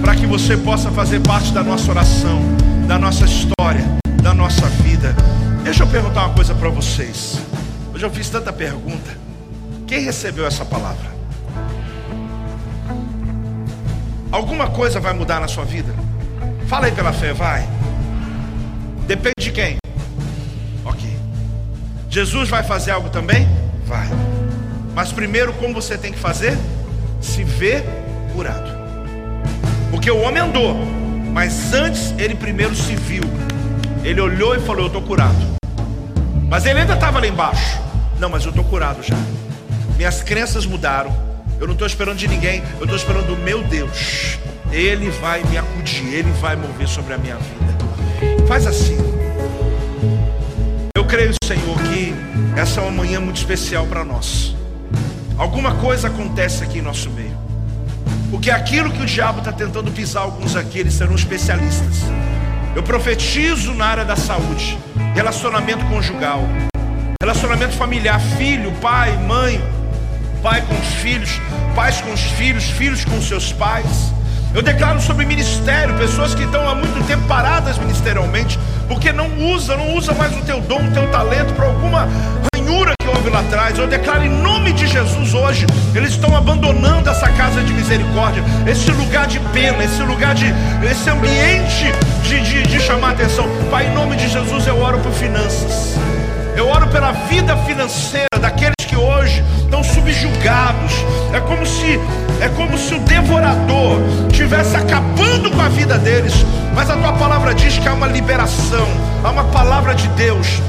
para 0.00 0.14
que 0.14 0.26
você 0.26 0.56
possa 0.56 0.90
fazer 0.90 1.20
parte 1.20 1.52
da 1.52 1.62
nossa 1.62 1.90
oração, 1.90 2.40
da 2.86 2.98
nossa 2.98 3.24
história, 3.24 3.84
da 4.22 4.32
nossa 4.32 4.66
vida. 4.66 5.14
Deixa 5.64 5.82
eu 5.82 5.86
perguntar 5.88 6.26
uma 6.26 6.34
coisa 6.34 6.54
para 6.54 6.68
vocês. 6.68 7.40
Hoje 7.94 8.04
eu 8.04 8.10
fiz 8.10 8.28
tanta 8.28 8.52
pergunta. 8.52 9.10
Quem 9.86 10.00
recebeu 10.04 10.46
essa 10.46 10.64
palavra? 10.64 11.16
Alguma 14.30 14.68
coisa 14.68 15.00
vai 15.00 15.12
mudar 15.12 15.40
na 15.40 15.48
sua 15.48 15.64
vida? 15.64 15.92
Fala 16.66 16.86
aí 16.86 16.92
pela 16.92 17.12
fé, 17.12 17.32
vai. 17.32 17.66
Depende 19.06 19.34
de 19.38 19.52
quem? 19.52 19.76
Ok. 20.84 21.08
Jesus 22.10 22.48
vai 22.48 22.64
fazer 22.64 22.90
algo 22.90 23.08
também? 23.08 23.48
Vai. 23.86 24.08
Mas 24.92 25.12
primeiro, 25.12 25.52
como 25.54 25.72
você 25.72 25.96
tem 25.96 26.12
que 26.12 26.18
fazer? 26.18 26.58
Se 27.20 27.44
ver 27.44 27.84
curado. 28.34 28.68
Porque 29.92 30.10
o 30.10 30.20
homem 30.20 30.42
andou, 30.42 30.74
mas 31.32 31.72
antes 31.72 32.12
ele 32.18 32.34
primeiro 32.34 32.74
se 32.74 32.96
viu. 32.96 33.22
Ele 34.02 34.20
olhou 34.20 34.56
e 34.56 34.60
falou: 34.60 34.82
Eu 34.82 34.86
estou 34.88 35.02
curado. 35.02 35.56
Mas 36.48 36.66
ele 36.66 36.80
ainda 36.80 36.94
estava 36.94 37.20
lá 37.20 37.26
embaixo. 37.26 37.80
Não, 38.18 38.28
mas 38.28 38.44
eu 38.44 38.50
estou 38.50 38.64
curado 38.64 39.02
já. 39.02 39.16
Minhas 39.96 40.22
crenças 40.22 40.66
mudaram. 40.66 41.14
Eu 41.60 41.66
não 41.66 41.74
estou 41.74 41.86
esperando 41.86 42.18
de 42.18 42.26
ninguém. 42.26 42.62
Eu 42.78 42.84
estou 42.84 42.96
esperando 42.96 43.28
do 43.28 43.36
meu 43.36 43.62
Deus. 43.62 44.38
Ele 44.76 45.08
vai 45.08 45.42
me 45.44 45.56
acudir. 45.56 46.12
Ele 46.12 46.30
vai 46.32 46.54
mover 46.54 46.86
sobre 46.86 47.14
a 47.14 47.18
minha 47.18 47.36
vida. 47.36 48.46
Faz 48.46 48.66
assim. 48.66 48.98
Eu 50.94 51.06
creio, 51.06 51.32
Senhor, 51.42 51.78
que 51.84 52.14
essa 52.60 52.80
é 52.80 52.82
uma 52.82 52.92
manhã 52.92 53.18
muito 53.18 53.38
especial 53.38 53.86
para 53.86 54.04
nós. 54.04 54.54
Alguma 55.38 55.76
coisa 55.76 56.08
acontece 56.08 56.62
aqui 56.62 56.80
em 56.80 56.82
nosso 56.82 57.08
meio. 57.08 57.34
Porque 58.30 58.50
aquilo 58.50 58.90
que 58.90 59.00
o 59.00 59.06
diabo 59.06 59.38
está 59.38 59.50
tentando 59.50 59.90
pisar 59.90 60.24
alguns 60.24 60.54
aqui, 60.54 60.80
eles 60.80 60.92
serão 60.92 61.14
especialistas. 61.14 62.02
Eu 62.74 62.82
profetizo 62.82 63.72
na 63.72 63.86
área 63.86 64.04
da 64.04 64.16
saúde, 64.16 64.78
relacionamento 65.14 65.86
conjugal, 65.86 66.42
relacionamento 67.22 67.72
familiar, 67.72 68.20
filho, 68.36 68.70
pai, 68.72 69.16
mãe, 69.26 69.58
pai 70.42 70.60
com 70.66 70.74
os 70.74 70.88
filhos, 71.00 71.40
pais 71.74 72.02
com 72.02 72.12
os 72.12 72.20
filhos, 72.20 72.64
filhos 72.64 73.06
com 73.06 73.22
seus 73.22 73.54
pais. 73.54 74.12
Eu 74.56 74.62
declaro 74.62 74.98
sobre 75.02 75.26
ministério, 75.26 75.94
pessoas 75.98 76.34
que 76.34 76.42
estão 76.42 76.66
há 76.66 76.74
muito 76.74 77.06
tempo 77.06 77.22
paradas 77.28 77.76
ministerialmente, 77.76 78.58
porque 78.88 79.12
não 79.12 79.28
usa, 79.52 79.76
não 79.76 79.94
usa 79.94 80.14
mais 80.14 80.34
o 80.34 80.40
teu 80.40 80.62
dom, 80.62 80.82
o 80.82 80.92
teu 80.92 81.06
talento 81.10 81.52
para 81.52 81.66
alguma 81.66 82.08
ranhura 82.54 82.94
que 82.98 83.06
houve 83.06 83.28
lá 83.28 83.40
atrás. 83.40 83.78
Eu 83.78 83.86
declaro 83.86 84.24
em 84.24 84.30
nome 84.30 84.72
de 84.72 84.86
Jesus 84.86 85.34
hoje, 85.34 85.66
eles 85.94 86.12
estão 86.12 86.34
abandonando 86.34 87.10
essa 87.10 87.28
casa 87.32 87.62
de 87.62 87.74
misericórdia, 87.74 88.42
esse 88.66 88.90
lugar 88.92 89.26
de 89.26 89.38
pena, 89.52 89.84
esse 89.84 90.02
lugar 90.02 90.34
de, 90.34 90.46
esse 90.90 91.10
ambiente 91.10 91.92
de, 92.22 92.40
de, 92.40 92.62
de 92.62 92.80
chamar 92.80 93.10
atenção. 93.10 93.46
Pai, 93.70 93.88
em 93.88 93.94
nome 93.94 94.16
de 94.16 94.26
Jesus 94.26 94.66
eu 94.66 94.80
oro 94.80 94.98
por 95.00 95.12
finanças. 95.12 95.96
Eu 96.56 96.66
oro 96.68 96.88
pela 96.88 97.12
vida 97.12 97.54
financeira 97.58 98.38
daqueles 98.40 98.75
que 98.86 98.96
hoje 98.96 99.44
estão 99.60 99.82
subjugados. 99.82 100.92
É 101.32 101.40
como 101.40 101.66
se 101.66 102.00
é 102.40 102.48
como 102.50 102.76
se 102.78 102.94
o 102.94 103.00
devorador 103.00 103.98
estivesse 104.30 104.76
acabando 104.76 105.50
com 105.50 105.60
a 105.60 105.68
vida 105.68 105.98
deles. 105.98 106.34
Mas 106.74 106.90
a 106.90 106.96
tua 106.96 107.12
palavra 107.14 107.54
diz 107.54 107.78
que 107.78 107.88
há 107.88 107.94
uma 107.94 108.06
liberação, 108.06 108.86
há 109.24 109.30
uma 109.30 109.44
palavra 109.44 109.94
de 109.94 110.06
Deus, 110.08 110.60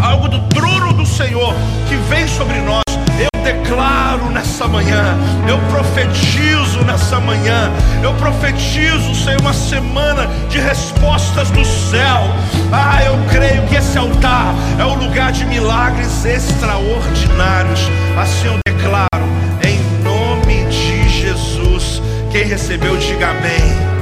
algo 0.00 0.28
do 0.28 0.40
trono 0.48 0.92
do 0.94 1.06
Senhor 1.06 1.54
que 1.88 1.94
vem 2.08 2.26
sobre 2.26 2.58
nós. 2.60 2.82
Eu 3.18 3.42
declaro 3.42 4.30
nessa 4.30 4.66
manhã, 4.66 5.16
eu 5.48 5.58
profetizo 5.70 6.84
nessa 6.84 7.20
manhã, 7.20 7.70
eu 8.02 8.14
profetizo, 8.14 9.14
Senhor, 9.14 9.40
uma 9.40 9.52
semana 9.52 10.26
de 10.48 10.58
respostas 10.58 11.50
do 11.50 11.64
céu. 11.64 12.22
Ah, 12.72 13.02
eu 13.04 13.18
creio 13.30 13.66
que 13.66 13.76
esse 13.76 13.96
altar 13.98 14.54
é 14.78 14.84
o 14.84 14.94
lugar 14.94 15.32
de 15.32 15.44
milagres 15.46 16.24
extraordinários. 16.24 17.80
Assim 18.16 18.46
eu 18.46 18.58
declaro, 18.66 19.26
em 19.64 19.78
nome 20.02 20.64
de 20.66 21.08
Jesus. 21.08 22.02
Quem 22.30 22.44
recebeu, 22.44 22.96
diga 22.96 23.28
amém. 23.28 24.01